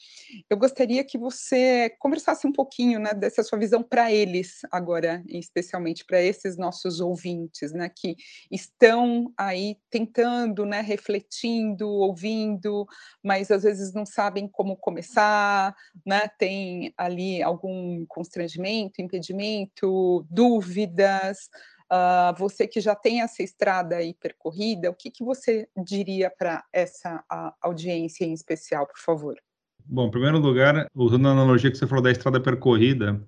Eu 0.50 0.56
gostaria 0.56 1.04
que 1.04 1.16
você 1.16 1.90
conversasse 2.00 2.46
um 2.46 2.52
pouquinho 2.52 2.98
né, 2.98 3.12
dessa 3.14 3.42
sua 3.42 3.58
visão 3.58 3.82
para 3.82 4.12
eles 4.12 4.60
agora, 4.72 5.22
especialmente 5.28 6.04
para 6.04 6.20
esses 6.20 6.56
nossos 6.56 7.00
ouvintes, 7.00 7.72
né, 7.72 7.88
que 7.88 8.16
estão 8.50 9.32
aí 9.38 9.76
tentando, 9.88 10.66
né, 10.66 10.80
refletindo, 10.80 11.88
ouvindo, 11.88 12.86
mas 13.22 13.50
às 13.50 13.62
vezes 13.62 13.92
não 13.92 14.04
sabem 14.04 14.48
como 14.48 14.76
começar, 14.76 15.74
né, 16.04 16.28
tem 16.38 16.92
ali 16.96 17.42
algum 17.42 18.04
constrangimento, 18.06 19.00
impedimento, 19.00 20.26
dúvidas. 20.28 21.48
Uh, 21.93 22.37
você 22.37 22.66
que 22.66 22.80
já 22.80 22.97
tem 22.97 23.22
essa 23.22 23.43
estrada 23.43 23.97
aí 23.97 24.12
percorrida, 24.14 24.91
o 24.91 24.95
que, 24.95 25.11
que 25.11 25.24
você 25.24 25.68
diria 25.76 26.30
para 26.37 26.64
essa 26.72 27.24
audiência 27.62 28.24
em 28.24 28.32
especial, 28.32 28.87
por 28.87 28.99
favor? 28.99 29.37
Bom, 29.84 30.09
em 30.09 30.11
primeiro 30.11 30.39
lugar, 30.39 30.89
usando 30.93 31.28
a 31.28 31.30
analogia 31.30 31.70
que 31.70 31.78
você 31.78 31.87
falou 31.87 32.03
da 32.03 32.11
estrada 32.11 32.41
percorrida, 32.41 33.24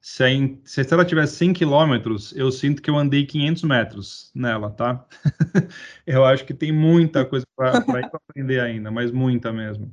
se 0.00 0.22
a, 0.22 0.28
se 0.64 0.80
a 0.80 0.82
estrada 0.82 1.04
tiver 1.04 1.26
100 1.26 1.54
quilômetros, 1.54 2.36
eu 2.36 2.52
sinto 2.52 2.82
que 2.82 2.90
eu 2.90 2.96
andei 2.96 3.24
500 3.24 3.62
metros 3.62 4.30
nela, 4.34 4.70
tá? 4.70 5.06
eu 6.06 6.24
acho 6.24 6.44
que 6.44 6.52
tem 6.52 6.70
muita 6.70 7.24
coisa 7.24 7.46
para 7.56 7.78
aprender 8.12 8.60
ainda, 8.60 8.90
mas 8.90 9.10
muita 9.10 9.52
mesmo. 9.52 9.92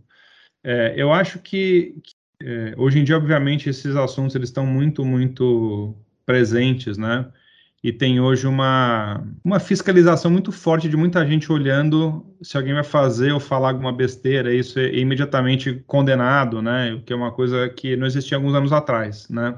É, 0.63 0.93
eu 0.97 1.11
acho 1.11 1.39
que, 1.39 1.95
que 2.03 2.13
é, 2.45 2.73
hoje 2.77 2.99
em 2.99 3.03
dia, 3.03 3.17
obviamente, 3.17 3.69
esses 3.69 3.95
assuntos 3.95 4.35
eles 4.35 4.49
estão 4.49 4.65
muito, 4.65 5.05
muito 5.05 5.95
presentes, 6.25 6.97
né? 6.97 7.31
E 7.83 7.91
tem 7.91 8.21
hoje 8.21 8.47
uma, 8.47 9.21
uma 9.43 9.59
fiscalização 9.59 10.31
muito 10.31 10.53
forte 10.53 10.87
de 10.87 10.95
muita 10.95 11.27
gente 11.27 11.51
olhando 11.51 12.25
se 12.41 12.55
alguém 12.55 12.73
vai 12.73 12.83
fazer 12.83 13.33
ou 13.33 13.41
falar 13.41 13.71
alguma 13.71 13.91
besteira, 13.91 14.53
isso 14.53 14.79
é 14.79 14.95
imediatamente 14.95 15.83
condenado, 15.85 16.61
né? 16.61 16.93
O 16.93 17.01
que 17.01 17.11
é 17.11 17.15
uma 17.15 17.33
coisa 17.33 17.67
que 17.67 17.97
não 17.97 18.07
existia 18.07 18.37
alguns 18.37 18.53
anos 18.53 18.71
atrás, 18.71 19.27
né? 19.27 19.53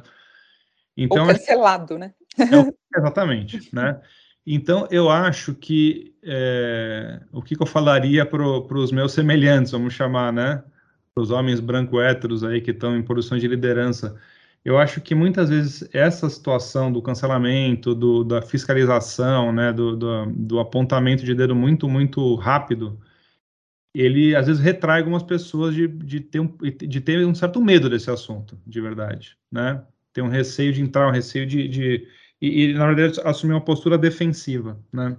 Então, 0.97 1.21
ou 1.21 1.27
cancelado, 1.27 1.99
né? 1.99 2.13
É, 2.39 2.97
exatamente, 2.97 3.69
né? 3.71 4.01
Então, 4.47 4.87
eu 4.89 5.09
acho 5.09 5.53
que 5.53 6.15
é, 6.23 7.21
o 7.31 7.43
que, 7.43 7.55
que, 7.55 7.61
eu 7.61 7.67
falaria 7.67 8.25
para 8.25 8.43
os 8.43 8.91
meus 8.91 9.11
semelhantes, 9.11 9.71
vamos 9.71 9.93
chamar, 9.93 10.33
né? 10.33 10.63
Para 11.13 11.21
os 11.21 11.29
homens 11.29 11.59
branco 11.59 12.01
héteros 12.01 12.43
aí 12.43 12.59
que 12.59 12.71
estão 12.71 12.97
em 12.97 13.03
posições 13.03 13.39
de 13.39 13.47
liderança, 13.47 14.15
eu 14.65 14.79
acho 14.79 14.99
que 14.99 15.13
muitas 15.13 15.49
vezes 15.49 15.87
essa 15.93 16.27
situação 16.27 16.91
do 16.91 16.99
cancelamento, 16.99 17.93
do, 17.93 18.23
da 18.23 18.41
fiscalização, 18.41 19.53
né, 19.53 19.71
do, 19.71 19.95
do, 19.95 20.25
do, 20.31 20.59
apontamento 20.59 21.23
de 21.23 21.35
dedo 21.35 21.55
muito, 21.55 21.87
muito 21.87 22.33
rápido, 22.33 22.99
ele 23.93 24.35
às 24.35 24.47
vezes 24.47 24.61
retrai 24.61 24.99
algumas 24.99 25.21
pessoas 25.21 25.75
de, 25.75 25.87
de, 25.87 26.19
ter 26.19 26.39
um, 26.39 26.57
de 26.57 26.99
ter 26.99 27.25
um 27.25 27.35
certo 27.35 27.61
medo 27.61 27.87
desse 27.87 28.09
assunto, 28.09 28.59
de 28.65 28.81
verdade, 28.81 29.37
né? 29.51 29.83
Tem 30.11 30.23
um 30.23 30.29
receio 30.29 30.73
de 30.73 30.81
entrar, 30.81 31.07
um 31.07 31.11
receio 31.11 31.45
de, 31.45 31.67
de 31.67 32.07
e, 32.41 32.71
e, 32.71 32.73
na 32.73 32.87
verdade 32.91 33.21
assumir 33.23 33.53
uma 33.53 33.63
postura 33.63 33.97
defensiva, 33.97 34.79
né? 34.91 35.15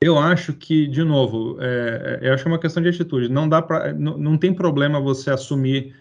Eu 0.00 0.18
acho 0.18 0.52
que, 0.52 0.86
de 0.86 1.02
novo, 1.02 1.56
é, 1.60 2.20
é 2.22 2.28
eu 2.28 2.34
acho 2.34 2.44
que 2.44 2.48
é 2.48 2.52
uma 2.52 2.60
questão 2.60 2.82
de 2.82 2.90
atitude. 2.90 3.30
Não 3.30 3.48
dá 3.48 3.62
para, 3.62 3.94
não, 3.94 4.18
não 4.18 4.36
tem 4.36 4.52
problema 4.52 5.00
você 5.00 5.30
assumir 5.30 5.94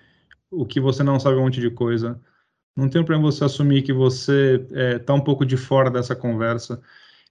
o 0.54 0.66
que 0.66 0.80
você 0.80 1.04
não 1.04 1.20
sabe 1.20 1.38
um 1.38 1.44
monte 1.44 1.60
de 1.60 1.70
coisa. 1.70 2.20
Não 2.76 2.90
tem 2.90 3.04
problema 3.04 3.32
você 3.32 3.44
assumir 3.44 3.84
que 3.84 3.94
você 3.94 4.56
está 4.56 4.80
é, 4.80 5.00
tá 5.00 5.14
um 5.14 5.22
pouco 5.22 5.46
de 5.46 5.58
fora 5.58 5.92
dessa 5.92 6.16
conversa 6.16 6.82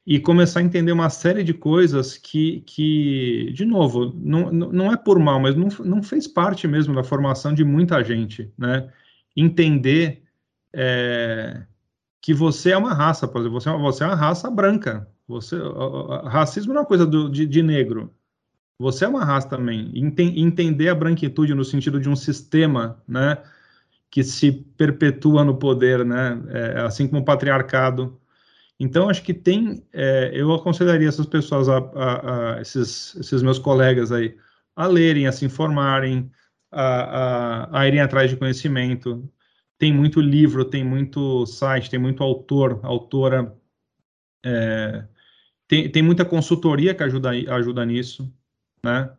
e 0.07 0.19
começar 0.19 0.61
a 0.61 0.63
entender 0.63 0.93
uma 0.93 1.11
série 1.11 1.45
de 1.45 1.55
coisas 1.55 2.17
que, 2.19 2.61
que 2.63 3.53
de 3.53 3.65
novo, 3.65 4.13
não, 4.17 4.51
não 4.53 4.93
é 4.93 4.97
por 4.97 5.19
mal, 5.19 5.41
mas 5.41 5.55
não, 5.55 5.69
não 5.85 6.03
fez 6.03 6.27
parte 6.27 6.67
mesmo 6.67 6.95
da 6.95 7.05
formação 7.05 7.55
de 7.55 7.65
muita 7.65 8.03
gente, 8.03 8.53
né? 8.59 8.93
Entender 9.37 10.23
é, 10.75 11.65
que 12.21 12.35
você 12.35 12.71
é 12.73 12.77
uma 12.77 12.95
raça, 12.95 13.29
por 13.29 13.41
exemplo, 13.41 13.61
você 13.61 13.69
é 13.69 13.73
uma, 13.73 13.81
você 13.81 14.05
é 14.05 14.07
uma 14.07 14.17
raça 14.17 14.51
branca. 14.51 15.09
Você, 15.29 15.57
racismo 16.25 16.73
não 16.73 16.81
é 16.81 16.83
uma 16.83 16.89
coisa 16.89 17.07
do, 17.07 17.29
de, 17.29 17.47
de 17.47 17.63
negro. 17.63 18.13
Você 18.79 19.05
é 19.05 19.09
uma 19.09 19.25
raça 19.25 19.49
também. 19.49 19.93
entender 19.95 20.89
a 20.89 20.95
branquitude 20.95 21.55
no 21.55 21.65
sentido 21.65 22.01
de 22.01 22.09
um 22.09 22.17
sistema, 22.17 23.03
né, 23.07 23.39
que 24.11 24.23
se 24.25 24.53
perpetua 24.77 25.45
no 25.45 25.57
poder, 25.57 26.05
né, 26.05 26.43
é, 26.49 26.81
assim 26.81 27.07
como 27.07 27.23
o 27.23 27.25
patriarcado. 27.25 28.21
Então, 28.79 29.09
acho 29.09 29.23
que 29.23 29.33
tem, 29.35 29.87
é, 29.93 30.33
eu 30.35 30.53
aconselharia 30.53 31.09
essas 31.09 31.27
pessoas, 31.27 31.69
a, 31.69 31.79
a, 31.79 32.57
a 32.57 32.61
esses, 32.61 33.15
esses, 33.17 33.43
meus 33.43 33.59
colegas 33.59 34.11
aí, 34.11 34.37
a 34.75 34.87
lerem, 34.87 35.27
a 35.27 35.33
se 35.33 35.45
informarem, 35.45 36.31
a, 36.71 37.81
a, 37.81 37.87
irem 37.89 38.01
atrás 38.01 38.31
de 38.31 38.37
conhecimento. 38.37 39.31
Tem 39.79 39.93
muito 39.93 40.21
livro, 40.21 40.65
tem 40.65 40.85
muito 40.85 41.47
site, 41.47 41.91
tem 41.91 42.01
muito 42.01 42.23
autor, 42.23 42.81
autora, 42.83 43.55
é, 44.45 45.05
tem, 45.69 45.91
tem 45.91 46.03
muita 46.03 46.25
consultoria 46.25 46.95
que 46.95 47.03
ajuda, 47.03 47.31
ajuda 47.31 47.87
nisso 47.87 48.33
né? 48.85 49.11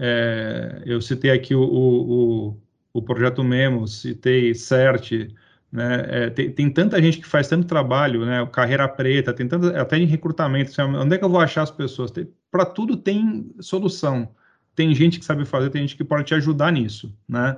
É, 0.00 0.82
eu 0.86 1.00
citei 1.00 1.30
aqui 1.30 1.54
o, 1.54 1.62
o, 1.62 2.62
o, 2.92 3.02
projeto 3.02 3.42
Memo, 3.42 3.86
citei 3.88 4.54
CERT, 4.54 5.34
né? 5.70 6.06
É, 6.08 6.30
tem, 6.30 6.52
tem, 6.52 6.70
tanta 6.70 7.00
gente 7.02 7.18
que 7.18 7.26
faz 7.26 7.48
tanto 7.48 7.66
trabalho, 7.66 8.24
né? 8.24 8.46
Carreira 8.52 8.88
Preta, 8.88 9.32
tem 9.32 9.48
tanto, 9.48 9.66
até 9.76 9.98
em 9.98 10.06
recrutamento, 10.06 10.70
assim, 10.70 10.82
onde 10.82 11.14
é 11.14 11.18
que 11.18 11.24
eu 11.24 11.28
vou 11.28 11.40
achar 11.40 11.62
as 11.62 11.70
pessoas? 11.70 12.12
Para 12.50 12.64
tudo 12.64 12.96
tem 12.96 13.50
solução. 13.60 14.34
Tem 14.74 14.94
gente 14.94 15.18
que 15.18 15.24
sabe 15.24 15.44
fazer, 15.44 15.70
tem 15.70 15.82
gente 15.82 15.96
que 15.96 16.04
pode 16.04 16.24
te 16.24 16.34
ajudar 16.34 16.72
nisso, 16.72 17.12
né? 17.28 17.56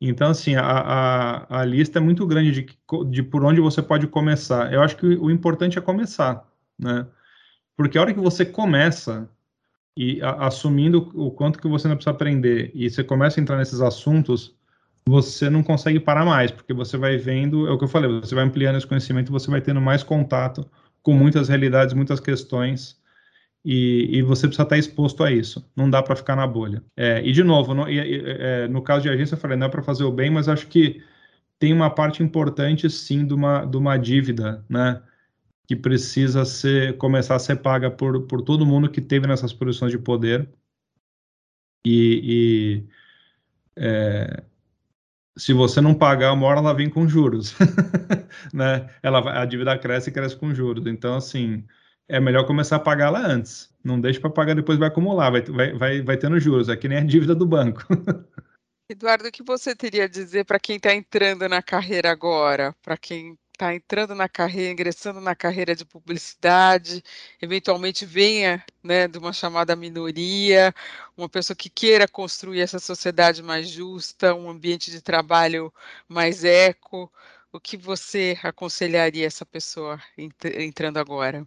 Então, 0.00 0.30
assim, 0.30 0.54
a, 0.54 0.62
a, 0.62 1.60
a 1.60 1.64
lista 1.64 1.98
é 1.98 2.02
muito 2.02 2.26
grande 2.26 2.52
de, 2.52 2.78
de 3.10 3.22
por 3.22 3.44
onde 3.44 3.60
você 3.60 3.82
pode 3.82 4.06
começar. 4.06 4.72
Eu 4.72 4.82
acho 4.82 4.96
que 4.96 5.06
o, 5.06 5.24
o 5.24 5.30
importante 5.30 5.78
é 5.78 5.82
começar, 5.82 6.46
né? 6.78 7.06
Porque 7.76 7.98
a 7.98 8.02
hora 8.02 8.14
que 8.14 8.20
você 8.20 8.44
começa, 8.44 9.28
e 9.96 10.20
a, 10.22 10.46
assumindo 10.46 11.10
o 11.14 11.30
quanto 11.30 11.58
que 11.58 11.68
você 11.68 11.88
não 11.88 11.96
precisa 11.96 12.10
aprender 12.10 12.70
e 12.74 12.90
você 12.90 13.02
começa 13.02 13.40
a 13.40 13.42
entrar 13.42 13.56
nesses 13.56 13.80
assuntos, 13.80 14.54
você 15.08 15.48
não 15.48 15.62
consegue 15.62 16.00
parar 16.00 16.24
mais, 16.24 16.50
porque 16.50 16.72
você 16.72 16.96
vai 16.96 17.16
vendo, 17.16 17.66
é 17.66 17.70
o 17.70 17.78
que 17.78 17.84
eu 17.84 17.88
falei, 17.88 18.20
você 18.20 18.34
vai 18.34 18.44
ampliando 18.44 18.76
esse 18.76 18.86
conhecimento, 18.86 19.32
você 19.32 19.50
vai 19.50 19.60
tendo 19.60 19.80
mais 19.80 20.02
contato 20.02 20.68
com 21.02 21.12
muitas 21.12 21.48
realidades, 21.48 21.94
muitas 21.94 22.18
questões, 22.18 23.00
e, 23.64 24.18
e 24.18 24.22
você 24.22 24.46
precisa 24.46 24.64
estar 24.64 24.78
exposto 24.78 25.24
a 25.24 25.30
isso, 25.30 25.64
não 25.76 25.88
dá 25.88 26.02
para 26.02 26.16
ficar 26.16 26.36
na 26.36 26.46
bolha. 26.46 26.82
É, 26.96 27.20
e, 27.24 27.32
de 27.32 27.42
novo, 27.42 27.74
no, 27.74 27.84
é, 27.88 28.68
no 28.68 28.82
caso 28.82 29.02
de 29.02 29.08
agência, 29.08 29.34
eu 29.34 29.38
falei, 29.38 29.56
não 29.56 29.66
é 29.66 29.70
para 29.70 29.82
fazer 29.82 30.04
o 30.04 30.12
bem, 30.12 30.30
mas 30.30 30.48
acho 30.48 30.66
que 30.66 31.02
tem 31.58 31.72
uma 31.72 31.90
parte 31.90 32.22
importante, 32.22 32.88
sim, 32.90 33.26
de 33.26 33.34
uma, 33.34 33.64
de 33.64 33.76
uma 33.76 33.96
dívida, 33.96 34.64
né? 34.68 35.00
Que 35.66 35.74
precisa 35.74 36.44
ser, 36.44 36.96
começar 36.96 37.34
a 37.34 37.38
ser 37.38 37.56
paga 37.56 37.90
por, 37.90 38.26
por 38.26 38.42
todo 38.42 38.66
mundo 38.66 38.90
que 38.90 39.00
teve 39.00 39.26
nessas 39.26 39.52
posições 39.52 39.90
de 39.90 39.98
poder. 39.98 40.48
E, 41.84 42.84
e 43.76 43.82
é, 43.82 44.44
se 45.36 45.52
você 45.52 45.80
não 45.80 45.94
pagar, 45.94 46.32
uma 46.32 46.46
hora 46.46 46.60
ela 46.60 46.72
vem 46.72 46.88
com 46.88 47.08
juros, 47.08 47.54
né? 48.52 48.88
Ela, 49.02 49.42
a 49.42 49.44
dívida 49.44 49.76
cresce 49.78 50.10
e 50.10 50.12
cresce 50.12 50.36
com 50.36 50.54
juros. 50.54 50.86
Então, 50.86 51.16
assim, 51.16 51.64
é 52.08 52.20
melhor 52.20 52.46
começar 52.46 52.76
a 52.76 52.80
pagá-la 52.80 53.20
antes. 53.20 53.74
Não 53.84 54.00
deixe 54.00 54.20
para 54.20 54.30
pagar, 54.30 54.54
depois 54.54 54.78
vai 54.78 54.88
acumular, 54.88 55.30
vai, 55.30 55.42
vai, 55.42 55.72
vai, 55.72 56.02
vai 56.02 56.16
tendo 56.16 56.40
juros. 56.40 56.68
É 56.68 56.76
que 56.76 56.88
nem 56.88 56.98
a 56.98 57.04
dívida 57.04 57.34
do 57.34 57.46
banco. 57.46 57.82
Eduardo, 58.88 59.26
o 59.26 59.32
que 59.32 59.42
você 59.42 59.74
teria 59.74 60.04
a 60.04 60.08
dizer 60.08 60.44
para 60.44 60.60
quem 60.60 60.76
está 60.76 60.94
entrando 60.94 61.48
na 61.48 61.60
carreira 61.60 62.08
agora, 62.10 62.72
para 62.82 62.96
quem 62.96 63.36
está 63.56 63.74
entrando 63.74 64.14
na 64.14 64.28
carreira, 64.28 64.70
ingressando 64.72 65.20
na 65.20 65.34
carreira 65.34 65.74
de 65.74 65.84
publicidade, 65.84 67.02
eventualmente 67.40 68.04
venha 68.06 68.62
né, 68.82 69.08
de 69.08 69.18
uma 69.18 69.32
chamada 69.32 69.74
minoria, 69.74 70.74
uma 71.16 71.28
pessoa 71.28 71.56
que 71.56 71.70
queira 71.70 72.06
construir 72.06 72.60
essa 72.60 72.78
sociedade 72.78 73.42
mais 73.42 73.68
justa, 73.68 74.34
um 74.34 74.50
ambiente 74.50 74.90
de 74.90 75.00
trabalho 75.00 75.72
mais 76.08 76.44
eco, 76.44 77.10
o 77.52 77.58
que 77.60 77.76
você 77.76 78.38
aconselharia 78.42 79.26
essa 79.26 79.46
pessoa 79.46 80.00
entrando 80.18 80.98
agora? 80.98 81.46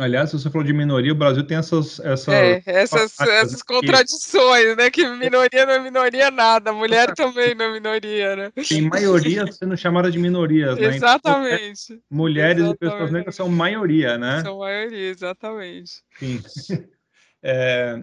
Aliás, 0.00 0.32
você 0.32 0.48
falou 0.48 0.66
de 0.66 0.72
minoria, 0.72 1.12
o 1.12 1.14
Brasil 1.14 1.44
tem 1.44 1.58
essas 1.58 2.00
essas, 2.00 2.28
é, 2.32 2.62
essas, 2.64 3.20
essas 3.20 3.62
contradições, 3.62 4.74
né? 4.74 4.90
Que 4.90 5.06
minoria 5.06 5.66
não 5.66 5.74
é 5.74 5.78
minoria 5.78 6.30
nada, 6.30 6.72
mulher 6.72 7.12
também 7.14 7.54
não 7.54 7.66
é 7.66 7.72
minoria, 7.74 8.34
né? 8.34 8.50
Tem 8.66 8.88
maioria 8.88 9.46
sendo 9.52 9.76
chamada 9.76 10.10
de 10.10 10.18
minorias, 10.18 10.78
né? 10.78 10.86
Então, 10.86 10.96
exatamente. 10.96 11.92
Então, 11.92 12.02
mulheres 12.10 12.62
exatamente. 12.62 12.76
e 12.76 12.78
pessoas 12.78 13.10
negras 13.12 13.34
são 13.34 13.48
maioria, 13.50 14.16
né? 14.16 14.40
São 14.42 14.58
maioria, 14.60 15.10
exatamente. 15.10 15.92
Sim. 16.18 16.42
É, 17.42 17.98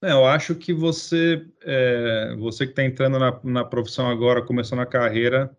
eu 0.00 0.24
acho 0.24 0.54
que 0.54 0.72
você, 0.72 1.46
é, 1.62 2.34
você 2.38 2.64
que 2.64 2.72
está 2.72 2.82
entrando 2.82 3.18
na, 3.18 3.38
na 3.44 3.64
profissão 3.66 4.08
agora, 4.08 4.40
começando 4.40 4.78
a 4.78 4.86
carreira, 4.86 5.54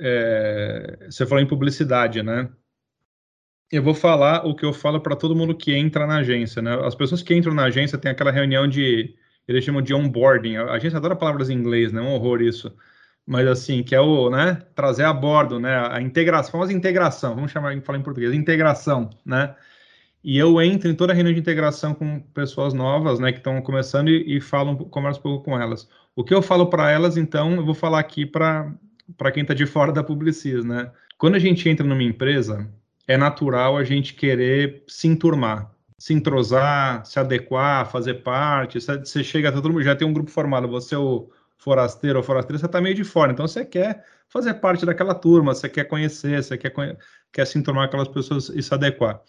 é, 0.00 1.06
você 1.10 1.26
falou 1.26 1.44
em 1.44 1.46
publicidade, 1.46 2.22
né? 2.22 2.50
Eu 3.74 3.82
vou 3.82 3.92
falar 3.92 4.46
o 4.46 4.54
que 4.54 4.64
eu 4.64 4.72
falo 4.72 5.00
para 5.00 5.16
todo 5.16 5.34
mundo 5.34 5.52
que 5.52 5.74
entra 5.74 6.06
na 6.06 6.18
agência, 6.18 6.62
né? 6.62 6.74
As 6.86 6.94
pessoas 6.94 7.24
que 7.24 7.34
entram 7.34 7.52
na 7.52 7.64
agência 7.64 7.98
têm 7.98 8.08
aquela 8.08 8.30
reunião 8.30 8.68
de, 8.68 9.16
eles 9.48 9.64
chamam 9.64 9.82
de 9.82 9.92
onboarding. 9.92 10.54
A 10.56 10.74
agência 10.74 10.96
adora 10.96 11.16
palavras 11.16 11.50
em 11.50 11.54
inglês, 11.54 11.92
né? 11.92 12.00
É 12.00 12.04
um 12.04 12.12
horror 12.12 12.40
isso. 12.40 12.72
Mas 13.26 13.48
assim, 13.48 13.82
que 13.82 13.92
é 13.92 14.00
o, 14.00 14.30
né? 14.30 14.62
Trazer 14.76 15.02
a 15.02 15.12
bordo, 15.12 15.58
né? 15.58 15.88
A 15.90 16.00
integração, 16.00 16.52
famosa 16.52 16.72
integração, 16.72 17.34
vamos 17.34 17.50
chamar, 17.50 17.76
falar 17.82 17.98
em 17.98 18.02
português, 18.02 18.32
integração, 18.32 19.10
né? 19.26 19.56
E 20.22 20.38
eu 20.38 20.62
entro 20.62 20.88
em 20.88 20.94
toda 20.94 21.12
a 21.12 21.16
reunião 21.16 21.34
de 21.34 21.40
integração 21.40 21.94
com 21.94 22.20
pessoas 22.32 22.72
novas, 22.72 23.18
né, 23.18 23.32
que 23.32 23.38
estão 23.38 23.60
começando 23.60 24.08
e, 24.08 24.36
e 24.36 24.40
falam, 24.40 24.76
converso 24.76 25.20
um 25.20 25.22
pouco 25.22 25.44
com 25.44 25.60
elas. 25.60 25.88
O 26.16 26.24
que 26.24 26.32
eu 26.32 26.40
falo 26.40 26.66
para 26.68 26.90
elas, 26.90 27.16
então, 27.16 27.56
eu 27.56 27.64
vou 27.64 27.74
falar 27.74 27.98
aqui 27.98 28.24
para 28.24 28.72
para 29.18 29.32
quem 29.32 29.42
está 29.42 29.52
de 29.52 29.66
fora 29.66 29.92
da 29.92 30.02
Publicis, 30.02 30.64
né? 30.64 30.90
Quando 31.18 31.34
a 31.34 31.38
gente 31.38 31.68
entra 31.68 31.86
numa 31.86 32.02
empresa, 32.02 32.70
é 33.06 33.16
natural 33.16 33.76
a 33.76 33.84
gente 33.84 34.14
querer 34.14 34.82
se 34.86 35.06
enturmar, 35.06 35.70
se 35.98 36.12
entrosar, 36.14 37.04
se 37.04 37.18
adequar, 37.18 37.90
fazer 37.90 38.22
parte. 38.22 38.80
Você 38.80 39.22
chega, 39.22 39.52
todo 39.52 39.70
mundo 39.70 39.82
já 39.82 39.94
tem 39.94 40.06
um 40.06 40.12
grupo 40.12 40.30
formado, 40.30 40.68
você 40.68 40.94
é 40.94 40.98
o 40.98 41.30
forasteiro 41.58 42.18
ou 42.18 42.22
forasteira, 42.22 42.58
você 42.58 42.66
está 42.66 42.80
meio 42.80 42.94
de 42.94 43.04
fora, 43.04 43.32
então 43.32 43.46
você 43.46 43.64
quer 43.64 44.04
fazer 44.28 44.54
parte 44.54 44.84
daquela 44.84 45.14
turma, 45.14 45.54
você 45.54 45.68
quer 45.68 45.84
conhecer, 45.84 46.42
você 46.42 46.58
quer, 46.58 46.72
quer 47.32 47.46
se 47.46 47.58
enturmar 47.58 47.84
aquelas 47.84 48.08
pessoas 48.08 48.48
e 48.48 48.62
se 48.62 48.74
adequar. 48.74 49.20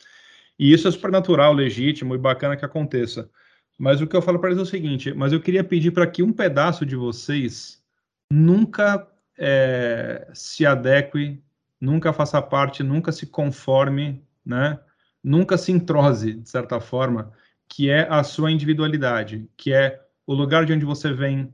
E 0.58 0.74
isso 0.74 0.88
é 0.88 0.92
super 0.92 1.12
natural, 1.12 1.54
legítimo 1.54 2.16
e 2.16 2.18
bacana 2.18 2.58
que 2.58 2.66
aconteça. 2.66 3.30
Mas 3.78 4.02
o 4.02 4.08
que 4.08 4.16
eu 4.16 4.22
falo 4.22 4.40
para 4.40 4.50
eles 4.50 4.60
é 4.60 4.64
o 4.64 4.66
seguinte: 4.66 5.14
mas 5.14 5.34
eu 5.34 5.42
queria 5.42 5.64
pedir 5.64 5.92
para 5.92 6.08
que 6.08 6.24
um 6.24 6.32
pedaço 6.32 6.86
de 6.86 6.96
vocês 6.96 7.84
nunca 8.32 9.08
é, 9.38 10.30
se 10.34 10.66
adeque 10.66 11.44
nunca 11.80 12.14
faça 12.14 12.42
parte, 12.42 12.84
nunca 12.84 13.12
se 13.12 13.28
conforme, 13.28 14.24
né? 14.46 14.80
Nunca 15.24 15.58
se 15.58 15.72
entrose, 15.72 16.34
de 16.36 16.50
certa 16.50 16.80
forma, 16.80 17.32
que 17.68 17.90
é 17.90 18.08
a 18.10 18.24
sua 18.24 18.52
individualidade, 18.52 19.50
que 19.58 19.74
é 19.74 20.02
o 20.26 20.34
lugar 20.34 20.66
de 20.66 20.74
onde 20.74 20.86
você 20.86 21.12
vem, 21.12 21.54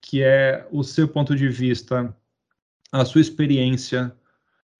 que 0.00 0.22
é 0.22 0.66
o 0.70 0.82
seu 0.82 1.08
ponto 1.08 1.34
de 1.34 1.48
vista, 1.48 2.14
a 2.92 3.04
sua 3.04 3.20
experiência, 3.20 4.14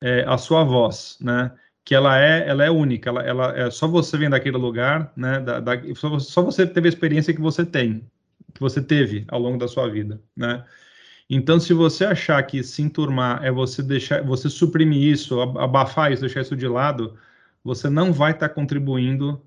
é, 0.01 0.25
a 0.27 0.37
sua 0.37 0.65
voz, 0.65 1.17
né? 1.21 1.53
Que 1.85 1.95
ela 1.95 2.19
é, 2.19 2.49
ela 2.49 2.65
é 2.65 2.71
única, 2.71 3.11
ela, 3.11 3.23
ela 3.23 3.59
é 3.59 3.71
só 3.71 3.87
você 3.87 4.17
vem 4.17 4.31
daquele 4.31 4.57
lugar, 4.57 5.13
né? 5.17 5.41
Da, 5.41 5.61
da, 5.61 5.73
só, 5.95 6.19
só 6.19 6.43
você 6.43 6.67
teve 6.67 6.89
a 6.89 6.91
experiência 6.91 7.35
que 7.35 7.41
você 7.41 7.65
tem, 7.65 8.09
que 8.53 8.61
você 8.61 8.83
teve 8.83 9.25
ao 9.29 9.41
longo 9.41 9.59
da 9.59 9.69
sua 9.69 9.89
vida, 9.89 10.21
né? 10.37 10.65
Então, 11.29 11.59
se 11.59 11.73
você 11.73 12.05
achar 12.05 12.43
que 12.43 12.63
se 12.63 12.83
enturmar 12.83 13.43
é 13.45 13.51
você 13.51 13.83
deixar, 13.83 14.23
você 14.23 14.51
suprimir 14.51 15.03
isso, 15.03 15.41
abafar 15.41 16.13
isso, 16.13 16.21
deixar 16.21 16.43
isso 16.43 16.57
de 16.57 16.69
lado, 16.69 17.17
você 17.63 17.89
não 17.89 18.13
vai 18.13 18.33
estar 18.33 18.49
tá 18.49 18.55
contribuindo 18.55 19.41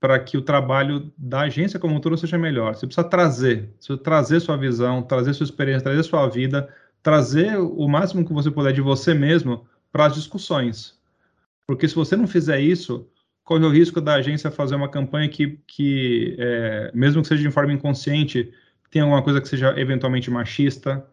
para 0.00 0.18
que 0.18 0.36
o 0.36 0.42
trabalho 0.42 1.12
da 1.16 1.42
agência 1.42 1.78
como 1.78 1.94
um 1.94 2.00
todo 2.00 2.18
seja 2.18 2.36
melhor. 2.36 2.74
Você 2.74 2.86
precisa 2.86 3.08
trazer, 3.08 3.70
você 3.78 3.88
precisa 3.88 3.98
trazer 3.98 4.40
sua 4.40 4.56
visão, 4.56 5.02
trazer 5.02 5.32
sua 5.34 5.44
experiência, 5.44 5.84
trazer 5.84 6.02
sua 6.02 6.28
vida, 6.28 6.68
trazer 7.02 7.56
o 7.58 7.88
máximo 7.88 8.24
que 8.24 8.32
você 8.32 8.50
puder 8.50 8.72
de 8.72 8.80
você 8.80 9.14
mesmo 9.14 9.66
para 9.92 10.06
as 10.06 10.14
discussões. 10.14 10.98
Porque 11.66 11.88
se 11.88 11.94
você 11.94 12.16
não 12.16 12.26
fizer 12.26 12.60
isso, 12.60 13.08
corre 13.44 13.64
o 13.64 13.70
risco 13.70 14.00
da 14.00 14.14
agência 14.14 14.50
fazer 14.50 14.74
uma 14.74 14.88
campanha 14.88 15.28
que, 15.28 15.58
que 15.66 16.36
é, 16.38 16.90
mesmo 16.94 17.22
que 17.22 17.28
seja 17.28 17.42
de 17.42 17.50
forma 17.50 17.72
inconsciente, 17.72 18.52
tenha 18.94 19.04
alguma 19.04 19.22
coisa 19.24 19.40
que 19.40 19.48
seja 19.48 19.74
eventualmente 19.76 20.30
machista, 20.30 21.04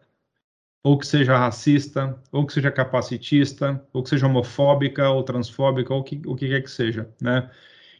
ou 0.84 0.96
que 0.96 1.04
seja 1.04 1.36
racista, 1.36 2.16
ou 2.30 2.46
que 2.46 2.52
seja 2.52 2.70
capacitista, 2.70 3.84
ou 3.92 4.04
que 4.04 4.08
seja 4.08 4.26
homofóbica, 4.26 5.10
ou 5.10 5.24
transfóbica, 5.24 5.92
ou 5.92 6.04
que, 6.04 6.22
o 6.24 6.36
que 6.36 6.48
quer 6.48 6.62
que 6.62 6.70
seja, 6.70 7.10
né? 7.20 7.50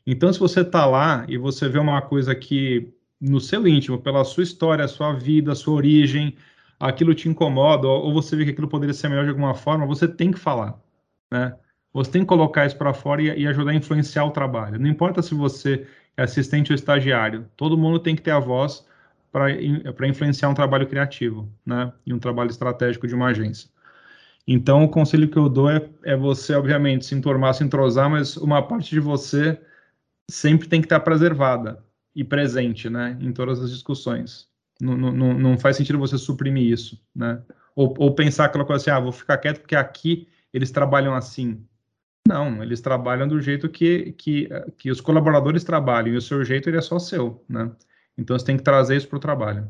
Então, 0.07 0.33
se 0.33 0.39
você 0.39 0.61
está 0.61 0.87
lá 0.87 1.27
e 1.29 1.37
você 1.37 1.69
vê 1.69 1.81
uma 1.81 2.01
coisa 2.01 2.33
que, 2.33 2.93
no 3.21 3.41
seu 3.41 3.67
íntimo, 3.67 4.01
pela 4.01 4.25
sua 4.25 4.45
história, 4.45 4.87
sua 4.87 5.15
vida, 5.15 5.53
sua 5.55 5.75
origem, 5.75 6.37
aquilo 6.79 7.13
te 7.13 7.29
incomoda, 7.29 7.89
ou 7.89 8.13
você 8.13 8.37
vê 8.37 8.45
que 8.45 8.51
aquilo 8.53 8.69
poderia 8.69 8.95
ser 8.95 9.09
melhor 9.09 9.25
de 9.25 9.31
alguma 9.31 9.55
forma, 9.55 9.85
você 9.85 10.07
tem 10.07 10.31
que 10.31 10.39
falar, 10.39 10.81
né? 11.31 11.57
Você 11.93 12.13
tem 12.13 12.23
que 12.23 12.29
colocar 12.29 12.67
isso 12.67 12.77
para 12.77 12.95
fora 12.95 13.21
e, 13.21 13.27
e, 13.41 13.47
ajudar 13.49 13.73
a 13.73 13.75
influenciar 13.75 14.25
o 14.27 14.31
trabalho. 14.31 14.79
Não 14.79 14.89
importa 14.89 15.23
se 15.23 15.35
você 15.35 15.87
é 16.17 16.23
assistente 16.23 16.71
ou 16.73 16.77
estagiário, 16.77 17.49
todo 17.57 17.77
mundo 17.77 17.99
tem 17.99 18.15
que 18.15 18.23
ter 18.23 18.31
a 18.31 18.39
voz 18.39 18.87
para 19.33 20.07
influenciar 20.07 20.51
um 20.51 20.55
trabalho 20.55 20.87
criativo, 20.87 21.51
né? 21.65 21.91
E 22.05 22.13
um 22.13 22.19
trabalho 22.19 22.51
estratégico 22.51 23.07
de 23.09 23.15
uma 23.15 23.29
agência. 23.29 23.71
Então, 24.47 24.85
o 24.85 24.89
conselho 24.89 25.29
que 25.29 25.39
eu 25.39 25.49
dou 25.49 25.71
é, 25.71 25.89
é 26.05 26.17
você, 26.17 26.55
obviamente, 26.55 27.07
se 27.07 27.15
enturmar, 27.15 27.55
se 27.55 27.65
entrosar, 27.65 28.11
mas 28.11 28.37
uma 28.37 28.61
parte 28.61 28.91
de 28.91 29.01
você 29.01 29.59
sempre 30.31 30.69
tem 30.69 30.81
que 30.81 30.87
estar 30.87 31.01
preservada 31.01 31.83
e 32.15 32.23
presente, 32.23 32.91
né? 32.91 33.17
Em 33.21 33.33
todas 33.33 33.61
as 33.63 33.71
discussões. 33.71 34.49
Não, 34.81 34.97
não, 34.97 35.35
não 35.35 35.59
faz 35.59 35.77
sentido 35.77 35.99
você 35.99 36.19
suprimir 36.19 36.71
isso, 36.71 37.01
né? 37.15 37.41
Ou, 37.75 37.95
ou 37.99 38.15
pensar 38.15 38.47
aquela 38.47 38.65
coisa 38.65 38.83
assim, 38.83 38.91
ah, 38.91 39.01
vou 39.01 39.13
ficar 39.13 39.39
quieto 39.39 39.61
porque 39.61 39.77
aqui 39.77 40.29
eles 40.53 40.71
trabalham 40.71 41.15
assim. 41.15 41.65
Não, 42.29 42.63
eles 42.63 42.81
trabalham 42.81 43.27
do 43.27 43.41
jeito 43.41 43.69
que, 43.69 44.13
que, 44.13 44.49
que 44.77 44.91
os 44.91 45.01
colaboradores 45.01 45.65
trabalham, 45.65 46.15
e 46.15 46.17
o 46.17 46.23
seu 46.23 46.45
jeito 46.45 46.69
ele 46.69 46.77
é 46.77 46.81
só 46.83 46.99
seu, 46.99 47.45
né? 47.49 47.71
Então 48.17 48.39
você 48.39 48.45
tem 48.45 48.57
que 48.57 48.63
trazer 48.63 48.97
isso 48.97 49.09
para 49.09 49.17
o 49.17 49.21
trabalho. 49.21 49.69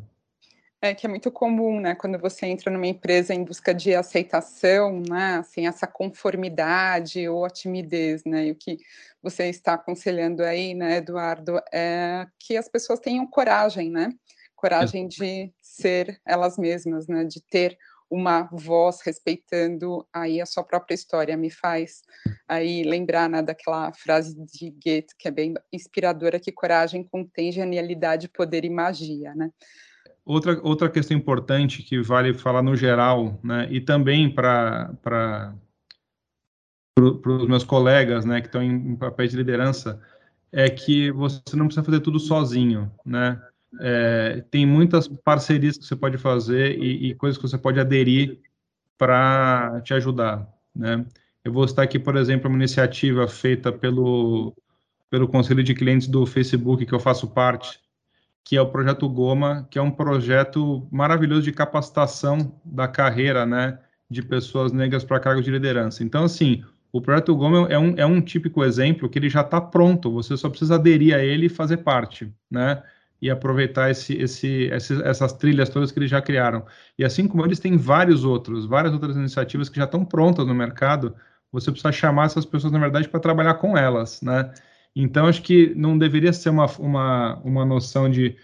É 0.84 0.92
que 0.94 1.06
é 1.06 1.08
muito 1.08 1.30
comum, 1.30 1.78
né, 1.78 1.94
quando 1.94 2.18
você 2.18 2.44
entra 2.46 2.68
numa 2.68 2.88
empresa 2.88 3.32
em 3.32 3.44
busca 3.44 3.72
de 3.72 3.94
aceitação, 3.94 5.00
né, 5.08 5.36
assim, 5.36 5.68
essa 5.68 5.86
conformidade 5.86 7.28
ou 7.28 7.44
a 7.44 7.50
timidez, 7.50 8.24
né, 8.24 8.46
e 8.46 8.50
o 8.50 8.56
que 8.56 8.78
você 9.22 9.44
está 9.48 9.74
aconselhando 9.74 10.42
aí, 10.42 10.74
né, 10.74 10.96
Eduardo, 10.96 11.60
é 11.72 12.26
que 12.36 12.56
as 12.56 12.68
pessoas 12.68 12.98
tenham 12.98 13.24
coragem, 13.28 13.92
né, 13.92 14.12
coragem 14.56 15.06
de 15.06 15.52
ser 15.60 16.20
elas 16.26 16.58
mesmas, 16.58 17.06
né, 17.06 17.22
de 17.22 17.40
ter 17.40 17.78
uma 18.12 18.42
voz 18.52 19.00
respeitando 19.02 20.06
aí 20.12 20.38
a 20.38 20.44
sua 20.44 20.62
própria 20.62 20.94
história. 20.94 21.34
Me 21.34 21.50
faz 21.50 22.02
aí 22.46 22.82
lembrar 22.82 23.26
né, 23.26 23.40
daquela 23.40 23.90
frase 23.94 24.36
de 24.36 24.70
Goethe, 24.70 25.16
que 25.18 25.26
é 25.26 25.30
bem 25.30 25.54
inspiradora, 25.72 26.38
que 26.38 26.52
coragem 26.52 27.02
contém 27.02 27.50
genialidade, 27.50 28.28
poder 28.28 28.66
e 28.66 28.70
magia, 28.70 29.34
né? 29.34 29.50
Outra, 30.26 30.60
outra 30.62 30.90
questão 30.90 31.16
importante 31.16 31.82
que 31.82 32.02
vale 32.02 32.34
falar 32.34 32.62
no 32.62 32.76
geral, 32.76 33.40
né, 33.42 33.66
e 33.70 33.80
também 33.80 34.32
para 34.32 34.94
os 36.96 37.48
meus 37.48 37.64
colegas, 37.64 38.24
né, 38.24 38.40
que 38.40 38.46
estão 38.46 38.62
em, 38.62 38.72
em 38.72 38.94
papéis 38.94 39.30
de 39.30 39.38
liderança, 39.38 40.00
é 40.52 40.68
que 40.68 41.10
você 41.10 41.56
não 41.56 41.66
precisa 41.66 41.84
fazer 41.84 42.00
tudo 42.00 42.20
sozinho, 42.20 42.92
né? 43.04 43.42
É, 43.80 44.44
tem 44.50 44.66
muitas 44.66 45.08
parcerias 45.08 45.78
que 45.78 45.84
você 45.84 45.96
pode 45.96 46.18
fazer 46.18 46.78
e, 46.78 47.10
e 47.10 47.14
coisas 47.14 47.36
que 47.36 47.48
você 47.48 47.58
pode 47.58 47.80
aderir 47.80 48.38
para 48.98 49.80
te 49.82 49.94
ajudar, 49.94 50.46
né? 50.74 51.04
Eu 51.44 51.52
vou 51.52 51.64
estar 51.64 51.82
aqui, 51.82 51.98
por 51.98 52.16
exemplo, 52.16 52.48
uma 52.48 52.56
iniciativa 52.56 53.26
feita 53.26 53.72
pelo, 53.72 54.54
pelo 55.10 55.26
Conselho 55.26 55.64
de 55.64 55.74
Clientes 55.74 56.06
do 56.06 56.24
Facebook, 56.24 56.86
que 56.86 56.94
eu 56.94 57.00
faço 57.00 57.28
parte, 57.28 57.80
que 58.44 58.56
é 58.56 58.60
o 58.62 58.70
Projeto 58.70 59.08
Goma, 59.08 59.66
que 59.70 59.78
é 59.78 59.82
um 59.82 59.90
projeto 59.90 60.86
maravilhoso 60.90 61.42
de 61.42 61.52
capacitação 61.52 62.60
da 62.64 62.86
carreira, 62.86 63.44
né, 63.44 63.78
de 64.08 64.22
pessoas 64.22 64.72
negras 64.72 65.04
para 65.04 65.18
cargos 65.18 65.44
de 65.44 65.50
liderança. 65.50 66.04
Então, 66.04 66.24
assim, 66.24 66.62
o 66.92 67.00
Projeto 67.00 67.34
Goma 67.34 67.66
é 67.68 67.78
um, 67.78 67.94
é 67.96 68.06
um 68.06 68.20
típico 68.20 68.62
exemplo 68.62 69.08
que 69.08 69.18
ele 69.18 69.28
já 69.28 69.40
está 69.40 69.60
pronto, 69.60 70.12
você 70.12 70.36
só 70.36 70.48
precisa 70.48 70.76
aderir 70.76 71.14
a 71.14 71.24
ele 71.24 71.46
e 71.46 71.48
fazer 71.48 71.78
parte, 71.78 72.32
né? 72.50 72.82
E 73.22 73.30
aproveitar 73.30 73.88
esse, 73.88 74.14
esse, 74.14 74.68
essas 74.72 75.32
trilhas 75.34 75.68
todas 75.68 75.92
que 75.92 75.98
eles 76.00 76.10
já 76.10 76.20
criaram. 76.20 76.66
E 76.98 77.04
assim 77.04 77.28
como 77.28 77.46
eles 77.46 77.60
têm 77.60 77.76
vários 77.76 78.24
outros, 78.24 78.66
várias 78.66 78.92
outras 78.92 79.16
iniciativas 79.16 79.68
que 79.68 79.76
já 79.76 79.84
estão 79.84 80.04
prontas 80.04 80.44
no 80.44 80.52
mercado, 80.52 81.14
você 81.52 81.70
precisa 81.70 81.92
chamar 81.92 82.26
essas 82.26 82.44
pessoas, 82.44 82.72
na 82.72 82.80
verdade, 82.80 83.08
para 83.08 83.20
trabalhar 83.20 83.54
com 83.54 83.78
elas, 83.78 84.20
né? 84.22 84.52
Então, 84.94 85.26
acho 85.26 85.40
que 85.40 85.72
não 85.76 85.96
deveria 85.96 86.32
ser 86.32 86.50
uma, 86.50 86.66
uma, 86.78 87.36
uma 87.44 87.64
noção 87.64 88.10
de, 88.10 88.36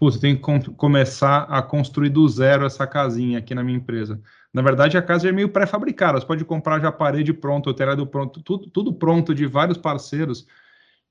você 0.00 0.18
tem 0.18 0.34
que 0.34 0.42
com, 0.42 0.60
começar 0.60 1.42
a 1.44 1.62
construir 1.62 2.08
do 2.10 2.28
zero 2.28 2.66
essa 2.66 2.86
casinha 2.86 3.38
aqui 3.38 3.54
na 3.54 3.62
minha 3.62 3.78
empresa. 3.78 4.20
Na 4.52 4.62
verdade, 4.62 4.98
a 4.98 5.02
casa 5.02 5.28
é 5.28 5.32
meio 5.32 5.48
pré-fabricada, 5.48 6.18
você 6.18 6.26
pode 6.26 6.44
comprar 6.44 6.80
já 6.80 6.90
parede 6.90 7.32
pronta, 7.32 7.70
o 7.70 7.74
telhado 7.74 8.04
pronto, 8.06 8.42
tudo, 8.42 8.66
tudo 8.68 8.92
pronto 8.92 9.32
de 9.32 9.46
vários 9.46 9.78
parceiros, 9.78 10.46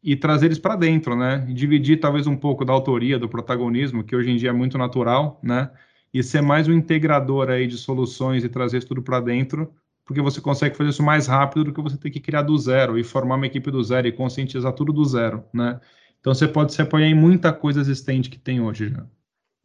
e 0.04 0.16
trazer 0.18 0.48
eles 0.48 0.60
para 0.60 0.76
dentro, 0.76 1.16
né? 1.16 1.46
E 1.48 1.54
dividir 1.54 2.00
talvez 2.00 2.28
um 2.28 2.36
pouco 2.36 2.66
da 2.66 2.74
autoria, 2.74 3.18
do 3.18 3.30
protagonismo, 3.30 4.04
que 4.04 4.16
hoje 4.16 4.32
em 4.32 4.36
dia 4.36 4.50
é 4.50 4.54
muito 4.54 4.78
natural, 4.78 5.40
né? 5.42 5.72
E 6.14 6.22
ser 6.22 6.42
mais 6.42 6.68
um 6.68 6.74
integrador 6.74 7.50
aí 7.50 7.66
de 7.66 7.78
soluções 7.78 8.44
e 8.44 8.50
trazer 8.50 8.80
isso 8.80 8.88
tudo 8.88 9.02
para 9.02 9.22
dentro, 9.22 9.74
porque 10.06 10.22
você 10.22 10.42
consegue 10.42 10.76
fazer 10.76 10.90
isso 10.90 11.02
mais 11.02 11.28
rápido 11.28 11.64
do 11.64 11.74
que 11.74 11.82
você 11.82 11.98
ter 11.98 12.10
que 12.10 12.20
criar 12.20 12.42
do 12.42 12.58
zero 12.58 13.00
e 13.00 13.04
formar 13.04 13.36
uma 13.36 13.48
equipe 13.48 13.72
do 13.72 13.82
zero 13.82 14.06
e 14.06 14.12
conscientizar 14.12 14.74
tudo 14.74 14.92
do 14.92 15.06
zero, 15.06 15.46
né? 15.54 15.80
Então 16.20 16.34
você 16.34 16.48
pode 16.48 16.74
se 16.74 16.82
apoiar 16.82 17.08
em 17.08 17.16
muita 17.16 17.54
coisa 17.54 17.80
existente 17.80 18.30
que 18.30 18.38
tem 18.38 18.60
hoje 18.60 18.90
já. 18.90 19.06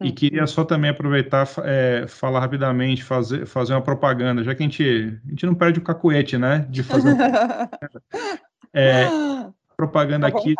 E 0.01 0.12
queria 0.12 0.47
só 0.47 0.64
também 0.64 0.91
aproveitar, 0.91 1.49
é, 1.64 2.07
falar 2.07 2.39
rapidamente, 2.39 3.03
fazer, 3.03 3.45
fazer 3.47 3.72
uma 3.72 3.82
propaganda, 3.82 4.45
já 4.45 4.55
que 4.55 4.62
a 4.62 4.66
gente, 4.66 5.20
a 5.26 5.30
gente 5.30 5.45
não 5.45 5.57
perde 5.57 5.80
o 5.80 5.82
cacuete, 5.82 6.39
né? 6.39 6.64
De 6.70 6.84
fazer. 6.84 7.16
é, 8.72 9.09
propaganda 9.78 10.26
aqui 10.26 10.54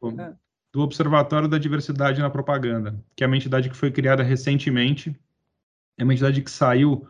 do, 0.00 0.20
é. 0.20 0.32
do, 0.72 0.80
Observatório 0.80 1.46
da 1.46 1.58
Diversidade 1.58 2.20
na 2.20 2.30
Propaganda, 2.30 2.98
que 3.14 3.22
é 3.22 3.26
uma 3.26 3.36
entidade 3.36 3.68
que 3.68 3.76
foi 3.76 3.90
criada 3.90 4.22
recentemente, 4.22 5.14
é 5.98 6.02
uma 6.02 6.14
entidade 6.14 6.40
que 6.40 6.50
saiu 6.50 7.06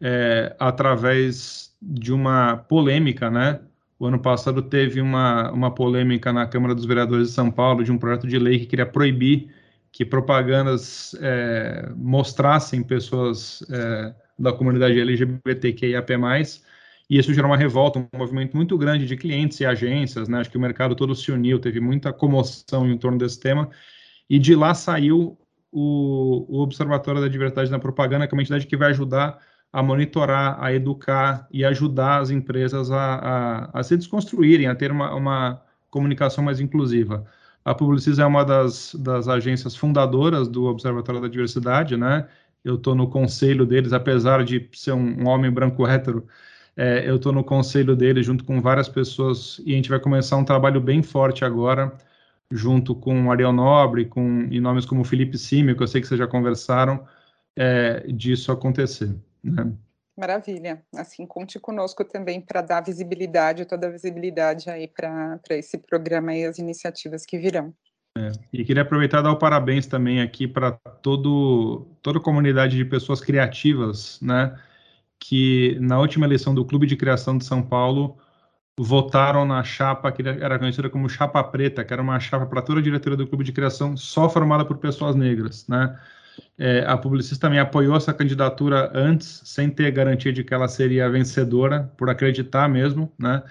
é, 0.00 0.56
através 0.58 1.76
de 1.80 2.12
uma 2.12 2.56
polêmica, 2.56 3.30
né? 3.30 3.60
O 3.98 4.06
ano 4.06 4.18
passado 4.18 4.62
teve 4.62 5.00
uma, 5.00 5.52
uma 5.52 5.70
polêmica 5.70 6.32
na 6.32 6.46
Câmara 6.46 6.74
dos 6.74 6.86
Vereadores 6.86 7.28
de 7.28 7.34
São 7.34 7.50
Paulo 7.50 7.84
de 7.84 7.92
um 7.92 7.98
projeto 7.98 8.26
de 8.26 8.38
lei 8.38 8.58
que 8.58 8.66
queria 8.66 8.86
proibir 8.86 9.48
que 9.92 10.06
propagandas 10.06 11.14
é, 11.20 11.92
mostrassem 11.94 12.82
pessoas 12.82 13.62
é, 13.70 14.14
da 14.38 14.50
comunidade 14.50 14.98
LGBTQIAP+, 14.98 16.16
e 17.08 17.18
isso 17.18 17.32
gerou 17.34 17.50
uma 17.50 17.56
revolta, 17.56 17.98
um 17.98 18.18
movimento 18.18 18.56
muito 18.56 18.76
grande 18.78 19.06
de 19.06 19.16
clientes 19.16 19.60
e 19.60 19.66
agências, 19.66 20.28
né? 20.28 20.40
Acho 20.40 20.50
que 20.50 20.56
o 20.56 20.60
mercado 20.60 20.94
todo 20.94 21.14
se 21.14 21.30
uniu, 21.30 21.58
teve 21.58 21.80
muita 21.80 22.12
comoção 22.12 22.90
em 22.90 22.96
torno 22.96 23.18
desse 23.18 23.38
tema, 23.38 23.68
e 24.28 24.38
de 24.38 24.54
lá 24.54 24.74
saiu 24.74 25.38
o, 25.70 26.46
o 26.48 26.60
Observatório 26.62 27.20
da 27.20 27.28
Diversidade 27.28 27.70
na 27.70 27.78
Propaganda, 27.78 28.26
que 28.26 28.34
é 28.34 28.36
uma 28.36 28.42
entidade 28.42 28.66
que 28.66 28.76
vai 28.76 28.90
ajudar 28.90 29.38
a 29.72 29.82
monitorar, 29.82 30.62
a 30.62 30.72
educar 30.72 31.48
e 31.50 31.64
ajudar 31.64 32.20
as 32.20 32.30
empresas 32.30 32.90
a, 32.90 33.70
a, 33.72 33.80
a 33.80 33.82
se 33.82 33.96
desconstruírem, 33.96 34.66
a 34.66 34.74
ter 34.74 34.92
uma, 34.92 35.14
uma 35.14 35.62
comunicação 35.90 36.44
mais 36.44 36.60
inclusiva. 36.60 37.26
A 37.64 37.74
Publicis 37.74 38.18
é 38.18 38.26
uma 38.26 38.44
das, 38.44 38.94
das 38.96 39.28
agências 39.28 39.74
fundadoras 39.74 40.48
do 40.48 40.64
Observatório 40.64 41.20
da 41.20 41.28
Diversidade, 41.28 41.96
né? 41.96 42.28
Eu 42.64 42.74
estou 42.74 42.94
no 42.94 43.08
conselho 43.08 43.64
deles, 43.64 43.92
apesar 43.92 44.44
de 44.44 44.68
ser 44.72 44.92
um, 44.92 45.22
um 45.22 45.28
homem 45.28 45.50
branco 45.50 45.86
hétero, 45.86 46.26
é, 46.76 47.08
eu 47.08 47.16
estou 47.16 47.32
no 47.32 47.44
conselho 47.44 47.94
dele 47.94 48.22
junto 48.22 48.44
com 48.44 48.60
várias 48.60 48.88
pessoas 48.88 49.60
e 49.64 49.72
a 49.72 49.76
gente 49.76 49.90
vai 49.90 50.00
começar 50.00 50.36
um 50.36 50.44
trabalho 50.44 50.80
bem 50.80 51.02
forte 51.02 51.44
agora, 51.44 51.92
junto 52.50 52.94
com 52.94 53.30
Ariel 53.30 53.52
Nobre, 53.52 54.06
com 54.06 54.48
e 54.50 54.60
nomes 54.60 54.86
como 54.86 55.04
Felipe 55.04 55.36
Simi, 55.36 55.74
que 55.74 55.82
eu 55.82 55.86
sei 55.86 56.00
que 56.00 56.06
vocês 56.06 56.18
já 56.18 56.26
conversaram, 56.26 57.06
é, 57.56 58.06
disso 58.08 58.50
acontecer. 58.50 59.14
Né? 59.42 59.72
Maravilha. 60.16 60.82
Assim, 60.94 61.26
conte 61.26 61.58
conosco 61.58 62.04
também 62.04 62.40
para 62.40 62.62
dar 62.62 62.82
visibilidade, 62.82 63.64
toda 63.64 63.86
a 63.86 63.90
visibilidade 63.90 64.70
aí 64.70 64.86
para 64.86 65.40
esse 65.50 65.78
programa 65.78 66.34
e 66.34 66.44
as 66.44 66.58
iniciativas 66.58 67.26
que 67.26 67.38
virão. 67.38 67.74
É, 68.16 68.30
e 68.52 68.62
queria 68.64 68.82
aproveitar 68.82 69.20
e 69.20 69.22
dar 69.22 69.32
o 69.32 69.38
parabéns 69.38 69.86
também 69.86 70.20
aqui 70.20 70.46
para 70.46 70.72
toda 70.72 72.18
a 72.18 72.22
comunidade 72.22 72.76
de 72.76 72.84
pessoas 72.84 73.22
criativas, 73.22 74.20
né? 74.20 74.58
Que 75.24 75.78
na 75.80 76.00
última 76.00 76.26
eleição 76.26 76.52
do 76.52 76.64
Clube 76.64 76.86
de 76.86 76.96
Criação 76.96 77.38
de 77.38 77.44
São 77.44 77.62
Paulo 77.62 78.18
votaram 78.78 79.44
na 79.44 79.62
chapa 79.62 80.10
que 80.10 80.22
era 80.22 80.58
conhecida 80.58 80.90
como 80.90 81.08
chapa 81.08 81.42
preta, 81.44 81.84
que 81.84 81.92
era 81.92 82.02
uma 82.02 82.18
chapa 82.18 82.44
para 82.46 82.60
toda 82.60 82.80
a 82.80 82.82
diretoria 82.82 83.16
do 83.16 83.26
Clube 83.26 83.44
de 83.44 83.52
Criação 83.52 83.96
só 83.96 84.28
formada 84.28 84.64
por 84.64 84.78
pessoas 84.78 85.14
negras, 85.14 85.66
né? 85.68 85.96
É, 86.58 86.84
a 86.86 86.96
publicista 86.96 87.46
também 87.46 87.60
apoiou 87.60 87.96
essa 87.96 88.12
candidatura 88.12 88.90
antes, 88.94 89.42
sem 89.44 89.70
ter 89.70 89.90
garantia 89.92 90.32
de 90.32 90.42
que 90.42 90.54
ela 90.54 90.66
seria 90.66 91.08
vencedora, 91.10 91.92
por 91.96 92.10
acreditar 92.10 92.68
mesmo, 92.68 93.12
né? 93.18 93.42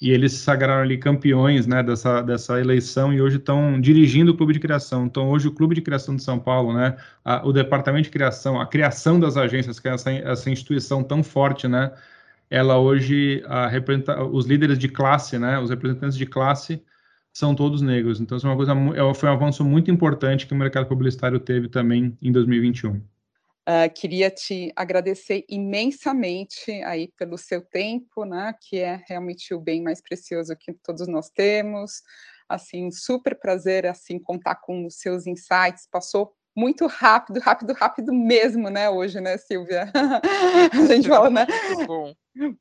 E 0.00 0.10
eles 0.10 0.32
se 0.32 0.38
sagraram 0.40 0.82
ali 0.82 0.98
campeões, 0.98 1.66
né, 1.66 1.82
dessa, 1.82 2.20
dessa 2.20 2.60
eleição 2.60 3.12
e 3.14 3.20
hoje 3.20 3.38
estão 3.38 3.80
dirigindo 3.80 4.32
o 4.32 4.36
Clube 4.36 4.52
de 4.52 4.60
Criação. 4.60 5.06
Então, 5.06 5.30
hoje 5.30 5.48
o 5.48 5.52
Clube 5.52 5.74
de 5.74 5.80
Criação 5.80 6.14
de 6.14 6.22
São 6.22 6.38
Paulo, 6.38 6.74
né, 6.74 6.96
a, 7.24 7.46
o 7.46 7.52
Departamento 7.52 8.04
de 8.04 8.10
Criação, 8.10 8.60
a 8.60 8.66
criação 8.66 9.18
das 9.18 9.36
agências, 9.38 9.80
que 9.80 9.88
é 9.88 9.94
essa, 9.94 10.10
essa 10.12 10.50
instituição 10.50 11.02
tão 11.02 11.22
forte, 11.22 11.66
né, 11.66 11.92
ela 12.50 12.78
hoje 12.78 13.42
a, 13.46 13.66
representa 13.68 14.22
os 14.22 14.46
líderes 14.46 14.78
de 14.78 14.88
classe, 14.88 15.38
né, 15.38 15.58
os 15.58 15.70
representantes 15.70 16.16
de 16.16 16.26
classe 16.26 16.82
são 17.32 17.54
todos 17.54 17.82
negros. 17.82 18.20
Então, 18.20 18.36
isso 18.36 18.46
é 18.46 18.50
uma 18.50 18.56
coisa, 18.56 18.72
é, 18.72 19.14
foi 19.14 19.28
um 19.28 19.32
avanço 19.32 19.64
muito 19.64 19.90
importante 19.90 20.46
que 20.46 20.54
o 20.54 20.56
mercado 20.56 20.86
publicitário 20.86 21.40
teve 21.40 21.68
também 21.68 22.16
em 22.22 22.32
2021. 22.32 23.00
Uh, 23.68 23.92
queria 23.92 24.30
te 24.30 24.72
agradecer 24.76 25.44
imensamente 25.48 26.70
aí 26.84 27.08
pelo 27.18 27.36
seu 27.36 27.60
tempo, 27.60 28.24
né, 28.24 28.54
que 28.60 28.78
é 28.78 29.02
realmente 29.08 29.52
o 29.52 29.60
bem 29.60 29.82
mais 29.82 30.00
precioso 30.00 30.54
que 30.56 30.72
todos 30.72 31.08
nós 31.08 31.30
temos. 31.30 32.02
Assim, 32.48 32.92
super 32.92 33.36
prazer 33.36 33.84
assim 33.84 34.20
contar 34.20 34.54
com 34.56 34.86
os 34.86 34.98
seus 34.98 35.26
insights. 35.26 35.88
Passou 35.90 36.32
muito 36.56 36.86
rápido, 36.86 37.40
rápido, 37.40 37.72
rápido 37.72 38.14
mesmo, 38.14 38.70
né, 38.70 38.88
hoje, 38.88 39.20
né, 39.20 39.36
Silvia? 39.36 39.90
a 40.72 40.86
gente 40.86 41.08
fala, 41.08 41.28
né? 41.28 41.46
Muito 41.68 41.86
bom. 41.86 42.14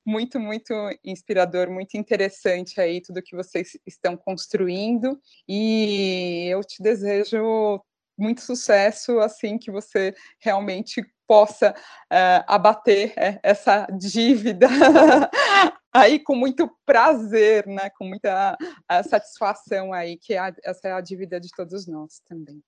Muito, 0.06 0.40
muito 0.40 0.74
inspirador, 1.04 1.70
muito 1.70 1.98
interessante 1.98 2.80
aí 2.80 3.02
tudo 3.02 3.22
que 3.22 3.36
vocês 3.36 3.78
estão 3.86 4.16
construindo 4.16 5.20
e 5.48 6.48
eu 6.50 6.64
te 6.64 6.82
desejo 6.82 7.82
muito 8.18 8.42
sucesso, 8.42 9.20
assim, 9.20 9.58
que 9.58 9.72
você 9.72 10.14
realmente 10.40 11.04
possa 11.28 11.72
uh, 11.72 12.44
abater 12.48 13.10
uh, 13.12 13.40
essa 13.44 13.88
dívida 13.98 14.68
aí 15.94 16.20
com 16.20 16.36
muito 16.36 16.70
prazer, 16.86 17.66
né, 17.66 17.90
com 17.98 18.06
muita 18.06 18.56
uh, 18.62 19.10
satisfação 19.10 19.92
aí, 19.94 20.18
que 20.18 20.34
é 20.34 20.54
essa 20.64 20.88
é 20.88 20.92
a 20.92 21.02
dívida 21.02 21.40
de 21.40 21.50
todos 21.56 21.88
nós 21.88 22.22
também. 22.28 22.62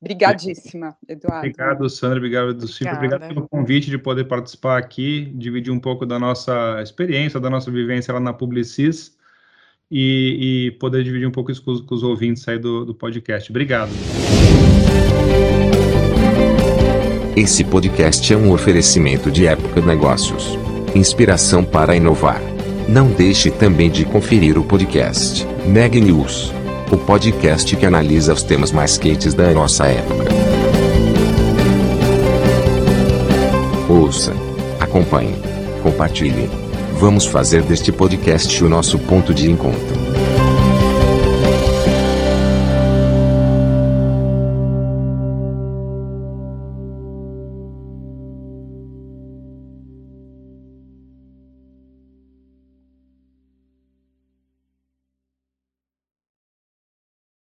Obrigadíssima, 0.00 0.96
Eduardo. 1.08 1.38
Obrigado, 1.38 1.88
Sandra, 1.88 2.18
obrigado, 2.18 2.68
Silvio, 2.68 2.96
obrigado 2.96 3.28
pelo 3.28 3.48
convite 3.48 3.90
de 3.90 3.98
poder 3.98 4.24
participar 4.24 4.78
aqui, 4.78 5.32
dividir 5.34 5.72
um 5.72 5.80
pouco 5.80 6.06
da 6.06 6.18
nossa 6.18 6.80
experiência, 6.82 7.40
da 7.40 7.50
nossa 7.50 7.70
vivência 7.70 8.14
lá 8.14 8.20
na 8.20 8.32
Publicis 8.32 9.16
e, 9.90 10.68
e 10.68 10.78
poder 10.78 11.02
dividir 11.02 11.26
um 11.26 11.32
pouco 11.32 11.50
isso 11.50 11.62
com 11.62 11.72
os, 11.72 11.80
com 11.80 11.94
os 11.94 12.02
ouvintes 12.02 12.46
aí 12.48 12.58
do, 12.58 12.84
do 12.84 12.94
podcast. 12.94 13.50
Obrigado. 13.50 13.90
Esse 17.36 17.62
podcast 17.62 18.32
é 18.32 18.36
um 18.36 18.50
oferecimento 18.50 19.30
de 19.30 19.46
Época 19.46 19.80
Negócios. 19.80 20.58
Inspiração 20.94 21.62
para 21.62 21.94
inovar. 21.94 22.42
Não 22.88 23.08
deixe 23.08 23.50
também 23.50 23.90
de 23.90 24.04
conferir 24.04 24.58
o 24.58 24.64
podcast 24.64 25.46
Neg 25.66 26.00
News, 26.00 26.52
o 26.90 26.96
podcast 26.96 27.76
que 27.76 27.84
analisa 27.84 28.32
os 28.32 28.42
temas 28.42 28.72
mais 28.72 28.96
quentes 28.96 29.34
da 29.34 29.52
nossa 29.52 29.86
época. 29.86 30.24
Ouça, 33.88 34.32
acompanhe, 34.80 35.34
compartilhe. 35.82 36.50
Vamos 36.98 37.26
fazer 37.26 37.62
deste 37.62 37.92
podcast 37.92 38.64
o 38.64 38.68
nosso 38.68 38.98
ponto 38.98 39.34
de 39.34 39.50
encontro. 39.50 40.15